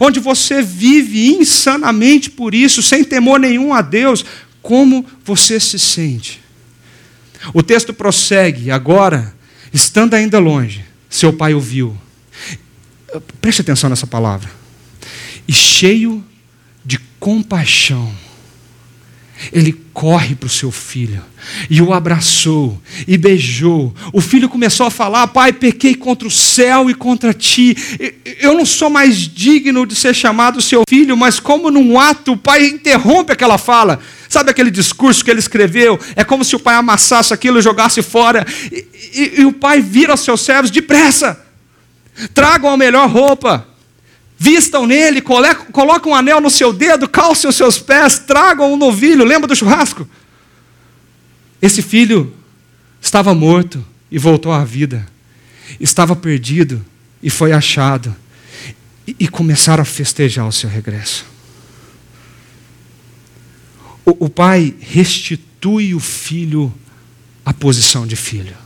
onde 0.01 0.21
você 0.21 0.63
vive 0.63 1.29
insanamente 1.29 2.29
por 2.31 2.55
isso, 2.55 2.83
sem 2.83 3.05
temor 3.05 3.41
nenhum 3.41 3.73
a 3.73 3.81
Deus, 3.81 4.25
como 4.61 5.07
você 5.25 5.59
se 5.61 5.79
sente? 5.79 6.43
O 7.55 7.63
texto 7.63 7.95
prossegue, 7.95 8.71
agora, 8.71 9.35
estando 9.73 10.15
ainda 10.15 10.39
longe, 10.39 10.85
seu 11.09 11.33
pai 11.33 11.55
ouviu. 11.55 11.97
Preste 13.41 13.63
atenção 13.63 13.89
nessa 13.89 14.07
palavra. 14.07 14.51
E 15.47 15.53
cheio 15.53 16.25
de 16.85 16.99
compaixão 17.21 18.13
ele 19.53 19.73
corre 19.93 20.35
para 20.35 20.47
o 20.47 20.51
seu 20.51 20.71
filho 20.71 21.23
e 21.71 21.81
o 21.81 21.93
abraçou 21.93 22.81
e 23.07 23.17
beijou. 23.17 23.95
O 24.13 24.21
filho 24.21 24.49
começou 24.49 24.87
a 24.87 24.91
falar: 24.91 25.27
Pai, 25.29 25.53
pequei 25.53 25.95
contra 25.95 26.27
o 26.27 26.31
céu 26.31 26.91
e 26.91 26.95
contra 26.95 27.33
ti. 27.33 27.77
Eu 28.41 28.55
não 28.55 28.65
sou 28.65 28.91
mais 28.91 29.17
digno 29.17 29.87
de 29.87 29.95
ser 29.95 30.15
chamado 30.15 30.61
seu 30.61 30.85
filho, 30.89 31.17
mas 31.17 31.39
como 31.39 31.71
num 31.71 31.99
ato 31.99 32.33
o 32.33 32.37
pai 32.37 32.67
interrompe 32.67 33.33
aquela 33.33 33.59
fala. 33.59 34.01
Sabe 34.29 34.51
aquele 34.51 34.71
discurso 34.71 35.25
que 35.25 35.31
ele 35.31 35.39
escreveu? 35.39 35.99
É 36.17 36.25
como 36.25 36.45
se 36.45 36.57
o 36.57 36.61
pai 36.61 36.75
amassasse 36.75 37.33
aquilo 37.33 37.59
e 37.59 37.63
jogasse 37.63 38.03
fora. 38.03 38.45
E, 38.73 38.87
e, 39.15 39.41
e 39.43 39.47
o 39.47 39.53
pai 39.53 39.81
vira 39.81 40.13
aos 40.13 40.21
seus 40.21 40.41
servos: 40.41 40.71
depressa, 40.71 41.41
tragam 42.35 42.71
a 42.71 42.77
melhor 42.77 43.09
roupa 43.09 43.76
Vistam 44.39 44.87
nele, 44.87 45.23
colocam 45.23 46.13
um 46.13 46.15
anel 46.15 46.41
no 46.41 46.51
seu 46.51 46.73
dedo, 46.73 47.09
calcem 47.09 47.49
os 47.49 47.57
seus 47.57 47.79
pés, 47.79 48.19
tragam 48.19 48.73
um 48.73 48.77
novilho. 48.77 49.25
Lembra 49.25 49.49
do 49.49 49.57
churrasco? 49.57 50.07
Esse 51.61 51.81
filho 51.81 52.35
estava 53.01 53.35
morto 53.35 53.85
e 54.11 54.19
voltou 54.19 54.53
à 54.53 54.63
vida. 54.65 55.07
Estava 55.81 56.15
perdido 56.15 56.85
e 57.23 57.31
foi 57.31 57.53
achado. 57.53 58.15
E, 59.07 59.17
e 59.21 59.29
começaram 59.29 59.83
a 59.83 59.87
festejar 59.87 60.47
o 60.47 60.53
seu 60.53 60.69
regresso. 60.69 61.25
O, 64.05 64.27
o 64.27 64.29
pai 64.29 64.75
restitui 64.81 65.95
o 65.95 66.01
filho 66.01 66.73
à 67.45 67.55
posição 67.55 68.07
de 68.07 68.17
filho. 68.17 68.57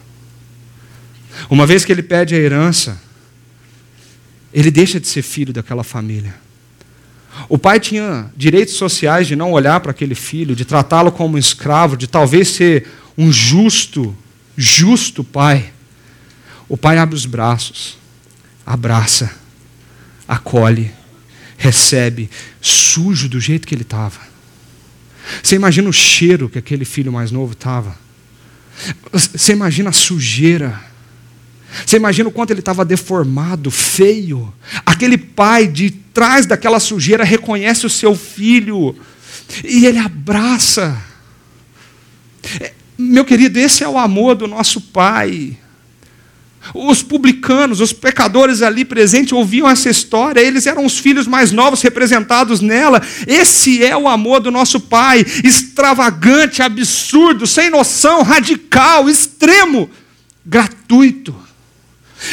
Uma 1.48 1.64
vez 1.64 1.84
que 1.84 1.92
ele 1.92 2.02
pede 2.02 2.34
a 2.34 2.38
herança, 2.38 3.00
ele 4.52 4.70
deixa 4.70 4.98
de 4.98 5.06
ser 5.06 5.22
filho 5.22 5.52
daquela 5.52 5.84
família. 5.84 6.34
O 7.48 7.56
pai 7.56 7.78
tinha 7.78 8.30
direitos 8.36 8.74
sociais 8.74 9.26
de 9.26 9.36
não 9.36 9.52
olhar 9.52 9.80
para 9.80 9.92
aquele 9.92 10.14
filho, 10.14 10.56
de 10.56 10.64
tratá-lo 10.64 11.12
como 11.12 11.36
um 11.36 11.38
escravo, 11.38 11.96
de 11.96 12.06
talvez 12.06 12.48
ser 12.48 12.86
um 13.16 13.32
justo, 13.32 14.16
justo 14.56 15.22
pai. 15.22 15.72
O 16.68 16.76
pai 16.76 16.98
abre 16.98 17.14
os 17.14 17.26
braços, 17.26 17.96
abraça, 18.66 19.30
acolhe, 20.26 20.90
recebe, 21.56 22.30
sujo 22.60 23.28
do 23.28 23.40
jeito 23.40 23.66
que 23.66 23.74
ele 23.74 23.82
estava. 23.82 24.20
Você 25.42 25.54
imagina 25.54 25.88
o 25.88 25.92
cheiro 25.92 26.48
que 26.48 26.58
aquele 26.58 26.84
filho 26.84 27.12
mais 27.12 27.30
novo 27.30 27.52
estava. 27.52 27.96
Você 29.12 29.52
imagina 29.52 29.90
a 29.90 29.92
sujeira 29.92 30.89
você 31.86 31.96
imagina 31.96 32.28
o 32.28 32.32
quanto 32.32 32.50
ele 32.50 32.60
estava 32.60 32.84
deformado, 32.84 33.70
feio. 33.70 34.52
Aquele 34.84 35.16
pai 35.16 35.66
de 35.66 35.90
trás 35.90 36.46
daquela 36.46 36.80
sujeira 36.80 37.24
reconhece 37.24 37.86
o 37.86 37.90
seu 37.90 38.14
filho 38.14 38.96
e 39.64 39.86
ele 39.86 39.98
abraça. 39.98 40.96
É, 42.60 42.72
meu 42.98 43.24
querido, 43.24 43.58
esse 43.58 43.84
é 43.84 43.88
o 43.88 43.98
amor 43.98 44.34
do 44.34 44.46
nosso 44.46 44.80
pai. 44.80 45.56
Os 46.74 47.02
publicanos, 47.02 47.80
os 47.80 47.92
pecadores 47.92 48.60
ali 48.60 48.84
presentes 48.84 49.32
ouviam 49.32 49.68
essa 49.68 49.88
história, 49.88 50.40
eles 50.40 50.66
eram 50.66 50.84
os 50.84 50.98
filhos 50.98 51.26
mais 51.26 51.50
novos 51.50 51.80
representados 51.80 52.60
nela. 52.60 53.00
Esse 53.26 53.82
é 53.82 53.96
o 53.96 54.06
amor 54.06 54.40
do 54.40 54.50
nosso 54.50 54.78
Pai, 54.78 55.24
extravagante, 55.42 56.60
absurdo, 56.60 57.46
sem 57.46 57.70
noção, 57.70 58.22
radical, 58.22 59.08
extremo, 59.08 59.88
gratuito. 60.44 61.34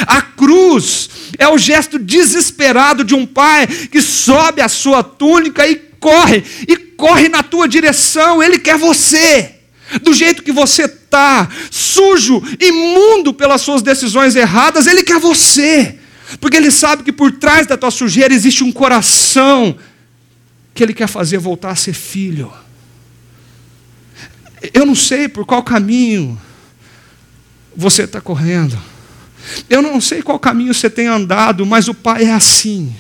A 0.06 0.22
cruz 0.22 1.10
é 1.38 1.48
o 1.48 1.58
gesto 1.58 1.98
desesperado 1.98 3.04
de 3.04 3.16
um 3.16 3.26
pai 3.26 3.68
que 3.68 4.02
sobe 4.02 4.62
a 4.62 4.68
sua 4.68 5.04
túnica 5.04 5.68
e 5.68 5.76
corre, 6.00 6.44
e 6.68 6.76
corre 6.76 7.30
na 7.30 7.44
tua 7.44 7.68
direção, 7.68 8.42
ele 8.42 8.60
quer 8.60 8.78
você. 8.78 9.54
Do 10.02 10.14
jeito 10.14 10.44
que 10.44 10.52
você 10.52 10.84
está, 10.84 11.50
sujo, 11.72 12.44
imundo 12.60 13.34
pelas 13.34 13.62
suas 13.62 13.82
decisões 13.82 14.36
erradas, 14.36 14.86
Ele 14.86 15.02
quer 15.02 15.18
você, 15.18 15.98
porque 16.42 16.58
Ele 16.58 16.70
sabe 16.72 17.04
que 17.04 17.12
por 17.14 17.32
trás 17.32 17.66
da 17.66 17.78
tua 17.78 17.90
sujeira 17.90 18.34
existe 18.34 18.66
um 18.66 18.72
coração 18.72 19.78
que 20.74 20.84
Ele 20.84 20.94
quer 20.94 21.08
fazer 21.08 21.38
voltar 21.38 21.70
a 21.70 21.76
ser 21.76 21.94
filho. 21.94 22.52
Eu 24.74 24.86
não 24.86 24.96
sei 24.96 25.30
por 25.30 25.46
qual 25.46 25.64
caminho 25.64 26.40
você 27.74 28.04
está 28.04 28.20
correndo, 28.20 28.78
eu 29.70 29.82
não 29.82 30.00
sei 30.02 30.22
qual 30.22 30.40
caminho 30.40 30.74
você 30.74 30.90
tem 30.90 31.08
andado, 31.08 31.66
mas 31.66 31.88
o 31.88 31.94
Pai 31.94 32.26
é 32.26 32.34
assim. 32.34 32.96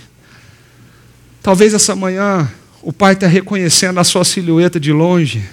Talvez 1.41 1.73
essa 1.73 1.95
manhã 1.95 2.49
o 2.81 2.93
Pai 2.93 3.13
está 3.13 3.27
reconhecendo 3.27 3.99
a 3.99 4.03
sua 4.03 4.23
silhueta 4.23 4.79
de 4.79 4.91
longe 4.91 5.47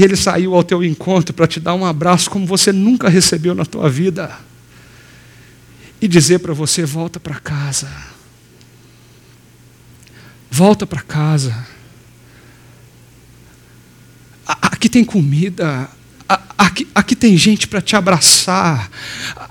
e 0.00 0.02
ele 0.02 0.16
saiu 0.16 0.54
ao 0.54 0.64
teu 0.64 0.82
encontro 0.82 1.34
para 1.34 1.46
te 1.46 1.60
dar 1.60 1.74
um 1.74 1.84
abraço 1.84 2.30
como 2.30 2.46
você 2.46 2.72
nunca 2.72 3.06
recebeu 3.10 3.54
na 3.54 3.66
tua 3.66 3.90
vida. 3.90 4.34
E 6.00 6.08
dizer 6.08 6.38
para 6.38 6.54
você: 6.54 6.86
volta 6.86 7.20
para 7.20 7.38
casa. 7.38 7.86
Volta 10.50 10.86
para 10.86 11.02
casa. 11.02 11.66
Aqui 14.46 14.88
tem 14.88 15.04
comida, 15.04 15.90
Aqui, 16.56 16.86
aqui 16.94 17.16
tem 17.16 17.36
gente 17.36 17.66
para 17.66 17.80
te 17.80 17.96
abraçar, 17.96 18.88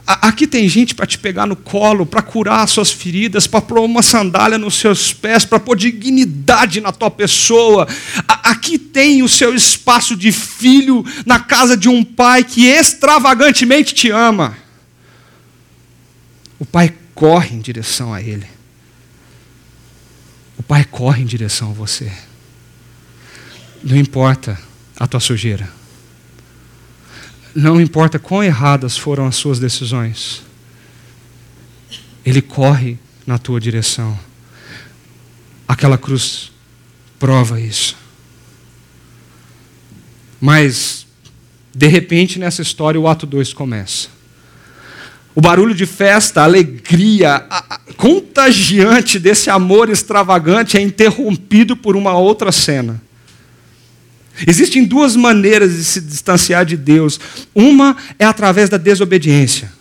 aqui 0.07 0.47
tem 0.47 0.69
gente 0.69 0.95
para 0.95 1.05
te 1.05 1.17
pegar 1.17 1.45
no 1.45 1.55
colo, 1.55 2.05
para 2.05 2.21
curar 2.21 2.61
as 2.61 2.71
suas 2.71 2.89
feridas, 2.89 3.47
para 3.47 3.59
pôr 3.59 3.79
uma 3.79 4.01
sandália 4.01 4.57
nos 4.57 4.75
seus 4.75 5.11
pés, 5.11 5.43
para 5.43 5.59
pôr 5.59 5.75
dignidade 5.75 6.79
na 6.79 6.93
tua 6.93 7.11
pessoa. 7.11 7.85
Aqui 8.25 8.79
tem 8.79 9.21
o 9.21 9.27
seu 9.27 9.53
espaço 9.53 10.15
de 10.15 10.31
filho 10.31 11.03
na 11.25 11.39
casa 11.39 11.75
de 11.75 11.89
um 11.89 12.01
pai 12.01 12.45
que 12.45 12.65
extravagantemente 12.65 13.93
te 13.93 14.09
ama. 14.09 14.55
O 16.57 16.65
pai 16.65 16.93
corre 17.13 17.57
em 17.57 17.59
direção 17.59 18.13
a 18.13 18.21
ele. 18.21 18.47
O 20.57 20.63
pai 20.63 20.85
corre 20.85 21.23
em 21.23 21.25
direção 21.25 21.71
a 21.71 21.73
você. 21.73 22.09
Não 23.83 23.97
importa 23.97 24.57
a 24.97 25.05
tua 25.07 25.19
sujeira. 25.19 25.78
Não 27.55 27.81
importa 27.81 28.19
quão 28.19 28.43
erradas 28.43 28.97
foram 28.97 29.25
as 29.25 29.35
suas 29.35 29.59
decisões, 29.59 30.43
Ele 32.25 32.41
corre 32.41 32.97
na 33.25 33.37
tua 33.37 33.59
direção. 33.59 34.17
Aquela 35.67 35.97
cruz 35.97 36.51
prova 37.19 37.59
isso. 37.59 37.95
Mas, 40.39 41.05
de 41.75 41.87
repente, 41.87 42.39
nessa 42.39 42.61
história, 42.61 42.99
o 42.99 43.07
ato 43.07 43.25
2 43.25 43.53
começa. 43.53 44.07
O 45.35 45.41
barulho 45.41 45.75
de 45.75 45.85
festa, 45.85 46.41
a 46.41 46.45
alegria 46.45 47.45
a, 47.49 47.75
a, 47.75 47.79
contagiante 47.95 49.19
desse 49.19 49.49
amor 49.49 49.89
extravagante 49.89 50.77
é 50.77 50.81
interrompido 50.81 51.75
por 51.77 51.95
uma 51.95 52.17
outra 52.17 52.51
cena. 52.51 53.01
Existem 54.47 54.83
duas 54.83 55.15
maneiras 55.15 55.75
de 55.75 55.83
se 55.83 56.01
distanciar 56.01 56.65
de 56.65 56.77
Deus. 56.77 57.19
Uma 57.53 57.95
é 58.17 58.25
através 58.25 58.69
da 58.69 58.77
desobediência. 58.77 59.71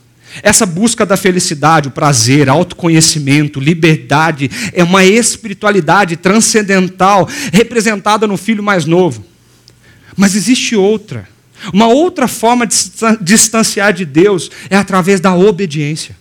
Essa 0.42 0.66
busca 0.66 1.06
da 1.06 1.16
felicidade, 1.16 1.88
o 1.88 1.92
prazer, 1.92 2.48
autoconhecimento, 2.48 3.58
liberdade, 3.60 4.50
é 4.72 4.84
uma 4.84 5.04
espiritualidade 5.04 6.16
transcendental 6.16 7.28
representada 7.52 8.26
no 8.26 8.36
filho 8.36 8.62
mais 8.62 8.84
novo. 8.84 9.24
Mas 10.16 10.34
existe 10.34 10.76
outra. 10.76 11.28
Uma 11.72 11.88
outra 11.88 12.28
forma 12.28 12.66
de 12.66 12.74
se 12.74 12.90
distanciar 13.20 13.92
de 13.92 14.04
Deus 14.04 14.50
é 14.70 14.76
através 14.76 15.20
da 15.20 15.34
obediência. 15.34 16.16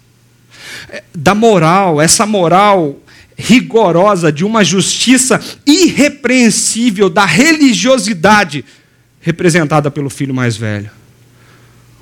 É, 0.90 1.04
da 1.16 1.36
moral, 1.36 2.02
essa 2.02 2.26
moral 2.26 3.00
rigorosa, 3.38 4.32
de 4.32 4.44
uma 4.44 4.64
justiça 4.64 5.40
irrepreensível, 5.66 7.08
da 7.08 7.24
religiosidade 7.24 8.66
representada 9.22 9.92
pelo 9.92 10.10
filho 10.10 10.34
mais 10.34 10.58
velho. 10.58 10.90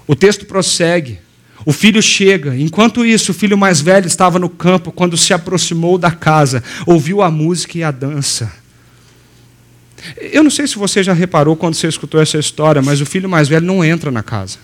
O 0.08 0.16
texto 0.16 0.46
prossegue. 0.46 1.20
O 1.66 1.74
filho 1.74 2.02
chega. 2.02 2.56
Enquanto 2.56 3.06
isso, 3.06 3.32
o 3.32 3.34
filho 3.34 3.58
mais 3.58 3.82
velho 3.82 4.08
estava 4.08 4.40
no 4.40 4.50
campo 4.50 4.92
quando 4.92 5.18
se 5.18 5.34
aproximou 5.34 5.98
da 5.98 6.12
casa, 6.12 6.64
ouviu 6.86 7.22
a 7.22 7.30
música 7.30 7.78
e 7.78 7.84
a 7.84 7.92
dança. 7.92 8.52
Eu 10.18 10.44
não 10.44 10.52
sei 10.52 10.68
se 10.68 10.78
você 10.78 11.02
já 11.02 11.14
reparou 11.14 11.56
quando 11.56 11.74
você 11.74 11.88
escutou 11.88 12.22
essa 12.22 12.38
história, 12.38 12.82
mas 12.82 13.02
o 13.02 13.06
filho 13.06 13.28
mais 13.28 13.48
velho 13.48 13.66
não 13.66 13.84
entra 13.84 14.12
na 14.12 14.22
casa. 14.22 14.60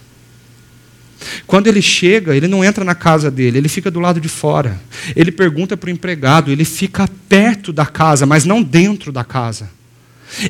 Quando 1.45 1.67
ele 1.67 1.81
chega, 1.81 2.35
ele 2.35 2.47
não 2.47 2.63
entra 2.63 2.83
na 2.83 2.95
casa 2.95 3.29
dele, 3.29 3.57
ele 3.57 3.69
fica 3.69 3.91
do 3.91 3.99
lado 3.99 4.19
de 4.19 4.29
fora. 4.29 4.79
Ele 5.15 5.31
pergunta 5.31 5.77
para 5.77 5.87
o 5.87 5.91
empregado, 5.91 6.51
ele 6.51 6.65
fica 6.65 7.07
perto 7.29 7.71
da 7.71 7.85
casa, 7.85 8.25
mas 8.25 8.45
não 8.45 8.61
dentro 8.61 9.11
da 9.11 9.23
casa. 9.23 9.69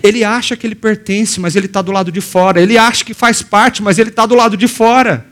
Ele 0.04 0.24
acha 0.24 0.56
que 0.56 0.68
ele 0.68 0.76
pertence, 0.76 1.40
mas 1.40 1.56
ele 1.56 1.66
está 1.66 1.82
do 1.82 1.92
lado 1.92 2.12
de 2.12 2.22
fora. 2.22 2.62
Ele 2.62 2.78
acha 2.78 3.04
que 3.04 3.14
faz 3.14 3.42
parte, 3.42 3.82
mas 3.82 3.98
ele 3.98 4.10
está 4.10 4.26
do 4.26 4.36
lado 4.36 4.56
de 4.56 4.68
fora. 4.68 5.26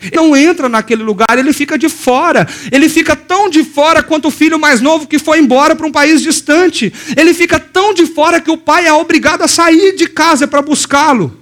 Ele 0.00 0.14
não 0.14 0.36
entra 0.36 0.68
naquele 0.68 1.02
lugar, 1.02 1.36
ele 1.36 1.52
fica 1.52 1.76
de 1.76 1.88
fora. 1.88 2.46
Ele 2.70 2.88
fica 2.88 3.16
tão 3.16 3.50
de 3.50 3.64
fora 3.64 4.02
quanto 4.02 4.28
o 4.28 4.30
filho 4.30 4.58
mais 4.58 4.80
novo 4.80 5.06
que 5.06 5.18
foi 5.18 5.40
embora 5.40 5.74
para 5.74 5.86
um 5.86 5.92
país 5.92 6.22
distante. 6.22 6.92
Ele 7.16 7.34
fica 7.34 7.58
tão 7.58 7.92
de 7.92 8.06
fora 8.06 8.40
que 8.40 8.50
o 8.50 8.58
pai 8.58 8.86
é 8.86 8.92
obrigado 8.92 9.42
a 9.42 9.48
sair 9.48 9.96
de 9.96 10.06
casa 10.06 10.46
para 10.46 10.62
buscá-lo. 10.62 11.36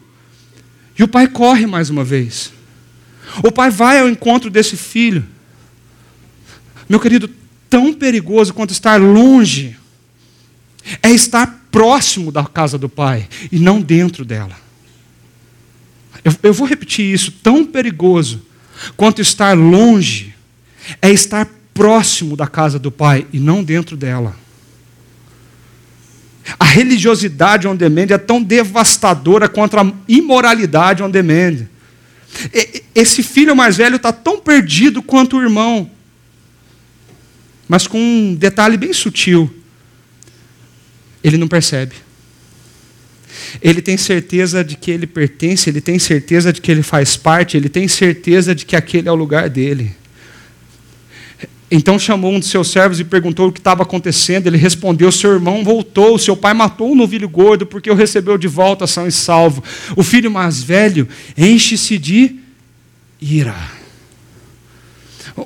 E 0.99 1.03
o 1.03 1.09
pai 1.09 1.27
corre 1.27 1.66
mais 1.66 1.91
uma 1.91 2.05
vez. 2.05 2.54
O 3.43 3.51
pai 3.51 3.70
vai 3.70 4.01
ao 4.01 4.09
encontro 4.09 4.51
desse 4.51 4.76
filho. 4.76 5.24
Meu 6.89 7.01
querido, 7.01 7.28
tão 7.68 7.93
perigoso 7.93 8.55
quanto 8.55 8.72
estar 8.72 9.01
longe 9.01 9.76
é 11.03 11.11
estar 11.11 11.66
próximo 11.70 12.30
da 12.30 12.45
casa 12.45 12.78
do 12.78 12.89
pai 12.89 13.28
e 13.51 13.59
não 13.59 13.80
dentro 13.80 14.24
dela. 14.24 14.57
Eu, 16.24 16.32
eu 16.43 16.55
vou 16.55 16.66
repetir 16.66 17.12
isso: 17.12 17.32
tão 17.43 17.64
perigoso 17.64 18.43
quanto 18.97 19.20
estar 19.20 19.57
longe 19.57 20.35
é 21.01 21.11
estar 21.11 21.49
próximo 21.72 22.37
da 22.37 22.47
casa 22.47 22.78
do 22.78 22.91
pai 22.91 23.26
e 23.32 23.41
não 23.41 23.64
dentro 23.64 23.97
dela. 23.97 24.37
A 26.59 26.64
religiosidade 26.64 27.66
on 27.66 27.74
demand 27.74 28.11
é 28.11 28.18
tão 28.18 28.43
devastadora 28.43 29.49
quanto 29.49 29.78
a 29.78 29.93
imoralidade 30.07 31.03
on 31.03 31.11
demand. 31.11 31.66
Esse 32.95 33.22
filho 33.22 33.55
mais 33.55 33.76
velho 33.76 33.97
está 33.97 34.12
tão 34.12 34.41
perdido 34.41 35.03
quanto 35.03 35.37
o 35.37 35.43
irmão, 35.43 35.91
mas 37.68 37.87
com 37.87 37.99
um 37.99 38.35
detalhe 38.35 38.76
bem 38.76 38.93
sutil: 38.93 39.53
ele 41.22 41.39
não 41.39 41.49
percebe. 41.49 41.95
Ele 43.61 43.80
tem 43.80 43.97
certeza 43.97 44.64
de 44.64 44.76
que 44.76 44.91
ele 44.91 45.07
pertence, 45.07 45.68
ele 45.68 45.80
tem 45.80 45.99
certeza 45.99 46.53
de 46.53 46.61
que 46.61 46.70
ele 46.70 46.82
faz 46.82 47.16
parte, 47.16 47.57
ele 47.57 47.68
tem 47.68 47.89
certeza 47.89 48.55
de 48.55 48.64
que 48.64 48.76
aquele 48.76 49.09
é 49.09 49.12
o 49.12 49.16
lugar 49.16 49.49
dele. 49.49 49.95
Então 51.77 51.99
chamou 51.99 52.33
um 52.33 52.39
de 52.39 52.47
seus 52.47 52.70
servos 52.70 53.01
e 53.01 53.05
perguntou 53.05 53.49
o 53.49 53.53
que 53.53 53.59
estava 53.59 53.83
acontecendo. 53.83 54.47
Ele 54.47 54.57
respondeu: 54.57 55.11
Seu 55.11 55.33
irmão 55.33 55.64
voltou, 55.64 56.16
seu 56.16 56.37
pai 56.37 56.55
matou 56.55 56.93
o 56.93 56.95
novilho 56.95 57.29
gordo 57.29 57.66
porque 57.66 57.91
o 57.91 57.97
recebeu 57.97 58.39
de 58.39 58.47
volta 58.47 58.87
são 58.87 59.09
e 59.09 59.12
salvo. 59.12 59.62
O 59.97 60.05
filho 60.05 60.31
mais 60.31 60.62
velho 60.62 61.09
enche-se 61.37 61.99
de 61.99 62.37
ira. 63.20 63.57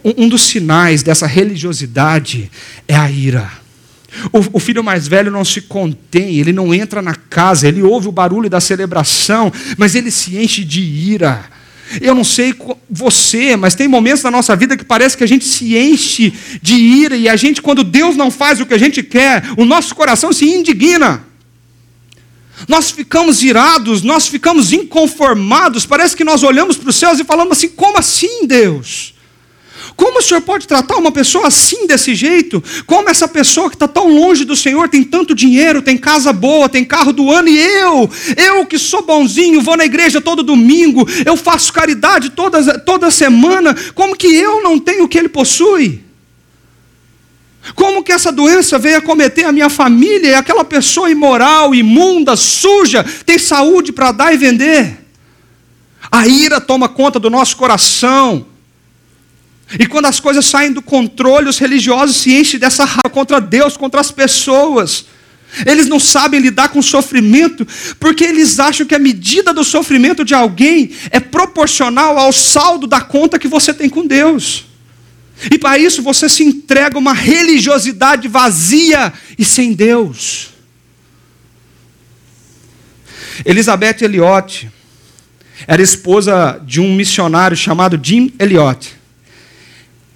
Um 0.04 0.28
dos 0.28 0.42
sinais 0.42 1.02
dessa 1.02 1.26
religiosidade 1.26 2.50
é 2.86 2.94
a 2.94 3.10
ira. 3.10 3.50
O, 4.52 4.60
filho 4.60 4.84
mais 4.84 5.08
velho 5.08 5.30
não 5.30 5.44
se 5.44 5.62
contém, 5.62 6.36
ele 6.36 6.52
não 6.52 6.74
entra 6.74 7.00
na 7.00 7.14
casa, 7.14 7.68
ele 7.68 7.82
ouve 7.82 8.08
o 8.08 8.12
barulho 8.12 8.50
da 8.50 8.60
celebração, 8.60 9.50
mas 9.78 9.94
ele 9.94 10.10
se 10.10 10.36
enche 10.36 10.62
de 10.62 10.80
ira. 10.82 11.44
Eu 12.00 12.14
não 12.14 12.24
sei 12.24 12.54
você, 12.90 13.56
mas 13.56 13.74
tem 13.74 13.88
momentos 13.88 14.22
na 14.22 14.30
nossa 14.30 14.54
vida 14.54 14.76
que 14.76 14.84
parece 14.84 15.16
que 15.16 15.24
a 15.24 15.28
gente 15.28 15.44
se 15.44 15.76
enche 15.76 16.32
de 16.60 16.74
ira 16.74 17.16
e 17.16 17.28
a 17.28 17.36
gente, 17.36 17.62
quando 17.62 17.82
Deus 17.82 18.16
não 18.16 18.30
faz 18.30 18.60
o 18.60 18.66
que 18.66 18.74
a 18.74 18.78
gente 18.78 19.02
quer, 19.02 19.44
o 19.56 19.64
nosso 19.64 19.94
coração 19.94 20.32
se 20.32 20.44
indigna. 20.44 21.24
Nós 22.66 22.90
ficamos 22.90 23.42
irados, 23.42 24.02
nós 24.02 24.26
ficamos 24.26 24.72
inconformados. 24.72 25.86
Parece 25.86 26.16
que 26.16 26.24
nós 26.24 26.42
olhamos 26.42 26.76
para 26.76 26.90
os 26.90 26.96
céus 26.96 27.20
e 27.20 27.24
falamos 27.24 27.56
assim: 27.56 27.68
como 27.68 27.98
assim, 27.98 28.46
Deus? 28.46 29.14
Como 29.98 30.20
o 30.20 30.22
Senhor 30.22 30.40
pode 30.42 30.68
tratar 30.68 30.96
uma 30.96 31.10
pessoa 31.10 31.48
assim, 31.48 31.84
desse 31.84 32.14
jeito? 32.14 32.62
Como 32.86 33.10
essa 33.10 33.26
pessoa 33.26 33.68
que 33.68 33.74
está 33.74 33.88
tão 33.88 34.06
longe 34.06 34.44
do 34.44 34.54
Senhor 34.54 34.88
tem 34.88 35.02
tanto 35.02 35.34
dinheiro, 35.34 35.82
tem 35.82 35.98
casa 35.98 36.32
boa, 36.32 36.68
tem 36.68 36.84
carro 36.84 37.12
do 37.12 37.32
ano, 37.32 37.48
e 37.48 37.58
eu, 37.58 38.08
eu 38.36 38.64
que 38.64 38.78
sou 38.78 39.02
bonzinho, 39.02 39.60
vou 39.60 39.76
na 39.76 39.84
igreja 39.84 40.20
todo 40.20 40.44
domingo, 40.44 41.04
eu 41.26 41.36
faço 41.36 41.72
caridade 41.72 42.30
toda, 42.30 42.78
toda 42.78 43.10
semana, 43.10 43.74
como 43.92 44.14
que 44.14 44.28
eu 44.28 44.62
não 44.62 44.78
tenho 44.78 45.02
o 45.02 45.08
que 45.08 45.18
ele 45.18 45.28
possui? 45.28 46.04
Como 47.74 48.04
que 48.04 48.12
essa 48.12 48.30
doença 48.30 48.78
veio 48.78 48.98
acometer 48.98 49.46
a 49.46 49.52
minha 49.52 49.68
família 49.68 50.28
e 50.28 50.34
aquela 50.34 50.64
pessoa 50.64 51.10
imoral, 51.10 51.74
imunda, 51.74 52.36
suja, 52.36 53.04
tem 53.26 53.36
saúde 53.36 53.90
para 53.90 54.12
dar 54.12 54.32
e 54.32 54.36
vender? 54.36 54.96
A 56.08 56.28
ira 56.28 56.60
toma 56.60 56.88
conta 56.88 57.18
do 57.18 57.28
nosso 57.28 57.56
coração. 57.56 58.46
E 59.76 59.86
quando 59.86 60.06
as 60.06 60.20
coisas 60.20 60.46
saem 60.46 60.72
do 60.72 60.80
controle, 60.80 61.48
os 61.48 61.58
religiosos 61.58 62.16
se 62.16 62.34
enchem 62.34 62.60
dessa 62.60 62.84
raiva 62.84 63.10
contra 63.10 63.40
Deus, 63.40 63.76
contra 63.76 64.00
as 64.00 64.10
pessoas. 64.10 65.06
Eles 65.66 65.86
não 65.86 65.98
sabem 65.98 66.40
lidar 66.40 66.68
com 66.68 66.78
o 66.78 66.82
sofrimento, 66.82 67.66
porque 67.98 68.24
eles 68.24 68.58
acham 68.58 68.86
que 68.86 68.94
a 68.94 68.98
medida 68.98 69.52
do 69.52 69.64
sofrimento 69.64 70.24
de 70.24 70.34
alguém 70.34 70.92
é 71.10 71.20
proporcional 71.20 72.18
ao 72.18 72.32
saldo 72.32 72.86
da 72.86 73.00
conta 73.00 73.38
que 73.38 73.48
você 73.48 73.74
tem 73.74 73.88
com 73.88 74.06
Deus. 74.06 74.66
E 75.50 75.58
para 75.58 75.78
isso 75.78 76.02
você 76.02 76.28
se 76.28 76.42
entrega 76.42 76.98
uma 76.98 77.12
religiosidade 77.12 78.26
vazia 78.26 79.12
e 79.38 79.44
sem 79.44 79.72
Deus. 79.72 80.50
Elizabeth 83.44 84.02
Eliot 84.02 84.68
era 85.66 85.82
esposa 85.82 86.60
de 86.64 86.80
um 86.80 86.94
missionário 86.94 87.56
chamado 87.56 87.98
Jim 88.02 88.32
Eliot. 88.38 88.97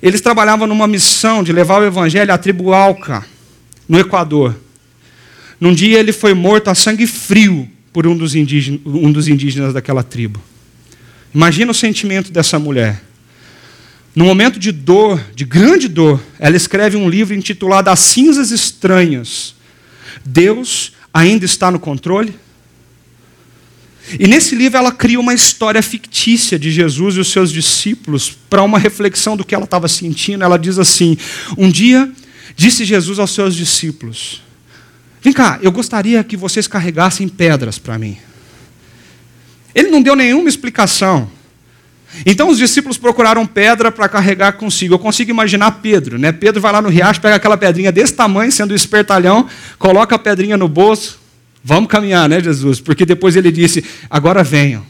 Eles 0.03 0.21
trabalhavam 0.21 0.67
numa 0.67 0.89
missão 0.89 1.45
de 1.45 1.53
levar 1.53 1.81
o 1.81 1.87
evangelho 1.87 2.35
à 2.35 2.37
tribo 2.37 2.73
Alca, 2.73 3.25
no 3.89 4.01
Equador. 4.01 4.59
Num 5.61 5.73
dia 5.73 6.01
ele 6.01 6.13
foi 6.13 6.35
morto 6.35 6.69
a 6.69 6.75
sangue 6.75 7.07
frio 7.07 7.69
por 7.93 8.05
um 8.07 8.17
dos 8.17 8.35
indígenas, 8.35 8.81
um 8.85 9.13
dos 9.13 9.29
indígenas 9.29 9.73
daquela 9.73 10.03
tribo. 10.03 10.43
Imagina 11.33 11.71
o 11.71 11.75
sentimento 11.75 12.33
dessa 12.33 12.59
mulher. 12.59 13.01
No 14.15 14.25
momento 14.25 14.59
de 14.59 14.73
dor, 14.73 15.25
de 15.35 15.45
grande 15.45 15.89
dor, 15.89 16.21
ela 16.39 16.57
escreve 16.57 16.97
um 16.97 17.09
livro 17.09 17.35
intitulado 17.35 17.89
As 17.89 18.01
Cinzas 18.01 18.51
Estranhas. 18.51 19.55
Deus 20.25 20.93
ainda 21.15 21.45
está 21.45 21.71
no 21.71 21.79
controle? 21.79 22.35
E 24.19 24.27
nesse 24.27 24.55
livro 24.55 24.79
ela 24.79 24.93
cria 24.93 25.19
uma 25.19 25.33
história 25.33 25.83
fictícia 25.83 26.59
de 26.59 26.71
Jesus 26.71 27.17
e 27.17 27.21
os 27.21 27.31
seus 27.31 27.51
discípulos 27.51 28.37
para 28.51 28.63
uma 28.63 28.79
reflexão 28.79 29.37
do 29.37 29.45
que 29.45 29.55
ela 29.55 29.65
estava 29.65 29.89
sentindo. 29.89 30.45
Ela 30.45 30.59
diz 30.59 30.79
assim: 30.79 31.17
Um 31.57 31.71
dia 31.71 32.11
disse 32.57 32.85
Jesus 32.85 33.19
aos 33.19 33.31
seus 33.31 33.55
discípulos: 33.55 34.43
Vem 35.23 35.33
cá, 35.33 35.59
eu 35.63 35.71
gostaria 35.71 36.23
que 36.25 36.37
vocês 36.37 36.67
carregassem 36.67 37.29
pedras 37.29 37.79
para 37.79 37.99
mim. 37.99 38.19
Ele 39.75 39.89
não 39.89 40.03
deu 40.03 40.17
nenhuma 40.17 40.49
explicação. 40.49 41.31
Então 42.27 42.49
os 42.49 42.59
discípulos 42.59 42.99
procuraram 42.99 43.47
pedra 43.47 43.91
para 43.91 44.09
carregar 44.09 44.53
consigo. 44.55 44.95
Eu 44.95 44.99
consigo 44.99 45.31
imaginar 45.31 45.71
Pedro, 45.81 46.19
né? 46.19 46.31
Pedro 46.31 46.61
vai 46.61 46.73
lá 46.73 46.83
no 46.83 46.91
riacho, 46.91 47.21
pega 47.21 47.37
aquela 47.37 47.57
pedrinha 47.57 47.91
desse 47.91 48.13
tamanho, 48.13 48.53
sendo 48.53 48.75
espertalhão, 48.75 49.49
coloca 49.79 50.15
a 50.15 50.19
pedrinha 50.19 50.59
no 50.59 50.69
bolso, 50.69 51.22
Vamos 51.65 51.89
caminhar, 51.89 52.29
né, 52.29 52.41
Jesus? 52.41 52.81
Porque 52.81 53.07
depois 53.07 53.37
ele 53.37 53.53
disse: 53.53 53.85
agora 54.11 54.43
venham. 54.43 54.85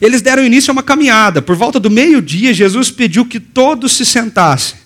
Eles 0.00 0.20
deram 0.20 0.44
início 0.44 0.70
a 0.70 0.72
uma 0.72 0.82
caminhada. 0.82 1.40
Por 1.40 1.54
volta 1.54 1.78
do 1.78 1.88
meio-dia, 1.90 2.52
Jesus 2.52 2.90
pediu 2.90 3.24
que 3.24 3.38
todos 3.38 3.92
se 3.92 4.04
sentassem. 4.04 4.76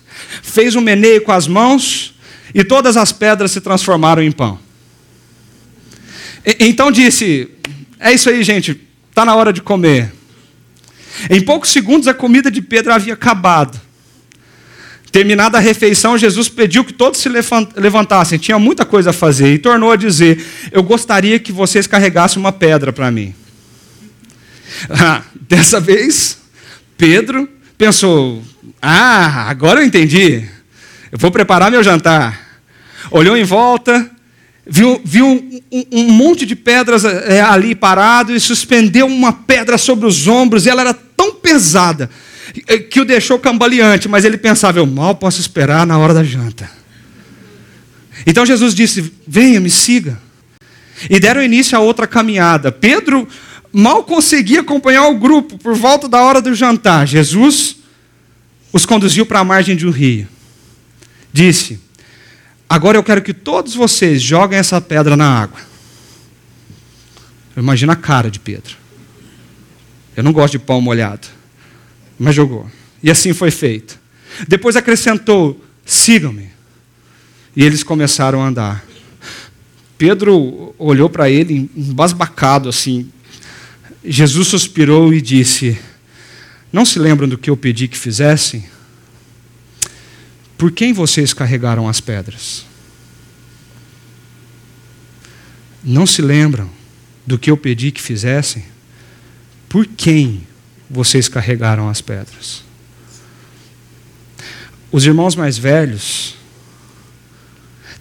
Fez 0.43 0.75
um 0.75 0.81
meneio 0.81 1.21
com 1.21 1.31
as 1.31 1.47
mãos 1.47 2.13
e 2.53 2.63
todas 2.63 2.97
as 2.97 3.11
pedras 3.11 3.51
se 3.51 3.61
transformaram 3.61 4.21
em 4.21 4.31
pão. 4.31 4.59
E, 6.45 6.57
então 6.67 6.91
disse: 6.91 7.49
É 7.99 8.11
isso 8.11 8.29
aí, 8.29 8.43
gente, 8.43 8.79
está 9.09 9.25
na 9.25 9.35
hora 9.35 9.51
de 9.51 9.61
comer. 9.61 10.13
Em 11.29 11.41
poucos 11.41 11.71
segundos, 11.71 12.07
a 12.07 12.13
comida 12.13 12.51
de 12.51 12.61
Pedro 12.61 12.93
havia 12.93 13.13
acabado. 13.13 13.79
Terminada 15.11 15.57
a 15.57 15.61
refeição, 15.61 16.17
Jesus 16.17 16.49
pediu 16.49 16.83
que 16.83 16.93
todos 16.93 17.19
se 17.19 17.29
levantassem, 17.29 18.37
tinha 18.37 18.59
muita 18.59 18.85
coisa 18.85 19.11
a 19.11 19.13
fazer, 19.13 19.53
e 19.53 19.57
tornou 19.57 19.91
a 19.91 19.95
dizer: 19.95 20.45
Eu 20.71 20.83
gostaria 20.83 21.39
que 21.39 21.51
vocês 21.51 21.87
carregassem 21.87 22.39
uma 22.39 22.51
pedra 22.51 22.91
para 22.91 23.09
mim. 23.11 23.33
Ah, 24.89 25.23
dessa 25.49 25.79
vez, 25.79 26.37
Pedro 26.97 27.49
pensou: 27.77 28.43
Ah, 28.81 29.49
agora 29.49 29.79
eu 29.81 29.85
entendi. 29.85 30.43
Eu 31.11 31.17
vou 31.17 31.31
preparar 31.31 31.71
meu 31.71 31.81
jantar. 31.81 32.61
Olhou 33.09 33.35
em 33.35 33.43
volta, 33.43 34.07
viu, 34.67 35.01
viu 35.03 35.25
um, 35.25 35.61
um, 35.71 35.85
um 35.93 36.11
monte 36.11 36.45
de 36.45 36.55
pedras 36.55 37.05
é, 37.05 37.41
ali 37.41 37.73
parado 37.73 38.35
e 38.35 38.39
suspendeu 38.39 39.07
uma 39.07 39.31
pedra 39.31 39.77
sobre 39.77 40.05
os 40.05 40.27
ombros, 40.27 40.65
e 40.65 40.69
ela 40.69 40.81
era 40.81 40.93
tão 40.93 41.33
pesada 41.33 42.09
que 42.89 42.99
o 42.99 43.05
deixou 43.05 43.39
cambaleante, 43.39 44.07
mas 44.07 44.25
ele 44.25 44.37
pensava: 44.37 44.79
eu 44.79 44.85
mal 44.85 45.15
posso 45.15 45.41
esperar 45.41 45.85
na 45.85 45.97
hora 45.97 46.13
da 46.13 46.23
janta. 46.23 46.69
Então 48.25 48.45
Jesus 48.45 48.73
disse: 48.73 49.13
venha, 49.27 49.59
me 49.59 49.69
siga. 49.69 50.19
E 51.09 51.19
deram 51.19 51.43
início 51.43 51.77
a 51.77 51.81
outra 51.81 52.07
caminhada. 52.07 52.71
Pedro 52.71 53.27
mal 53.71 54.03
conseguia 54.03 54.61
acompanhar 54.61 55.07
o 55.07 55.17
grupo 55.17 55.57
por 55.57 55.75
volta 55.75 56.07
da 56.07 56.21
hora 56.23 56.41
do 56.41 56.55
jantar. 56.55 57.05
Jesus 57.05 57.77
os 58.73 58.85
conduziu 58.85 59.25
para 59.25 59.39
a 59.39 59.43
margem 59.43 59.75
de 59.75 59.85
um 59.85 59.91
rio. 59.91 60.27
Disse: 61.31 61.79
Agora 62.69 62.97
eu 62.97 63.03
quero 63.03 63.21
que 63.21 63.33
todos 63.33 63.75
vocês 63.75 64.21
joguem 64.21 64.57
essa 64.57 64.79
pedra 64.81 65.15
na 65.15 65.41
água. 65.41 65.59
Imagina 67.55 67.93
a 67.93 67.95
cara 67.95 68.29
de 68.29 68.39
Pedro. 68.39 68.75
Eu 70.15 70.23
não 70.23 70.31
gosto 70.31 70.53
de 70.53 70.59
pão 70.59 70.79
molhado 70.79 71.36
mas 72.17 72.35
jogou. 72.35 72.69
E 73.01 73.11
assim 73.11 73.33
foi 73.33 73.51
feito. 73.51 73.99
Depois 74.47 74.75
acrescentou: 74.75 75.63
sigam-me. 75.85 76.49
E 77.55 77.63
eles 77.63 77.83
começaram 77.83 78.41
a 78.41 78.47
andar. 78.47 78.85
Pedro 79.97 80.75
olhou 80.77 81.09
para 81.09 81.29
ele, 81.29 81.69
embasbacado 81.75 82.69
assim. 82.69 83.09
Jesus 84.05 84.47
suspirou 84.47 85.13
e 85.13 85.21
disse: 85.21 85.79
Não 86.71 86.85
se 86.85 86.99
lembram 86.99 87.27
do 87.27 87.37
que 87.37 87.49
eu 87.49 87.57
pedi 87.57 87.87
que 87.87 87.97
fizessem? 87.97 88.65
Por 90.57 90.71
quem 90.71 90.93
vocês 90.93 91.33
carregaram 91.33 91.87
as 91.87 91.99
pedras? 91.99 92.65
Não 95.83 96.05
se 96.05 96.21
lembram 96.21 96.69
do 97.25 97.37
que 97.37 97.51
eu 97.51 97.57
pedi 97.57 97.91
que 97.91 98.01
fizessem? 98.01 98.65
Por 99.69 99.85
quem 99.85 100.47
vocês 100.89 101.27
carregaram 101.27 101.89
as 101.89 102.01
pedras. 102.01 102.63
Os 104.91 105.05
irmãos 105.05 105.35
mais 105.35 105.57
velhos 105.57 106.35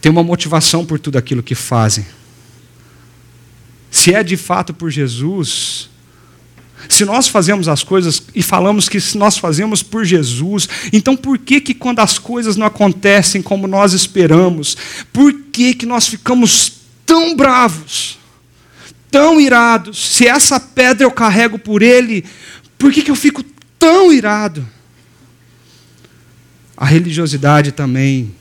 têm 0.01 0.11
uma 0.11 0.23
motivação 0.23 0.85
por 0.87 0.99
tudo 0.99 1.19
aquilo 1.19 1.43
que 1.43 1.55
fazem. 1.55 2.07
Se 3.91 4.15
é 4.15 4.23
de 4.23 4.37
fato 4.37 4.73
por 4.73 4.91
Jesus, 4.91 5.89
se 6.89 7.05
nós 7.05 7.29
fazemos 7.29 7.69
as 7.69 7.83
coisas 7.83 8.23
e 8.35 8.43
falamos 8.43 8.89
que 8.89 8.99
nós 9.17 9.37
fazemos 9.39 9.83
por 9.83 10.05
Jesus, 10.05 10.69
então 10.93 11.17
por 11.17 11.39
que 11.39 11.61
que 11.61 11.75
quando 11.75 12.01
as 12.01 12.19
coisas 12.19 12.57
não 12.57 12.67
acontecem 12.67 13.43
como 13.43 13.67
nós 13.67 13.93
esperamos, 13.93 14.77
por 15.13 15.33
que 15.53 15.75
que 15.75 15.87
nós 15.87 16.07
ficamos 16.07 16.73
tão 17.05 17.35
bravos, 17.35 18.19
tão 19.11 19.41
irados? 19.41 19.99
Se 19.99 20.29
essa 20.29 20.61
pedra 20.61 21.05
eu 21.05 21.11
carrego 21.11 21.59
por 21.59 21.83
ele, 21.83 22.25
por 22.79 22.93
que, 22.93 23.03
que 23.03 23.11
eu 23.11 23.17
fico 23.17 23.43
tão 23.79 24.13
irado? 24.13 24.67
A 26.77 26.85
religiosidade 26.85 27.73
também 27.73 28.35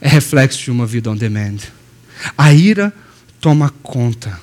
é 0.00 0.08
reflexo 0.08 0.62
de 0.62 0.70
uma 0.70 0.86
vida 0.86 1.10
on 1.10 1.16
demand. 1.16 1.58
A 2.38 2.52
ira 2.52 2.92
toma 3.40 3.70
conta 3.82 4.40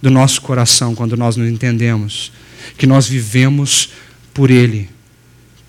do 0.00 0.10
nosso 0.10 0.42
coração 0.42 0.94
quando 0.94 1.16
nós 1.16 1.36
não 1.36 1.46
entendemos 1.46 2.32
que 2.76 2.86
nós 2.86 3.08
vivemos 3.08 3.90
por 4.34 4.50
Ele, 4.50 4.90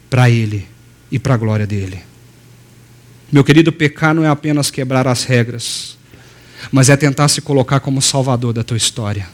para 0.09 0.29
Ele 0.29 0.67
e 1.11 1.17
para 1.17 1.35
a 1.35 1.37
glória 1.37 1.67
dEle. 1.67 2.01
Meu 3.31 3.43
querido, 3.43 3.71
pecar 3.71 4.13
não 4.13 4.23
é 4.23 4.27
apenas 4.27 4.69
quebrar 4.69 5.07
as 5.07 5.23
regras, 5.23 5.97
mas 6.71 6.89
é 6.89 6.97
tentar 6.97 7.27
se 7.27 7.41
colocar 7.41 7.79
como 7.79 8.01
salvador 8.01 8.53
da 8.53 8.63
tua 8.63 8.77
história. 8.77 9.27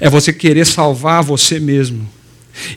É 0.00 0.08
você 0.08 0.32
querer 0.32 0.66
salvar 0.66 1.22
você 1.22 1.58
mesmo. 1.58 2.08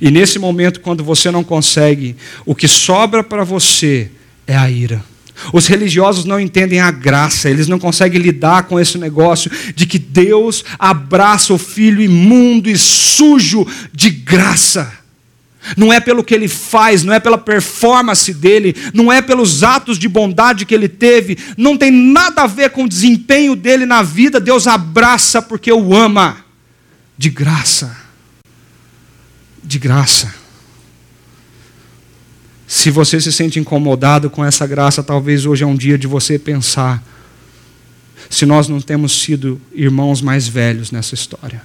E 0.02 0.10
nesse 0.10 0.40
momento, 0.40 0.80
quando 0.80 1.04
você 1.04 1.30
não 1.30 1.44
consegue, 1.44 2.16
o 2.46 2.56
que 2.56 2.68
sobra 2.68 3.24
para 3.24 3.44
você 3.44 4.10
é 4.46 4.56
a 4.56 4.70
ira. 4.70 5.04
Os 5.54 5.68
religiosos 5.68 6.26
não 6.26 6.40
entendem 6.40 6.80
a 6.80 6.90
graça, 6.90 7.50
eles 7.50 7.68
não 7.68 7.78
conseguem 7.78 8.20
lidar 8.20 8.64
com 8.64 8.80
esse 8.80 8.98
negócio 8.98 9.52
de 9.76 9.86
que 9.86 10.00
Deus 10.00 10.66
abraça 10.80 11.54
o 11.54 11.60
filho 11.60 12.02
imundo 12.02 12.70
e 12.70 12.78
sujo 12.78 13.66
de 13.94 14.10
graça. 14.10 14.92
Não 15.76 15.92
é 15.92 16.00
pelo 16.00 16.24
que 16.24 16.34
ele 16.34 16.48
faz, 16.48 17.04
não 17.04 17.14
é 17.14 17.20
pela 17.20 17.38
performance 17.38 18.34
dele, 18.34 18.76
não 18.94 19.12
é 19.12 19.22
pelos 19.22 19.64
atos 19.64 20.00
de 20.00 20.08
bondade 20.08 20.66
que 20.66 20.74
ele 20.74 20.88
teve, 20.88 21.38
não 21.58 21.78
tem 21.78 21.92
nada 21.92 22.44
a 22.44 22.48
ver 22.48 22.70
com 22.72 22.86
o 22.86 22.90
desempenho 22.90 23.56
dele 23.56 23.86
na 23.86 24.02
vida. 24.02 24.40
Deus 24.40 24.66
abraça 24.66 25.42
porque 25.42 25.72
o 25.72 25.94
ama 25.94 26.47
de 27.18 27.30
graça. 27.30 27.98
De 29.64 29.80
graça. 29.80 30.34
Se 32.68 32.92
você 32.92 33.20
se 33.20 33.32
sente 33.32 33.60
incomodado 33.60 34.30
com 34.30 34.44
essa 34.44 34.68
graça, 34.68 35.02
talvez 35.02 35.46
hoje 35.46 35.64
é 35.64 35.68
um 35.68 35.76
dia 35.76 35.98
de 35.98 36.06
você 36.06 36.38
pensar 36.38 37.04
se 38.30 38.46
nós 38.46 38.68
não 38.68 38.82
temos 38.82 39.22
sido 39.22 39.60
irmãos 39.74 40.22
mais 40.22 40.48
velhos 40.48 40.92
nessa 40.92 41.16
história. 41.16 41.64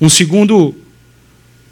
Um 0.00 0.08
segundo, 0.08 0.74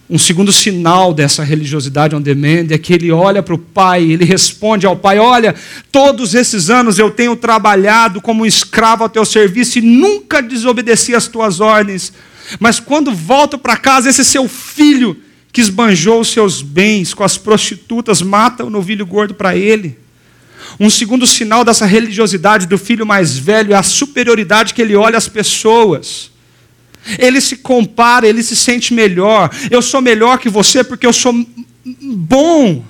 um 0.09 0.19
segundo 0.19 0.53
sinal 0.53 1.13
dessa 1.13 1.43
religiosidade 1.43 2.15
on 2.15 2.21
demand 2.21 2.69
é 2.71 2.79
que 2.79 2.93
ele 2.95 3.11
olha 3.11 3.43
para 3.43 3.55
o 3.55 3.59
pai, 3.59 4.05
ele 4.05 4.25
responde 4.25 4.87
ao 4.87 4.97
pai: 4.97 5.19
Olha, 5.19 5.55
todos 5.91 6.35
esses 6.35 6.71
anos 6.71 6.99
eu 6.99 7.11
tenho 7.11 7.35
trabalhado 7.35 8.21
como 8.21 8.45
um 8.45 8.47
escravo 8.47 9.03
ao 9.03 9.09
teu 9.09 9.25
serviço 9.25 9.79
e 9.79 9.83
nunca 9.83 10.41
desobedeci 10.41 11.15
às 11.15 11.27
tuas 11.27 11.59
ordens. 11.59 12.13
Mas 12.61 12.79
quando 12.79 13.13
volto 13.13 13.59
para 13.59 13.77
casa, 13.77 14.09
esse 14.09 14.25
seu 14.25 14.49
filho 14.49 15.21
que 15.53 15.61
esbanjou 15.61 16.21
os 16.21 16.29
seus 16.29 16.63
bens 16.63 17.13
com 17.13 17.25
as 17.25 17.37
prostitutas, 17.37 18.23
mata 18.23 18.63
o 18.65 18.71
novilho 18.71 19.05
gordo 19.05 19.35
para 19.35 19.57
ele. 19.57 19.99
Um 20.79 20.91
segundo 20.91 21.27
sinal 21.27 21.65
dessa 21.65 21.87
religiosidade 21.87 22.67
do 22.67 22.79
filho 22.79 23.07
mais 23.07 23.37
velho 23.37 23.73
é 23.73 23.77
a 23.77 23.83
superioridade 23.83 24.73
que 24.73 24.83
ele 24.83 24.95
olha 24.95 25.19
às 25.19 25.29
pessoas. 25.29 26.31
Ele 27.19 27.41
se 27.41 27.57
compara, 27.57 28.27
ele 28.27 28.43
se 28.43 28.57
sente 28.57 28.93
melhor. 28.93 29.51
Eu 29.71 29.81
sou 29.81 30.01
melhor 30.01 30.39
que 30.39 30.49
você 30.49 30.83
porque 30.83 31.07
eu 31.07 31.13
sou 31.13 31.33
bom. 32.01 32.85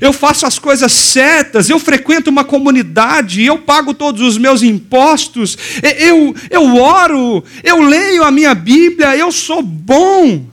Eu 0.00 0.12
faço 0.12 0.46
as 0.46 0.58
coisas 0.58 0.92
certas, 0.92 1.68
eu 1.68 1.78
frequento 1.78 2.30
uma 2.30 2.44
comunidade, 2.44 3.44
eu 3.44 3.58
pago 3.58 3.92
todos 3.92 4.20
os 4.22 4.38
meus 4.38 4.62
impostos, 4.62 5.58
eu, 5.98 6.34
eu 6.48 6.76
oro, 6.76 7.42
eu 7.64 7.82
leio 7.82 8.22
a 8.22 8.30
minha 8.30 8.54
Bíblia, 8.54 9.16
eu 9.16 9.32
sou 9.32 9.62
bom. 9.62 10.46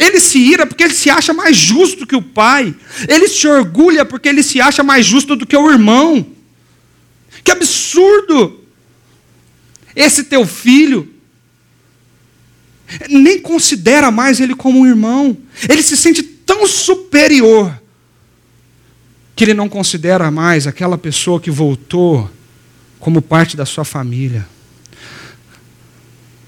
Ele 0.00 0.18
se 0.18 0.38
ira 0.38 0.66
porque 0.66 0.82
ele 0.82 0.94
se 0.94 1.08
acha 1.08 1.32
mais 1.32 1.56
justo 1.56 2.04
que 2.04 2.16
o 2.16 2.22
pai. 2.22 2.74
Ele 3.08 3.28
se 3.28 3.46
orgulha 3.46 4.04
porque 4.04 4.28
ele 4.28 4.42
se 4.42 4.60
acha 4.60 4.82
mais 4.82 5.06
justo 5.06 5.36
do 5.36 5.46
que 5.46 5.56
o 5.56 5.70
irmão. 5.70 6.26
Que 7.44 7.52
absurdo! 7.52 8.60
Esse 9.94 10.24
teu 10.24 10.44
filho 10.44 11.15
nem 13.08 13.40
considera 13.40 14.10
mais 14.10 14.40
ele 14.40 14.54
como 14.54 14.80
um 14.80 14.86
irmão. 14.86 15.36
Ele 15.68 15.82
se 15.82 15.96
sente 15.96 16.22
tão 16.22 16.66
superior 16.66 17.80
que 19.34 19.44
ele 19.44 19.54
não 19.54 19.68
considera 19.68 20.30
mais 20.30 20.66
aquela 20.66 20.96
pessoa 20.96 21.40
que 21.40 21.50
voltou 21.50 22.30
como 22.98 23.20
parte 23.20 23.56
da 23.56 23.66
sua 23.66 23.84
família. 23.84 24.46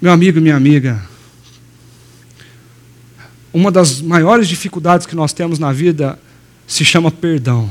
Meu 0.00 0.12
amigo, 0.12 0.40
minha 0.40 0.56
amiga, 0.56 1.02
uma 3.52 3.70
das 3.70 4.00
maiores 4.00 4.48
dificuldades 4.48 5.06
que 5.06 5.14
nós 5.14 5.32
temos 5.32 5.58
na 5.58 5.72
vida 5.72 6.18
se 6.66 6.84
chama 6.84 7.10
perdão. 7.10 7.70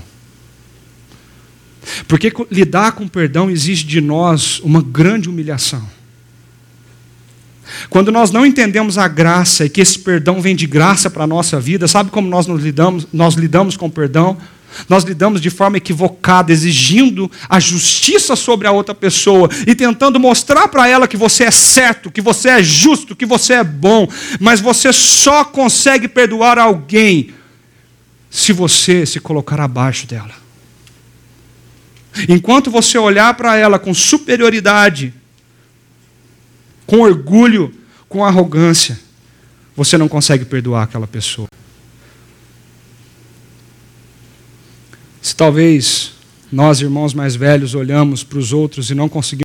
Porque 2.07 2.31
lidar 2.51 2.91
com 2.91 3.07
perdão 3.07 3.49
exige 3.49 3.85
de 3.85 4.01
nós 4.01 4.59
uma 4.59 4.81
grande 4.81 5.29
humilhação. 5.29 5.96
Quando 7.89 8.11
nós 8.11 8.31
não 8.31 8.45
entendemos 8.45 8.97
a 8.97 9.07
graça 9.07 9.65
e 9.65 9.69
que 9.69 9.81
esse 9.81 9.99
perdão 9.99 10.41
vem 10.41 10.55
de 10.55 10.65
graça 10.65 11.09
para 11.09 11.23
a 11.23 11.27
nossa 11.27 11.59
vida, 11.59 11.87
sabe 11.87 12.09
como 12.09 12.27
nós 12.27 12.47
lidamos, 12.47 13.07
nós 13.11 13.35
lidamos 13.35 13.77
com 13.77 13.89
perdão? 13.89 14.37
Nós 14.87 15.03
lidamos 15.03 15.41
de 15.41 15.49
forma 15.49 15.77
equivocada, 15.77 16.51
exigindo 16.51 17.31
a 17.49 17.59
justiça 17.59 18.35
sobre 18.35 18.67
a 18.67 18.71
outra 18.71 18.93
pessoa 18.93 19.49
e 19.65 19.73
tentando 19.73 20.19
mostrar 20.19 20.67
para 20.67 20.87
ela 20.87 21.07
que 21.07 21.17
você 21.17 21.45
é 21.45 21.51
certo, 21.51 22.11
que 22.11 22.21
você 22.21 22.49
é 22.49 22.63
justo, 22.63 23.15
que 23.15 23.25
você 23.25 23.53
é 23.53 23.63
bom, 23.63 24.07
mas 24.39 24.59
você 24.59 24.93
só 24.93 25.43
consegue 25.43 26.07
perdoar 26.07 26.59
alguém 26.59 27.31
se 28.29 28.53
você 28.53 29.05
se 29.05 29.19
colocar 29.19 29.59
abaixo 29.59 30.05
dela. 30.05 30.35
Enquanto 32.27 32.69
você 32.71 32.97
olhar 32.97 33.33
para 33.35 33.55
ela 33.55 33.79
com 33.79 33.93
superioridade, 33.93 35.13
com 36.87 37.01
orgulho, 37.01 37.75
com 38.07 38.23
arrogância, 38.23 38.97
você 39.75 39.97
não 39.97 40.07
consegue 40.07 40.45
perdoar 40.45 40.83
aquela 40.83 41.05
pessoa. 41.05 41.47
Se 45.21 45.35
talvez 45.35 46.13
nós, 46.51 46.79
irmãos 46.79 47.13
mais 47.13 47.35
velhos, 47.35 47.75
olhamos 47.75 48.23
para 48.23 48.39
os 48.39 48.53
outros 48.53 48.89
e 48.89 48.95
não 48.95 49.09
conseguimos 49.09 49.43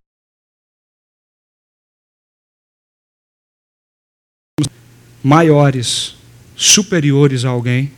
maiores, 5.23 6.15
superiores 6.57 7.45
a 7.45 7.51
alguém. 7.51 7.93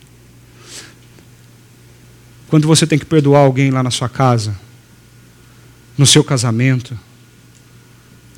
Quando 2.47 2.67
você 2.67 2.87
tem 2.87 2.97
que 2.97 3.05
perdoar 3.05 3.41
alguém 3.41 3.69
lá 3.69 3.83
na 3.83 3.91
sua 3.91 4.09
casa, 4.09 4.59
no 5.95 6.05
seu 6.05 6.23
casamento, 6.23 6.97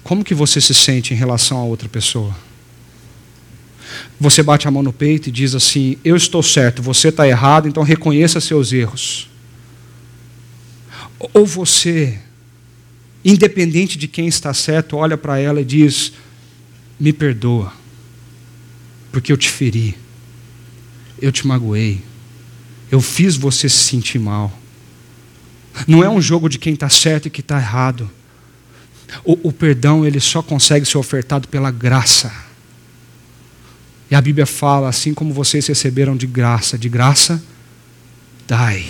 como 0.07 0.23
que 0.23 0.33
você 0.33 0.61
se 0.61 0.73
sente 0.73 1.13
em 1.13 1.17
relação 1.17 1.57
a 1.57 1.63
outra 1.65 1.89
pessoa? 1.89 2.33
Você 4.17 4.41
bate 4.41 4.65
a 4.65 4.71
mão 4.71 4.81
no 4.81 4.93
peito 4.93 5.27
e 5.27 5.31
diz 5.33 5.53
assim: 5.53 5.97
Eu 6.01 6.15
estou 6.15 6.41
certo, 6.41 6.81
você 6.81 7.09
está 7.09 7.27
errado, 7.27 7.67
então 7.67 7.83
reconheça 7.83 8.39
seus 8.39 8.71
erros. 8.71 9.29
Ou 11.33 11.45
você, 11.45 12.19
independente 13.23 13.97
de 13.97 14.07
quem 14.07 14.27
está 14.27 14.53
certo, 14.53 14.95
olha 14.95 15.17
para 15.17 15.39
ela 15.39 15.59
e 15.59 15.65
diz: 15.65 16.13
Me 16.97 17.11
perdoa, 17.11 17.73
porque 19.11 19.29
eu 19.29 19.35
te 19.35 19.49
feri, 19.49 19.97
eu 21.21 21.33
te 21.33 21.45
magoei, 21.45 22.01
eu 22.89 23.01
fiz 23.01 23.35
você 23.35 23.67
se 23.67 23.79
sentir 23.79 24.19
mal. 24.19 24.57
Não 25.85 26.01
é 26.01 26.09
um 26.09 26.21
jogo 26.21 26.47
de 26.47 26.57
quem 26.57 26.75
está 26.75 26.87
certo 26.87 27.27
e 27.27 27.29
quem 27.29 27.41
está 27.41 27.57
errado. 27.57 28.09
O, 29.23 29.49
o 29.49 29.51
perdão 29.51 30.05
ele 30.05 30.19
só 30.19 30.41
consegue 30.41 30.85
ser 30.85 30.97
ofertado 30.97 31.47
pela 31.47 31.71
graça. 31.71 32.31
E 34.09 34.15
a 34.15 34.21
Bíblia 34.21 34.45
fala: 34.45 34.89
assim 34.89 35.13
como 35.13 35.33
vocês 35.33 35.65
receberam 35.67 36.15
de 36.15 36.27
graça, 36.27 36.77
de 36.77 36.89
graça, 36.89 37.41
dai. 38.47 38.85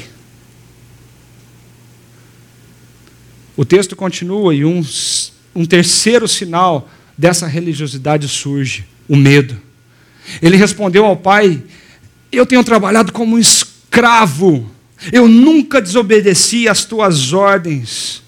O 3.55 3.65
texto 3.65 3.95
continua 3.95 4.53
e 4.53 4.63
um, 4.63 4.86
um 5.55 5.65
terceiro 5.65 6.28
sinal 6.28 6.89
dessa 7.18 7.47
religiosidade 7.47 8.28
surge: 8.28 8.86
o 9.07 9.15
medo. 9.15 9.59
Ele 10.41 10.57
respondeu 10.57 11.05
ao 11.05 11.18
pai: 11.18 11.63
Eu 12.32 12.45
tenho 12.45 12.63
trabalhado 12.63 13.11
como 13.11 13.36
um 13.36 13.39
escravo, 13.39 14.70
eu 15.11 15.28
nunca 15.28 15.82
desobedeci 15.82 16.68
às 16.68 16.86
tuas 16.86 17.34
ordens. 17.34 18.22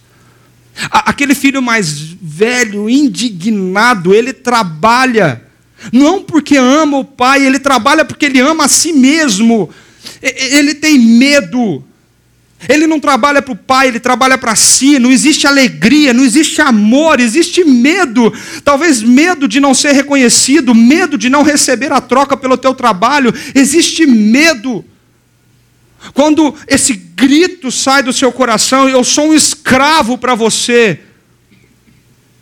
Aquele 0.89 1.35
filho 1.35 1.61
mais 1.61 1.99
velho, 2.21 2.89
indignado, 2.89 4.13
ele 4.13 4.31
trabalha, 4.31 5.43
não 5.91 6.21
porque 6.21 6.57
ama 6.57 6.99
o 6.99 7.05
pai, 7.05 7.45
ele 7.45 7.59
trabalha 7.59 8.05
porque 8.05 8.25
ele 8.25 8.39
ama 8.39 8.65
a 8.65 8.67
si 8.67 8.93
mesmo. 8.93 9.69
Ele 10.21 10.75
tem 10.75 10.97
medo. 10.97 11.83
Ele 12.67 12.85
não 12.85 12.99
trabalha 12.99 13.41
para 13.41 13.53
o 13.53 13.55
pai, 13.55 13.87
ele 13.87 13.99
trabalha 13.99 14.37
para 14.37 14.55
si. 14.55 14.99
Não 14.99 15.11
existe 15.11 15.47
alegria, 15.47 16.13
não 16.13 16.23
existe 16.23 16.61
amor, 16.61 17.19
existe 17.19 17.63
medo. 17.63 18.33
Talvez 18.65 19.01
medo 19.01 19.47
de 19.47 19.59
não 19.59 19.73
ser 19.73 19.93
reconhecido, 19.93 20.75
medo 20.75 21.17
de 21.17 21.29
não 21.29 21.41
receber 21.41 21.91
a 21.93 22.01
troca 22.01 22.35
pelo 22.35 22.57
teu 22.57 22.73
trabalho. 22.73 23.33
Existe 23.55 24.05
medo. 24.05 24.83
Quando 26.13 26.55
esse 26.67 26.93
grito 26.93 27.71
sai 27.71 28.01
do 28.01 28.13
seu 28.13 28.31
coração, 28.31 28.87
eu 28.87 29.03
sou 29.03 29.29
um 29.29 29.33
escravo 29.33 30.17
para 30.17 30.35
você. 30.35 30.99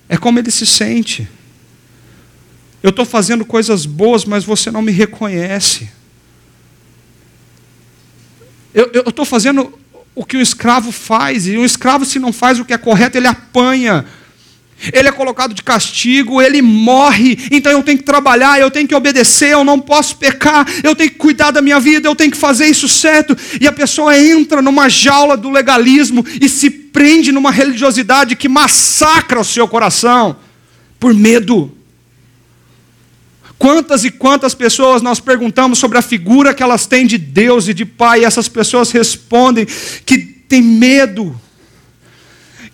É 0.08 0.18
como 0.18 0.40
ele 0.40 0.52
se 0.52 0.66
sente. 0.66 1.28
Eu 2.82 2.92
estou 2.92 3.06
fazendo 3.06 3.44
coisas 3.44 3.86
boas, 3.86 4.24
mas 4.24 4.44
você 4.44 4.70
não 4.70 4.82
me 4.82 4.92
reconhece. 4.92 5.90
Eu 8.74 9.10
estou 9.10 9.26
fazendo 9.26 9.78
o 10.14 10.24
que 10.24 10.38
o 10.38 10.42
escravo 10.42 10.92
faz, 10.92 11.48
e 11.48 11.58
o 11.58 11.66
escravo, 11.66 12.06
se 12.06 12.20
não 12.20 12.32
faz 12.32 12.60
o 12.60 12.66
que 12.66 12.74
é 12.74 12.78
correto, 12.78 13.18
ele 13.18 13.28
apanha. 13.28 14.06
Ele 14.94 15.08
é 15.08 15.12
colocado 15.12 15.54
de 15.54 15.64
castigo, 15.64 16.42
ele 16.42 16.62
morre, 16.62 17.38
então 17.52 17.72
eu 17.72 17.82
tenho 17.82 17.98
que 17.98 18.04
trabalhar, 18.04 18.60
eu 18.60 18.70
tenho 18.70 18.88
que 18.88 18.96
obedecer, 18.96 19.52
eu 19.52 19.64
não 19.64 19.80
posso 19.80 20.18
pecar, 20.18 20.68
eu 20.84 20.96
tenho 20.96 21.10
que 21.10 21.18
cuidar 21.18 21.52
da 21.52 21.62
minha 21.62 21.80
vida, 21.80 22.08
eu 22.08 22.16
tenho 22.16 22.32
que 22.32 22.38
fazer 22.38 22.68
isso 22.68 22.88
certo. 22.88 23.36
E 23.60 23.68
a 23.68 23.72
pessoa 23.72 24.18
entra 24.18 24.62
numa 24.62 24.88
jaula 24.88 25.36
do 25.36 25.50
legalismo 25.50 26.26
e 26.40 26.48
se 26.48 26.70
prende 26.70 27.32
numa 27.32 27.52
religiosidade 27.52 28.36
que 28.36 28.48
massacra 28.48 29.40
o 29.40 29.46
seu 29.46 29.68
coração 29.68 30.38
por 31.00 31.14
medo. 31.14 31.72
Quantas 33.58 34.06
e 34.06 34.12
quantas 34.12 34.54
pessoas 34.54 35.02
nós 35.02 35.20
perguntamos 35.20 35.80
sobre 35.80 35.98
a 35.98 36.02
figura 36.04 36.54
que 36.54 36.62
elas 36.62 36.86
têm 36.86 37.08
de 37.08 37.18
Deus 37.18 37.68
e 37.68 37.74
de 37.74 37.86
Pai, 37.86 38.22
e 38.22 38.26
essas 38.26 38.48
pessoas 38.48 38.92
respondem 38.92 39.66
que 40.06 40.20
tem 40.20 40.62
medo 40.62 41.40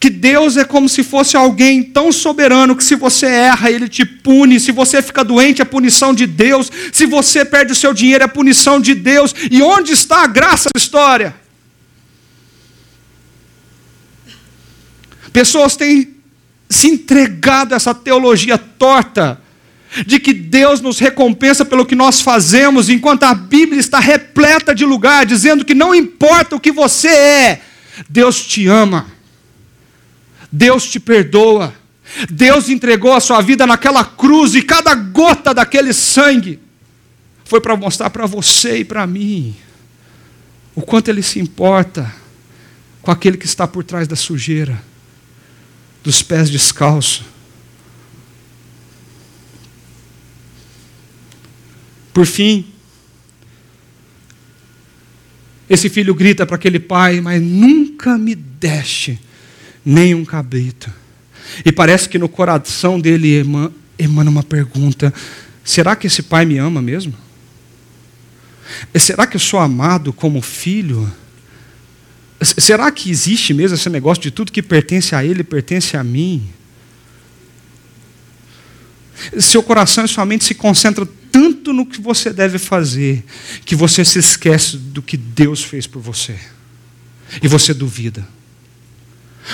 que 0.04 0.10
Deus 0.10 0.58
é 0.58 0.66
como 0.66 0.90
se 0.90 1.02
fosse 1.02 1.38
alguém 1.38 1.82
tão 1.82 2.12
soberano 2.12 2.76
que 2.76 2.84
se 2.84 2.94
você 2.94 3.26
erra, 3.26 3.72
ele 3.72 3.88
te 3.88 4.04
pune, 4.04 4.60
se 4.60 4.70
você 4.70 5.02
fica 5.02 5.24
doente, 5.24 5.62
é 5.62 5.66
punição 5.66 6.14
de 6.14 6.28
Deus, 6.28 6.70
se 6.92 7.06
você 7.06 7.46
perde 7.46 7.72
o 7.72 7.76
seu 7.76 7.94
dinheiro, 7.94 8.22
é 8.22 8.28
punição 8.28 8.82
de 8.82 8.94
Deus. 8.94 9.34
E 9.50 9.62
onde 9.62 9.94
está 9.94 10.26
a 10.26 10.28
graça 10.28 10.68
da 10.76 10.78
história? 10.78 11.34
Pessoas 15.32 15.78
têm 15.78 16.18
se 16.70 16.88
entregado 16.90 17.72
a 17.72 17.78
essa 17.78 17.96
teologia 17.96 18.58
torta 18.58 19.40
de 20.06 20.20
que 20.20 20.34
Deus 20.34 20.82
nos 20.82 21.00
recompensa 21.00 21.64
pelo 21.64 21.86
que 21.86 21.96
nós 21.96 22.20
fazemos, 22.20 22.90
enquanto 22.90 23.24
a 23.24 23.34
Bíblia 23.34 23.80
está 23.80 24.02
repleta 24.02 24.76
de 24.76 24.84
lugar 24.84 25.26
dizendo 25.26 25.64
que 25.64 25.74
não 25.74 25.96
importa 25.96 26.58
o 26.58 26.60
que 26.60 26.74
você 26.74 27.08
é, 27.08 27.62
Deus 28.10 28.46
te 28.46 28.68
ama. 28.68 29.13
Deus 30.56 30.88
te 30.88 31.00
perdoa. 31.00 31.74
Deus 32.30 32.70
entregou 32.70 33.12
a 33.12 33.20
sua 33.20 33.42
vida 33.42 33.66
naquela 33.66 34.06
cruz 34.06 34.54
e 34.54 34.62
cada 34.62 34.94
gota 34.94 35.52
daquele 35.52 35.92
sangue 35.94 36.60
foi 37.44 37.60
para 37.60 37.76
mostrar 37.76 38.12
para 38.12 38.28
você 38.28 38.78
e 38.78 38.86
para 38.86 39.08
mim 39.08 39.56
o 40.76 40.82
quanto 40.84 41.08
Ele 41.08 41.24
se 41.24 41.40
importa 41.40 42.14
com 43.02 43.10
aquele 43.10 43.36
que 43.36 43.48
está 43.48 43.68
por 43.68 43.84
trás 43.84 44.08
da 44.08 44.16
sujeira, 44.16 44.80
dos 46.04 46.22
pés 46.22 46.52
descalços. 46.52 47.24
Por 52.14 52.28
fim, 52.28 52.68
esse 55.68 55.90
filho 55.90 56.14
grita 56.14 56.46
para 56.46 56.58
aquele 56.58 56.80
pai: 56.80 57.22
Mas 57.22 57.42
nunca 57.42 58.20
me 58.20 58.36
deixe 58.36 59.18
nem 59.86 60.14
um 60.14 60.26
cabrito. 60.26 60.92
E 61.66 61.72
parece 61.72 62.08
que 62.08 62.18
no 62.18 62.30
coração 62.30 63.00
dele 63.00 63.44
emana 63.98 64.30
uma 64.30 64.44
pergunta: 64.44 65.14
será 65.64 65.96
que 65.96 66.08
esse 66.08 66.24
pai 66.24 66.46
me 66.46 66.58
ama 66.58 66.82
mesmo? 66.82 67.14
Será 68.96 69.28
que 69.28 69.36
eu 69.36 69.40
sou 69.40 69.60
amado 69.60 70.14
como 70.14 70.42
filho? 70.42 71.12
Será 72.42 72.92
que 72.92 73.10
existe 73.10 73.54
mesmo 73.54 73.76
esse 73.76 73.90
negócio 73.90 74.24
de 74.24 74.32
tudo 74.32 74.52
que 74.52 74.62
pertence 74.62 75.16
a 75.16 75.24
ele 75.24 75.44
pertence 75.44 75.96
a 75.96 76.04
mim? 76.04 76.50
Seu 79.40 79.64
coração 79.64 80.04
e 80.04 80.08
sua 80.08 80.26
mente 80.26 80.44
se 80.44 80.56
concentram 80.56 81.08
tanto 81.32 81.72
no 81.72 81.86
que 81.86 82.02
você 82.02 82.34
deve 82.34 82.58
fazer, 82.58 83.24
que 83.66 83.76
você 83.76 84.04
se 84.04 84.20
esquece 84.20 84.78
do 84.78 85.02
que 85.02 85.16
Deus 85.16 85.64
fez 85.64 85.88
por 85.88 86.02
você. 86.02 86.38
E 87.42 87.48
você 87.48 87.74
duvida. 87.74 88.28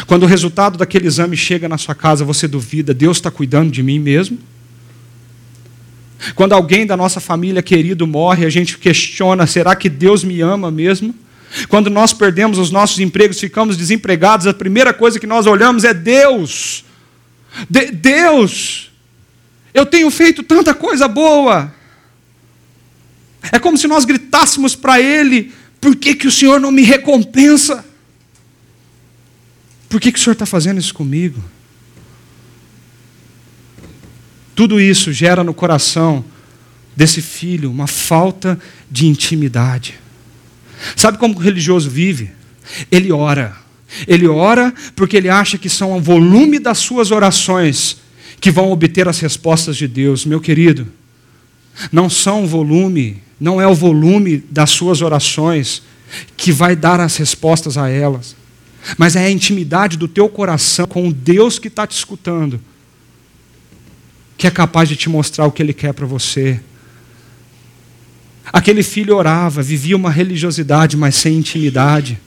Quando 0.06 0.24
o 0.24 0.26
resultado 0.26 0.78
daquele 0.78 1.08
exame 1.08 1.36
chega 1.36 1.68
na 1.68 1.78
sua 1.78 1.96
casa, 1.96 2.24
você 2.24 2.48
duvida: 2.48 2.94
Deus 2.94 3.18
está 3.18 3.30
cuidando 3.32 3.72
de 3.72 3.84
mim 3.84 4.00
mesmo? 4.00 4.38
Quando 6.36 6.54
alguém 6.54 6.86
da 6.86 6.98
nossa 6.98 7.20
família 7.20 7.62
querido 7.62 8.06
morre, 8.06 8.46
a 8.46 8.50
gente 8.50 8.78
questiona: 8.78 9.48
será 9.48 9.76
que 9.76 9.90
Deus 9.90 10.24
me 10.24 10.42
ama 10.42 10.70
mesmo? 10.70 11.14
Quando 11.68 11.90
nós 11.90 12.14
perdemos 12.14 12.58
os 12.58 12.70
nossos 12.70 13.00
empregos, 13.00 13.40
ficamos 13.40 13.76
desempregados, 13.76 14.46
a 14.46 14.54
primeira 14.54 14.94
coisa 14.94 15.20
que 15.20 15.26
nós 15.26 15.48
olhamos 15.48 15.84
é 15.84 15.94
Deus. 15.94 16.86
De 17.70 17.92
Deus, 17.92 18.92
eu 19.74 19.86
tenho 19.86 20.12
feito 20.12 20.44
tanta 20.44 20.74
coisa 20.74 21.08
boa. 21.08 21.74
É 23.52 23.58
como 23.58 23.78
se 23.78 23.88
nós 23.88 24.06
gritássemos 24.06 24.76
para 24.76 25.00
Ele: 25.00 25.52
por 25.80 25.96
que, 25.96 26.16
que 26.16 26.28
o 26.28 26.32
Senhor 26.32 26.60
não 26.60 26.72
me 26.72 26.84
recompensa? 26.84 27.86
Por 29.90 30.00
que, 30.00 30.12
que 30.12 30.20
o 30.20 30.22
Senhor 30.22 30.34
está 30.34 30.46
fazendo 30.46 30.80
isso 30.80 30.94
comigo? 30.94 31.44
Tudo 34.54 34.80
isso 34.80 35.12
gera 35.12 35.44
no 35.44 35.54
coração 35.54 36.24
desse 36.96 37.22
filho 37.22 37.72
uma 37.72 37.88
falta 37.88 38.60
de 38.90 39.08
intimidade. 39.08 39.96
Sabe 40.96 41.18
como 41.18 41.36
o 41.36 41.40
religioso 41.40 41.90
vive? 41.90 42.30
Ele 42.92 43.12
ora. 43.12 43.58
Ele 44.08 44.28
ora 44.28 44.72
porque 44.96 45.18
ele 45.18 45.30
acha 45.30 45.58
que 45.58 45.70
são 45.70 45.98
o 45.98 46.02
volume 46.02 46.60
das 46.60 46.78
suas 46.78 47.10
orações 47.10 47.98
que 48.40 48.52
vão 48.52 48.72
obter 48.72 49.08
as 49.08 49.20
respostas 49.20 49.76
de 49.76 49.88
Deus. 49.88 50.24
Meu 50.24 50.40
querido, 50.40 50.88
não 51.92 52.10
são 52.10 52.44
o 52.44 52.48
volume, 52.48 53.24
não 53.40 53.60
é 53.60 53.68
o 53.68 53.74
volume 53.74 54.44
das 54.52 54.70
suas 54.70 55.02
orações 55.02 55.82
que 56.38 56.52
vai 56.52 56.76
dar 56.76 57.00
as 57.00 57.16
respostas 57.18 57.78
a 57.78 57.90
elas 57.90 58.39
mas 58.98 59.16
é 59.16 59.26
a 59.26 59.32
intimidade 59.32 59.98
do 59.98 60.08
teu 60.08 60.30
coração 60.30 60.86
com 60.86 61.08
o 61.08 61.14
Deus 61.14 61.60
que 61.60 61.68
está 61.68 61.86
te 61.86 61.96
escutando, 61.96 62.60
que 64.38 64.48
é 64.48 64.52
capaz 64.52 64.88
de 64.88 64.96
te 64.96 65.10
mostrar 65.10 65.46
o 65.46 65.52
que 65.52 65.62
Ele 65.62 65.74
quer 65.74 65.94
para 65.94 66.06
você. 66.06 66.60
Aquele 68.52 68.82
filho 68.82 69.16
orava, 69.16 69.62
vivia 69.62 69.96
uma 69.96 70.10
religiosidade, 70.10 70.98
mas 70.98 71.16
sem 71.16 71.36
intimidade. 71.36 72.20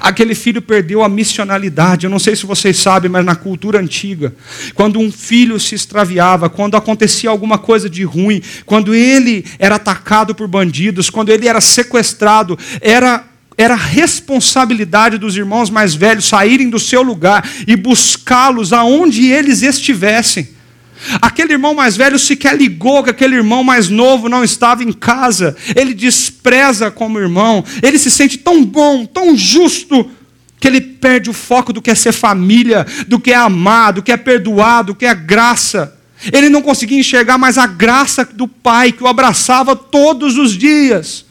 Aquele 0.00 0.34
filho 0.34 0.60
perdeu 0.60 1.02
a 1.02 1.08
missionalidade. 1.08 2.04
Eu 2.04 2.10
não 2.10 2.18
sei 2.18 2.34
se 2.34 2.44
vocês 2.44 2.76
sabem, 2.78 3.10
mas 3.10 3.24
na 3.24 3.36
cultura 3.36 3.78
antiga, 3.78 4.34
quando 4.74 4.98
um 4.98 5.10
filho 5.10 5.58
se 5.58 5.74
extraviava, 5.74 6.50
quando 6.50 6.76
acontecia 6.76 7.30
alguma 7.30 7.58
coisa 7.58 7.88
de 7.88 8.02
ruim, 8.02 8.42
quando 8.66 8.94
ele 8.94 9.44
era 9.58 9.76
atacado 9.76 10.34
por 10.34 10.48
bandidos, 10.48 11.10
quando 11.10 11.30
ele 11.30 11.46
era 11.46 11.60
sequestrado, 11.60 12.58
era 12.80 13.27
era 13.58 13.74
responsabilidade 13.74 15.18
dos 15.18 15.36
irmãos 15.36 15.68
mais 15.68 15.92
velhos 15.92 16.26
saírem 16.26 16.70
do 16.70 16.78
seu 16.78 17.02
lugar 17.02 17.46
e 17.66 17.74
buscá-los 17.74 18.72
aonde 18.72 19.26
eles 19.26 19.62
estivessem. 19.62 20.50
Aquele 21.20 21.54
irmão 21.54 21.74
mais 21.74 21.96
velho 21.96 22.18
sequer 22.18 22.56
ligou 22.56 23.02
que 23.02 23.10
aquele 23.10 23.34
irmão 23.34 23.64
mais 23.64 23.88
novo 23.88 24.28
não 24.28 24.44
estava 24.44 24.84
em 24.84 24.92
casa. 24.92 25.56
Ele 25.74 25.92
despreza 25.92 26.90
como 26.90 27.18
irmão. 27.18 27.64
Ele 27.82 27.98
se 27.98 28.10
sente 28.10 28.38
tão 28.38 28.64
bom, 28.64 29.04
tão 29.04 29.36
justo, 29.36 30.08
que 30.60 30.66
ele 30.66 30.80
perde 30.80 31.30
o 31.30 31.32
foco 31.32 31.72
do 31.72 31.82
que 31.82 31.90
é 31.90 31.94
ser 31.94 32.12
família, 32.12 32.86
do 33.06 33.18
que 33.18 33.32
é 33.32 33.36
amar, 33.36 33.92
do 33.92 34.02
que 34.02 34.12
é 34.12 34.16
perdoar, 34.16 34.82
do 34.82 34.94
que 34.94 35.06
é 35.06 35.14
graça. 35.14 35.96
Ele 36.32 36.48
não 36.48 36.62
conseguia 36.62 36.98
enxergar 36.98 37.38
mais 37.38 37.58
a 37.58 37.66
graça 37.66 38.24
do 38.24 38.48
pai 38.48 38.90
que 38.90 39.02
o 39.02 39.08
abraçava 39.08 39.76
todos 39.76 40.36
os 40.36 40.56
dias. 40.56 41.27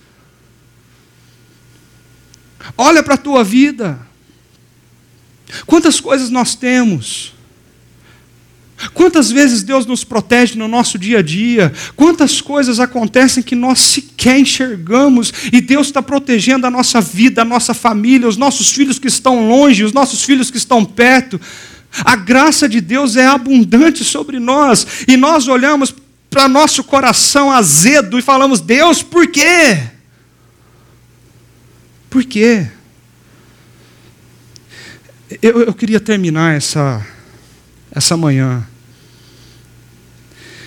Olha 2.78 3.02
para 3.02 3.16
a 3.16 3.18
tua 3.18 3.44
vida. 3.44 4.00
Quantas 5.66 6.00
coisas 6.00 6.30
nós 6.30 6.56
temos? 6.56 7.34
Quantas 8.94 9.32
vezes 9.32 9.64
Deus 9.64 9.88
nos 9.88 10.04
protege 10.04 10.56
no 10.56 10.68
nosso 10.68 11.00
dia 11.00 11.20
a 11.20 11.22
dia? 11.24 11.74
Quantas 11.96 12.40
coisas 12.40 12.80
acontecem 12.80 13.42
que 13.42 13.56
nós 13.56 13.80
sequer 13.80 14.40
enxergamos 14.40 15.34
e 15.52 15.60
Deus 15.60 15.88
está 15.88 16.02
protegendo 16.02 16.68
a 16.68 16.72
nossa 16.72 17.02
vida, 17.02 17.42
a 17.42 17.46
nossa 17.46 17.74
família, 17.74 18.28
os 18.28 18.38
nossos 18.38 18.72
filhos 18.72 19.00
que 19.00 19.08
estão 19.08 19.48
longe, 19.50 19.84
os 19.84 19.94
nossos 19.94 20.24
filhos 20.24 20.52
que 20.52 20.58
estão 20.58 20.86
perto. 20.86 21.42
A 22.06 22.16
graça 22.16 22.70
de 22.70 22.80
Deus 22.80 23.16
é 23.16 23.26
abundante 23.26 24.04
sobre 24.04 24.40
nós 24.40 24.86
e 25.08 25.18
nós 25.18 25.48
olhamos 25.48 25.94
para 26.30 26.48
nosso 26.48 26.84
coração 26.84 27.52
azedo 27.52 28.20
e 28.20 28.22
falamos: 28.22 28.62
Deus, 28.62 29.02
por 29.02 29.26
quê? 29.28 29.97
Por 32.10 32.24
quê? 32.24 32.68
Eu, 35.42 35.62
eu 35.64 35.74
queria 35.74 36.00
terminar 36.00 36.56
essa, 36.56 37.06
essa 37.92 38.16
manhã 38.16 38.66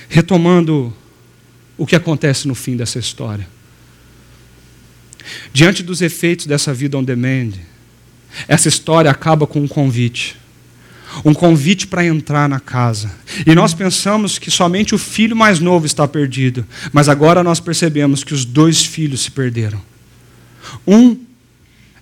retomando 0.09 0.95
o 1.78 1.86
que 1.86 1.97
acontece 1.97 2.47
no 2.47 2.55
fim 2.55 2.76
dessa 2.76 2.99
história. 2.99 3.49
Diante 5.53 5.82
dos 5.82 6.03
efeitos 6.03 6.47
dessa 6.47 6.74
vida 6.74 6.99
on 6.99 7.05
demand, 7.05 7.53
essa 8.47 8.68
história 8.68 9.11
acaba 9.11 9.47
com 9.47 9.61
um 9.61 9.68
convite. 9.68 10.36
Um 11.24 11.32
convite 11.32 11.86
para 11.86 12.05
entrar 12.05 12.49
na 12.49 12.61
casa. 12.61 13.11
E 13.47 13.55
nós 13.55 13.72
pensamos 13.72 14.38
que 14.38 14.51
somente 14.51 14.95
o 14.95 14.99
filho 14.99 15.34
mais 15.34 15.59
novo 15.59 15.86
está 15.86 16.07
perdido, 16.07 16.66
mas 16.93 17.09
agora 17.09 17.43
nós 17.43 17.59
percebemos 17.59 18.22
que 18.22 18.34
os 18.34 18.45
dois 18.45 18.84
filhos 18.84 19.22
se 19.22 19.30
perderam. 19.30 19.80
Um 20.86 21.30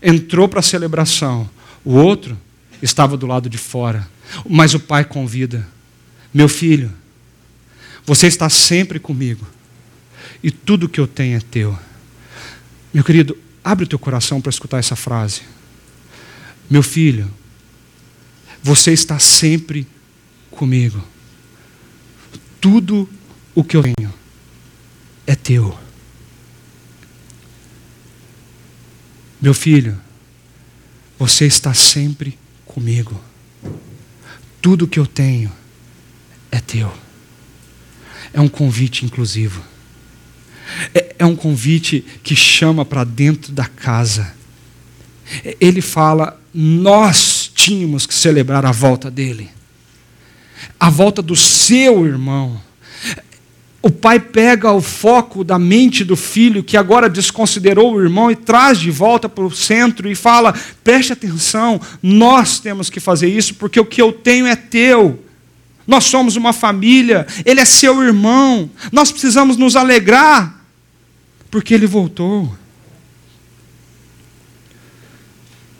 entrou 0.02 0.48
para 0.48 0.60
a 0.60 0.62
celebração, 0.62 1.48
o 1.84 1.94
outro 1.94 2.38
estava 2.82 3.16
do 3.16 3.26
lado 3.26 3.48
de 3.48 3.58
fora, 3.58 4.08
mas 4.48 4.74
o 4.74 4.80
pai 4.80 5.04
convida: 5.04 5.66
Meu 6.32 6.48
filho, 6.48 6.92
você 8.04 8.26
está 8.26 8.48
sempre 8.48 8.98
comigo, 8.98 9.46
e 10.42 10.50
tudo 10.50 10.88
que 10.88 11.00
eu 11.00 11.06
tenho 11.06 11.36
é 11.36 11.40
teu. 11.40 11.78
Meu 12.92 13.04
querido, 13.04 13.36
abre 13.62 13.84
o 13.84 13.88
teu 13.88 13.98
coração 13.98 14.40
para 14.40 14.50
escutar 14.50 14.78
essa 14.78 14.96
frase. 14.96 15.42
Meu 16.70 16.82
filho, 16.82 17.30
você 18.62 18.92
está 18.92 19.18
sempre 19.18 19.86
comigo. 20.50 21.02
Tudo 22.60 23.08
o 23.54 23.62
que 23.62 23.76
eu 23.76 23.82
tenho 23.82 24.12
é 25.26 25.34
teu. 25.34 25.78
Meu 29.40 29.54
filho, 29.54 29.98
você 31.18 31.46
está 31.46 31.72
sempre 31.72 32.38
comigo. 32.66 33.20
Tudo 34.60 34.88
que 34.88 34.98
eu 34.98 35.06
tenho 35.06 35.52
é 36.50 36.60
teu. 36.60 36.92
É 38.32 38.40
um 38.40 38.48
convite 38.48 39.04
inclusivo. 39.04 39.62
É, 40.94 41.16
é 41.20 41.24
um 41.24 41.36
convite 41.36 42.04
que 42.22 42.36
chama 42.36 42.84
para 42.84 43.04
dentro 43.04 43.52
da 43.52 43.64
casa. 43.64 44.34
Ele 45.60 45.80
fala: 45.80 46.40
nós 46.52 47.50
tínhamos 47.54 48.06
que 48.06 48.14
celebrar 48.14 48.66
a 48.66 48.72
volta 48.72 49.10
dele, 49.10 49.48
a 50.78 50.90
volta 50.90 51.22
do 51.22 51.36
seu 51.36 52.06
irmão. 52.06 52.60
O 53.80 53.90
pai 53.90 54.18
pega 54.18 54.72
o 54.72 54.80
foco 54.80 55.44
da 55.44 55.58
mente 55.58 56.04
do 56.04 56.16
filho, 56.16 56.64
que 56.64 56.76
agora 56.76 57.08
desconsiderou 57.08 57.94
o 57.94 58.02
irmão, 58.02 58.30
e 58.30 58.34
traz 58.34 58.78
de 58.78 58.90
volta 58.90 59.28
para 59.28 59.44
o 59.44 59.50
centro 59.50 60.10
e 60.10 60.16
fala: 60.16 60.52
preste 60.82 61.12
atenção, 61.12 61.80
nós 62.02 62.58
temos 62.58 62.90
que 62.90 62.98
fazer 62.98 63.28
isso, 63.28 63.54
porque 63.54 63.78
o 63.78 63.84
que 63.84 64.02
eu 64.02 64.12
tenho 64.12 64.46
é 64.46 64.56
teu. 64.56 65.24
Nós 65.86 66.04
somos 66.04 66.36
uma 66.36 66.52
família, 66.52 67.26
ele 67.46 67.60
é 67.60 67.64
seu 67.64 68.02
irmão, 68.02 68.68
nós 68.92 69.10
precisamos 69.10 69.56
nos 69.56 69.74
alegrar, 69.74 70.62
porque 71.50 71.72
ele 71.72 71.86
voltou. 71.86 72.52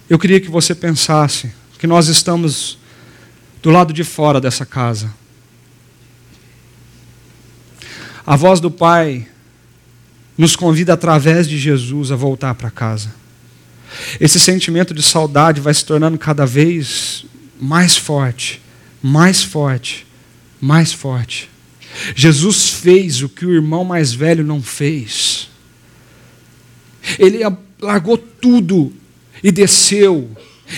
Eu 0.09 0.18
queria 0.18 0.40
que 0.40 0.51
você 0.51 0.74
pensasse 0.74 1.53
que 1.78 1.86
nós 1.86 2.09
estamos 2.09 2.78
do 3.61 3.70
lado 3.70 3.92
de 3.92 4.05
fora 4.05 4.40
dessa 4.40 4.64
casa. 4.64 5.12
A 8.28 8.36
voz 8.36 8.60
do 8.60 8.70
Pai 8.70 9.26
nos 10.36 10.54
convida 10.54 10.92
através 10.92 11.48
de 11.48 11.56
Jesus 11.56 12.12
a 12.12 12.14
voltar 12.14 12.54
para 12.56 12.70
casa. 12.70 13.14
Esse 14.20 14.38
sentimento 14.38 14.92
de 14.92 15.02
saudade 15.02 15.62
vai 15.62 15.72
se 15.72 15.82
tornando 15.82 16.18
cada 16.18 16.44
vez 16.44 17.24
mais 17.58 17.96
forte, 17.96 18.60
mais 19.02 19.42
forte, 19.42 20.06
mais 20.60 20.92
forte. 20.92 21.48
Jesus 22.14 22.68
fez 22.68 23.22
o 23.22 23.30
que 23.30 23.46
o 23.46 23.54
irmão 23.54 23.82
mais 23.82 24.12
velho 24.12 24.44
não 24.44 24.60
fez. 24.62 25.48
Ele 27.18 27.38
largou 27.80 28.18
tudo 28.18 28.92
e 29.42 29.50
desceu, 29.50 30.28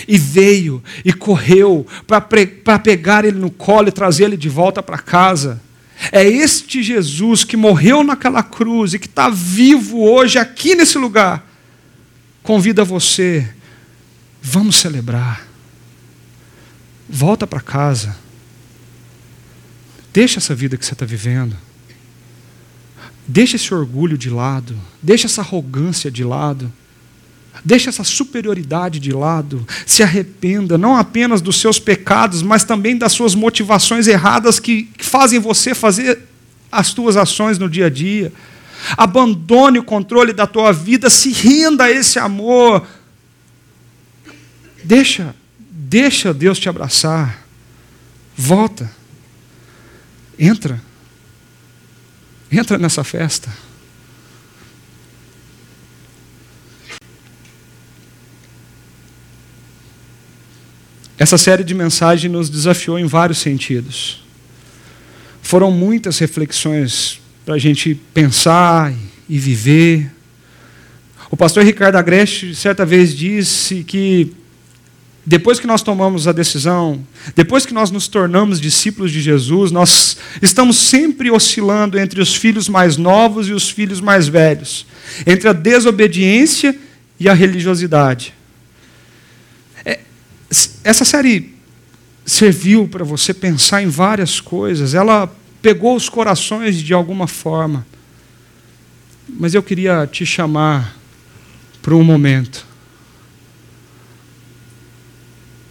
e 0.07 0.17
veio, 0.17 0.81
e 1.03 1.11
correu 1.11 1.85
para 2.07 2.79
pegar 2.79 3.25
ele 3.25 3.37
no 3.37 3.51
colo 3.51 3.89
e 3.89 3.91
trazer 3.91 4.23
ele 4.23 4.37
de 4.37 4.47
volta 4.47 4.81
para 4.81 4.97
casa. 4.97 5.61
É 6.09 6.23
este 6.23 6.81
Jesus 6.81 7.43
que 7.43 7.57
morreu 7.57 8.03
naquela 8.03 8.41
cruz 8.41 8.93
e 8.93 8.99
que 8.99 9.07
está 9.07 9.29
vivo 9.29 10.01
hoje 10.01 10.39
aqui 10.39 10.73
nesse 10.73 10.97
lugar. 10.97 11.45
Convida 12.41 12.83
você, 12.83 13.47
vamos 14.41 14.77
celebrar. 14.77 15.45
Volta 17.09 17.45
para 17.45 17.59
casa. 17.59 18.15
Deixa 20.13 20.39
essa 20.39 20.55
vida 20.55 20.77
que 20.77 20.85
você 20.85 20.93
está 20.93 21.05
vivendo. 21.05 21.55
Deixa 23.27 23.57
esse 23.57 23.73
orgulho 23.73 24.17
de 24.17 24.29
lado. 24.29 24.75
Deixa 25.01 25.27
essa 25.27 25.41
arrogância 25.41 26.09
de 26.09 26.23
lado. 26.23 26.71
Deixa 27.63 27.89
essa 27.89 28.03
superioridade 28.03 28.99
de 28.99 29.11
lado, 29.11 29.67
se 29.85 30.01
arrependa 30.01 30.77
não 30.77 30.95
apenas 30.95 31.41
dos 31.41 31.57
seus 31.57 31.79
pecados, 31.79 32.41
mas 32.41 32.63
também 32.63 32.97
das 32.97 33.11
suas 33.11 33.35
motivações 33.35 34.07
erradas 34.07 34.59
que, 34.59 34.89
fazem 35.11 35.39
você 35.39 35.75
fazer 35.75 36.19
as 36.71 36.93
tuas 36.93 37.17
ações 37.17 37.59
no 37.59 37.69
dia 37.69 37.87
a 37.87 37.89
dia. 37.89 38.31
Abandone 38.95 39.77
o 39.77 39.83
controle 39.83 40.31
da 40.31 40.47
tua 40.47 40.71
vida, 40.71 41.09
se 41.09 41.33
renda 41.33 41.83
a 41.83 41.91
esse 41.91 42.17
amor. 42.17 42.87
Deixa, 44.81 45.35
deixa 45.59 46.33
Deus 46.33 46.57
te 46.57 46.69
abraçar. 46.69 47.45
Volta. 48.37 48.89
Entra. 50.39 50.81
Entra 52.49 52.77
nessa 52.77 53.03
festa. 53.03 53.51
Essa 61.19 61.37
série 61.37 61.65
de 61.65 61.73
mensagens 61.73 62.31
nos 62.31 62.49
desafiou 62.49 62.97
em 62.97 63.05
vários 63.05 63.39
sentidos. 63.39 64.20
Foram 65.51 65.69
muitas 65.69 66.17
reflexões 66.17 67.19
para 67.45 67.55
a 67.55 67.57
gente 67.57 67.93
pensar 68.13 68.93
e 69.27 69.37
viver. 69.37 70.09
O 71.29 71.35
pastor 71.35 71.65
Ricardo 71.65 71.97
Agreste, 71.97 72.55
certa 72.55 72.85
vez, 72.85 73.13
disse 73.13 73.83
que 73.83 74.31
depois 75.25 75.59
que 75.59 75.67
nós 75.67 75.81
tomamos 75.81 76.25
a 76.25 76.31
decisão, 76.31 77.05
depois 77.35 77.65
que 77.65 77.73
nós 77.73 77.91
nos 77.91 78.07
tornamos 78.07 78.61
discípulos 78.61 79.11
de 79.11 79.19
Jesus, 79.19 79.73
nós 79.73 80.15
estamos 80.41 80.77
sempre 80.77 81.29
oscilando 81.29 81.99
entre 81.99 82.21
os 82.21 82.33
filhos 82.33 82.69
mais 82.69 82.95
novos 82.95 83.49
e 83.49 83.51
os 83.51 83.69
filhos 83.69 83.99
mais 83.99 84.29
velhos, 84.29 84.87
entre 85.27 85.49
a 85.49 85.53
desobediência 85.53 86.73
e 87.19 87.27
a 87.27 87.33
religiosidade 87.33 88.33
essa 90.81 91.03
série 91.05 91.53
serviu 92.25 92.87
para 92.87 93.03
você 93.03 93.33
pensar 93.33 93.81
em 93.81 93.87
várias 93.87 94.39
coisas, 94.39 94.93
ela 94.93 95.33
pegou 95.61 95.95
os 95.95 96.09
corações 96.09 96.77
de 96.77 96.93
alguma 96.93 97.27
forma. 97.27 97.85
Mas 99.27 99.53
eu 99.53 99.63
queria 99.63 100.07
te 100.07 100.25
chamar 100.25 100.95
para 101.81 101.95
um 101.95 102.03
momento 102.03 102.65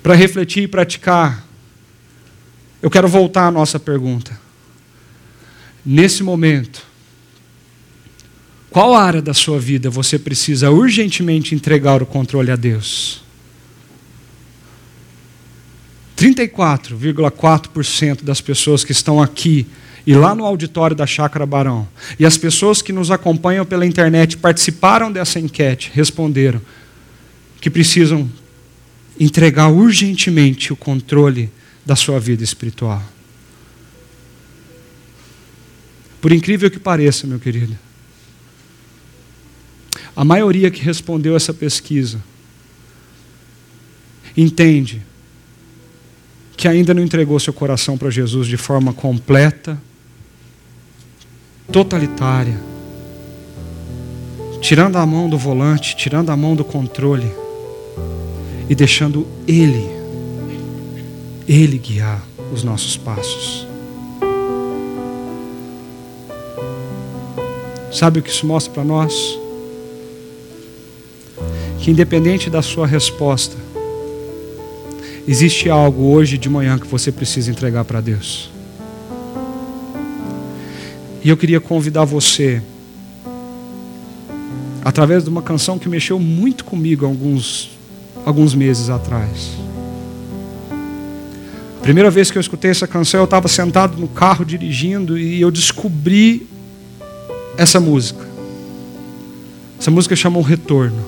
para 0.02 0.14
refletir 0.14 0.64
e 0.64 0.68
praticar. 0.68 1.46
Eu 2.82 2.90
quero 2.90 3.06
voltar 3.06 3.46
à 3.46 3.50
nossa 3.50 3.78
pergunta. 3.78 4.40
Nesse 5.84 6.22
momento, 6.22 6.82
qual 8.70 8.94
área 8.94 9.20
da 9.20 9.34
sua 9.34 9.58
vida 9.58 9.90
você 9.90 10.18
precisa 10.18 10.70
urgentemente 10.70 11.54
entregar 11.54 12.02
o 12.02 12.06
controle 12.06 12.50
a 12.50 12.56
Deus? 12.56 13.22
34,4% 16.20 18.22
das 18.22 18.42
pessoas 18.42 18.84
que 18.84 18.92
estão 18.92 19.22
aqui 19.22 19.66
e 20.06 20.12
lá 20.12 20.34
no 20.34 20.44
auditório 20.44 20.94
da 20.94 21.06
Chácara 21.06 21.46
Barão, 21.46 21.88
e 22.18 22.26
as 22.26 22.36
pessoas 22.36 22.82
que 22.82 22.92
nos 22.92 23.10
acompanham 23.10 23.64
pela 23.64 23.86
internet 23.86 24.36
participaram 24.36 25.10
dessa 25.10 25.40
enquete, 25.40 25.90
responderam 25.94 26.60
que 27.58 27.70
precisam 27.70 28.30
entregar 29.18 29.68
urgentemente 29.68 30.70
o 30.72 30.76
controle 30.76 31.50
da 31.86 31.96
sua 31.96 32.20
vida 32.20 32.44
espiritual. 32.44 33.02
Por 36.20 36.32
incrível 36.32 36.70
que 36.70 36.78
pareça, 36.78 37.26
meu 37.26 37.38
querido, 37.38 37.78
a 40.14 40.22
maioria 40.24 40.70
que 40.70 40.82
respondeu 40.82 41.34
essa 41.34 41.54
pesquisa 41.54 42.22
entende 44.36 45.02
que 46.60 46.68
ainda 46.68 46.92
não 46.92 47.02
entregou 47.02 47.40
seu 47.40 47.54
coração 47.54 47.96
para 47.96 48.10
Jesus 48.10 48.46
de 48.46 48.58
forma 48.58 48.92
completa, 48.92 49.80
totalitária, 51.72 52.60
tirando 54.60 54.96
a 54.96 55.06
mão 55.06 55.26
do 55.26 55.38
volante, 55.38 55.96
tirando 55.96 56.28
a 56.28 56.36
mão 56.36 56.54
do 56.54 56.62
controle 56.62 57.32
e 58.68 58.74
deixando 58.74 59.26
Ele, 59.48 59.88
Ele 61.48 61.78
guiar 61.78 62.22
os 62.52 62.62
nossos 62.62 62.94
passos. 62.94 63.66
Sabe 67.90 68.20
o 68.20 68.22
que 68.22 68.28
isso 68.28 68.46
mostra 68.46 68.70
para 68.70 68.84
nós? 68.84 69.14
Que 71.78 71.90
independente 71.90 72.50
da 72.50 72.60
sua 72.60 72.86
resposta, 72.86 73.56
Existe 75.26 75.68
algo 75.68 76.04
hoje 76.12 76.38
de 76.38 76.48
manhã 76.48 76.78
que 76.78 76.86
você 76.86 77.12
precisa 77.12 77.50
entregar 77.50 77.84
para 77.84 78.00
Deus. 78.00 78.50
E 81.22 81.28
eu 81.28 81.36
queria 81.36 81.60
convidar 81.60 82.04
você, 82.04 82.62
através 84.82 85.22
de 85.24 85.28
uma 85.28 85.42
canção 85.42 85.78
que 85.78 85.88
mexeu 85.88 86.18
muito 86.18 86.64
comigo 86.64 87.04
alguns, 87.04 87.70
alguns 88.24 88.54
meses 88.54 88.88
atrás. 88.88 89.52
Primeira 91.82 92.10
vez 92.10 92.30
que 92.30 92.38
eu 92.38 92.40
escutei 92.40 92.70
essa 92.70 92.86
canção, 92.86 93.20
eu 93.20 93.24
estava 93.24 93.48
sentado 93.48 93.98
no 93.98 94.08
carro 94.08 94.44
dirigindo 94.44 95.18
e 95.18 95.40
eu 95.40 95.50
descobri 95.50 96.46
essa 97.56 97.78
música. 97.78 98.26
Essa 99.78 99.90
música 99.90 100.16
chama 100.16 100.38
O 100.38 100.42
Retorno. 100.42 101.02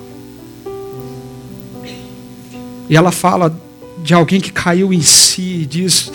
E 2.89 2.97
ela 2.97 3.13
fala 3.13 3.55
de 3.99 4.15
alguém 4.15 4.41
que 4.41 4.53
caiu 4.53 4.93
em 4.93 5.03
si, 5.03 5.67
diz: 5.67 6.13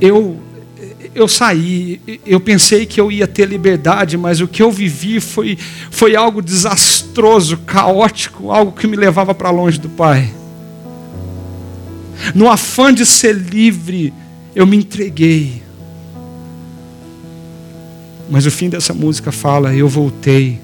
Eu 0.00 0.40
eu 1.14 1.26
saí, 1.26 2.00
eu 2.24 2.38
pensei 2.38 2.86
que 2.86 3.00
eu 3.00 3.10
ia 3.10 3.26
ter 3.26 3.48
liberdade, 3.48 4.16
mas 4.16 4.40
o 4.40 4.46
que 4.46 4.62
eu 4.62 4.70
vivi 4.70 5.20
foi, 5.20 5.58
foi 5.90 6.14
algo 6.14 6.40
desastroso, 6.40 7.56
caótico, 7.58 8.50
algo 8.52 8.72
que 8.72 8.86
me 8.86 8.96
levava 8.96 9.34
para 9.34 9.50
longe 9.50 9.78
do 9.78 9.88
Pai. 9.88 10.32
No 12.34 12.48
afã 12.48 12.92
de 12.92 13.04
ser 13.06 13.34
livre, 13.34 14.12
eu 14.54 14.66
me 14.66 14.76
entreguei. 14.76 15.62
Mas 18.30 18.44
o 18.46 18.50
fim 18.50 18.68
dessa 18.68 18.92
música 18.92 19.32
fala: 19.32 19.74
Eu 19.74 19.88
voltei, 19.88 20.60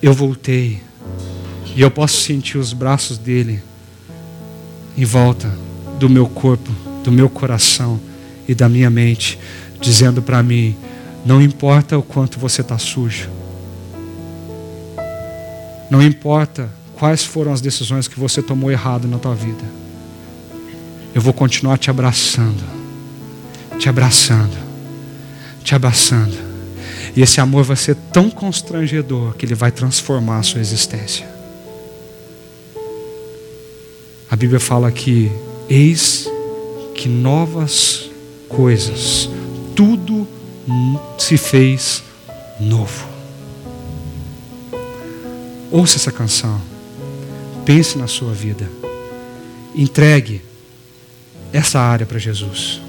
eu 0.00 0.12
voltei, 0.12 0.80
e 1.76 1.80
eu 1.80 1.90
posso 1.90 2.22
sentir 2.22 2.56
os 2.56 2.72
braços 2.72 3.18
dele 3.18 3.62
em 4.98 5.04
volta 5.04 5.48
do 6.00 6.10
meu 6.10 6.26
corpo, 6.26 6.72
do 7.04 7.12
meu 7.12 7.30
coração 7.30 8.00
e 8.48 8.54
da 8.54 8.68
minha 8.68 8.90
mente, 8.90 9.38
dizendo 9.80 10.20
para 10.20 10.42
mim: 10.42 10.76
não 11.24 11.40
importa 11.40 11.96
o 11.96 12.02
quanto 12.02 12.38
você 12.38 12.62
está 12.62 12.76
sujo, 12.78 13.30
não 15.88 16.02
importa 16.02 16.68
quais 16.96 17.22
foram 17.22 17.52
as 17.52 17.60
decisões 17.60 18.08
que 18.08 18.18
você 18.18 18.42
tomou 18.42 18.72
errado 18.72 19.06
na 19.06 19.18
tua 19.18 19.36
vida, 19.36 19.64
eu 21.14 21.22
vou 21.22 21.32
continuar 21.32 21.78
te 21.78 21.90
abraçando, 21.90 22.64
te 23.78 23.88
abraçando, 23.88 24.56
te 25.62 25.76
abraçando. 25.76 26.48
E 27.14 27.22
esse 27.22 27.40
amor 27.40 27.62
vai 27.62 27.76
ser 27.76 27.96
tão 28.12 28.30
constrangedor 28.30 29.34
que 29.34 29.46
ele 29.46 29.54
vai 29.54 29.70
transformar 29.70 30.38
a 30.38 30.42
sua 30.42 30.60
existência. 30.60 31.37
Bíblia 34.38 34.60
fala 34.60 34.92
que 34.92 35.32
eis 35.68 36.30
que 36.94 37.08
novas 37.08 38.08
coisas, 38.48 39.28
tudo 39.74 40.28
se 41.18 41.36
fez 41.36 42.04
novo. 42.60 43.04
Ouça 45.72 45.96
essa 45.96 46.12
canção, 46.12 46.60
pense 47.64 47.98
na 47.98 48.06
sua 48.06 48.32
vida, 48.32 48.70
entregue 49.74 50.40
essa 51.52 51.80
área 51.80 52.06
para 52.06 52.20
Jesus. 52.20 52.80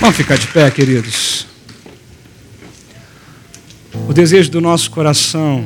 Vamos 0.00 0.16
ficar 0.16 0.36
de 0.36 0.46
pé, 0.48 0.70
queridos. 0.70 1.46
O 4.08 4.12
desejo 4.12 4.50
do 4.50 4.60
nosso 4.60 4.90
coração 4.90 5.64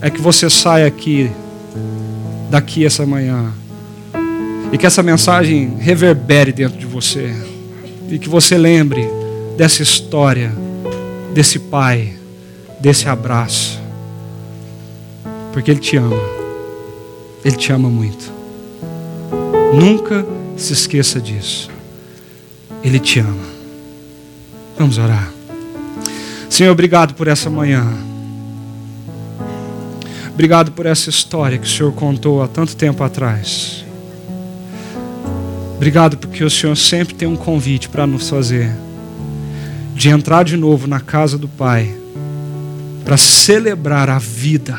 é 0.00 0.10
que 0.10 0.20
você 0.20 0.50
saia 0.50 0.86
aqui, 0.86 1.30
daqui 2.50 2.84
essa 2.84 3.06
manhã, 3.06 3.52
e 4.72 4.78
que 4.78 4.86
essa 4.86 5.02
mensagem 5.02 5.76
reverbere 5.78 6.52
dentro 6.52 6.78
de 6.78 6.86
você, 6.86 7.34
e 8.12 8.18
que 8.18 8.28
você 8.28 8.58
lembre 8.58 9.08
dessa 9.56 9.82
história, 9.82 10.52
desse 11.32 11.58
Pai, 11.58 12.12
desse 12.78 13.08
abraço, 13.08 13.80
porque 15.50 15.70
Ele 15.70 15.80
te 15.80 15.96
ama, 15.96 16.20
Ele 17.42 17.56
te 17.56 17.72
ama 17.72 17.88
muito. 17.88 18.30
Nunca 19.72 20.26
se 20.58 20.74
esqueça 20.74 21.18
disso. 21.18 21.70
Ele 22.84 22.98
te 22.98 23.18
ama. 23.18 23.46
Vamos 24.78 24.98
orar. 24.98 25.32
Senhor, 26.50 26.70
obrigado 26.72 27.14
por 27.14 27.28
essa 27.28 27.48
manhã. 27.48 27.90
Obrigado 30.34 30.72
por 30.72 30.84
essa 30.84 31.08
história 31.08 31.56
que 31.56 31.66
o 31.66 31.70
Senhor 31.70 31.92
contou 31.94 32.42
há 32.42 32.48
tanto 32.48 32.76
tempo 32.76 33.02
atrás. 33.02 33.86
Obrigado 35.82 36.16
porque 36.16 36.44
o 36.44 36.48
Senhor 36.48 36.76
sempre 36.76 37.12
tem 37.12 37.26
um 37.26 37.34
convite 37.34 37.88
para 37.88 38.06
nos 38.06 38.30
fazer. 38.30 38.70
De 39.96 40.10
entrar 40.10 40.44
de 40.44 40.56
novo 40.56 40.86
na 40.86 41.00
casa 41.00 41.36
do 41.36 41.48
Pai. 41.48 41.92
Para 43.04 43.16
celebrar 43.16 44.08
a 44.08 44.16
vida. 44.16 44.78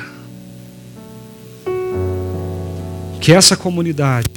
Que 3.20 3.34
essa 3.34 3.58
comunidade, 3.58 4.30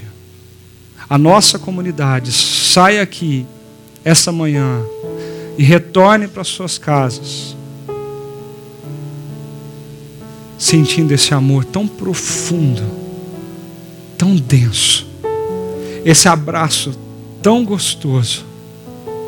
a 1.09 1.17
nossa 1.17 1.57
comunidade, 1.57 2.33
saia 2.33 3.01
aqui 3.01 3.47
essa 4.05 4.33
manhã 4.33 4.83
e 5.57 5.63
retorne 5.63 6.27
para 6.27 6.43
suas 6.43 6.79
casas, 6.79 7.55
sentindo 10.59 11.13
esse 11.13 11.33
amor 11.33 11.65
tão 11.65 11.87
profundo, 11.87 12.83
tão 14.19 14.35
denso, 14.35 15.07
esse 16.07 16.29
abraço 16.29 16.97
tão 17.43 17.65
gostoso, 17.65 18.45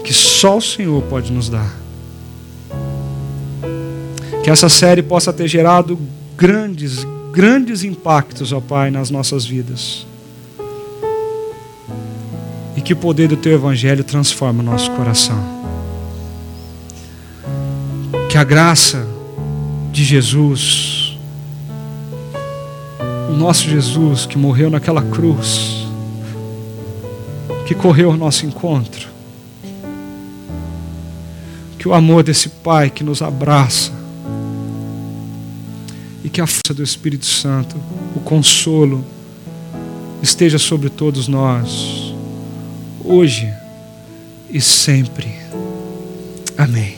que 0.04 0.14
só 0.14 0.58
o 0.58 0.62
Senhor 0.62 1.02
pode 1.02 1.32
nos 1.32 1.48
dar. 1.48 1.74
Que 4.44 4.48
essa 4.48 4.68
série 4.68 5.02
possa 5.02 5.32
ter 5.32 5.48
gerado 5.48 5.98
grandes, 6.36 7.04
grandes 7.32 7.82
impactos, 7.82 8.52
ó 8.52 8.60
Pai, 8.60 8.92
nas 8.92 9.10
nossas 9.10 9.44
vidas. 9.44 10.06
E 12.76 12.80
que 12.80 12.92
o 12.92 12.96
poder 12.96 13.26
do 13.26 13.36
Teu 13.36 13.54
Evangelho 13.54 14.04
transforme 14.04 14.60
o 14.60 14.62
nosso 14.62 14.88
coração. 14.92 15.42
Que 18.30 18.38
a 18.38 18.44
graça 18.44 19.04
de 19.90 20.04
Jesus, 20.04 21.18
o 23.28 23.32
nosso 23.32 23.68
Jesus 23.68 24.26
que 24.26 24.38
morreu 24.38 24.70
naquela 24.70 25.02
cruz, 25.02 25.77
que 27.68 27.74
correu 27.74 28.10
ao 28.10 28.16
nosso 28.16 28.46
encontro, 28.46 29.10
que 31.78 31.86
o 31.86 31.92
amor 31.92 32.22
desse 32.22 32.48
Pai 32.48 32.88
que 32.88 33.04
nos 33.04 33.20
abraça, 33.20 33.92
e 36.24 36.30
que 36.30 36.40
a 36.40 36.46
força 36.46 36.72
do 36.72 36.82
Espírito 36.82 37.26
Santo, 37.26 37.76
o 38.16 38.20
consolo, 38.20 39.04
esteja 40.22 40.58
sobre 40.58 40.88
todos 40.88 41.28
nós, 41.28 42.14
hoje 43.04 43.52
e 44.48 44.62
sempre. 44.62 45.30
Amém. 46.56 46.97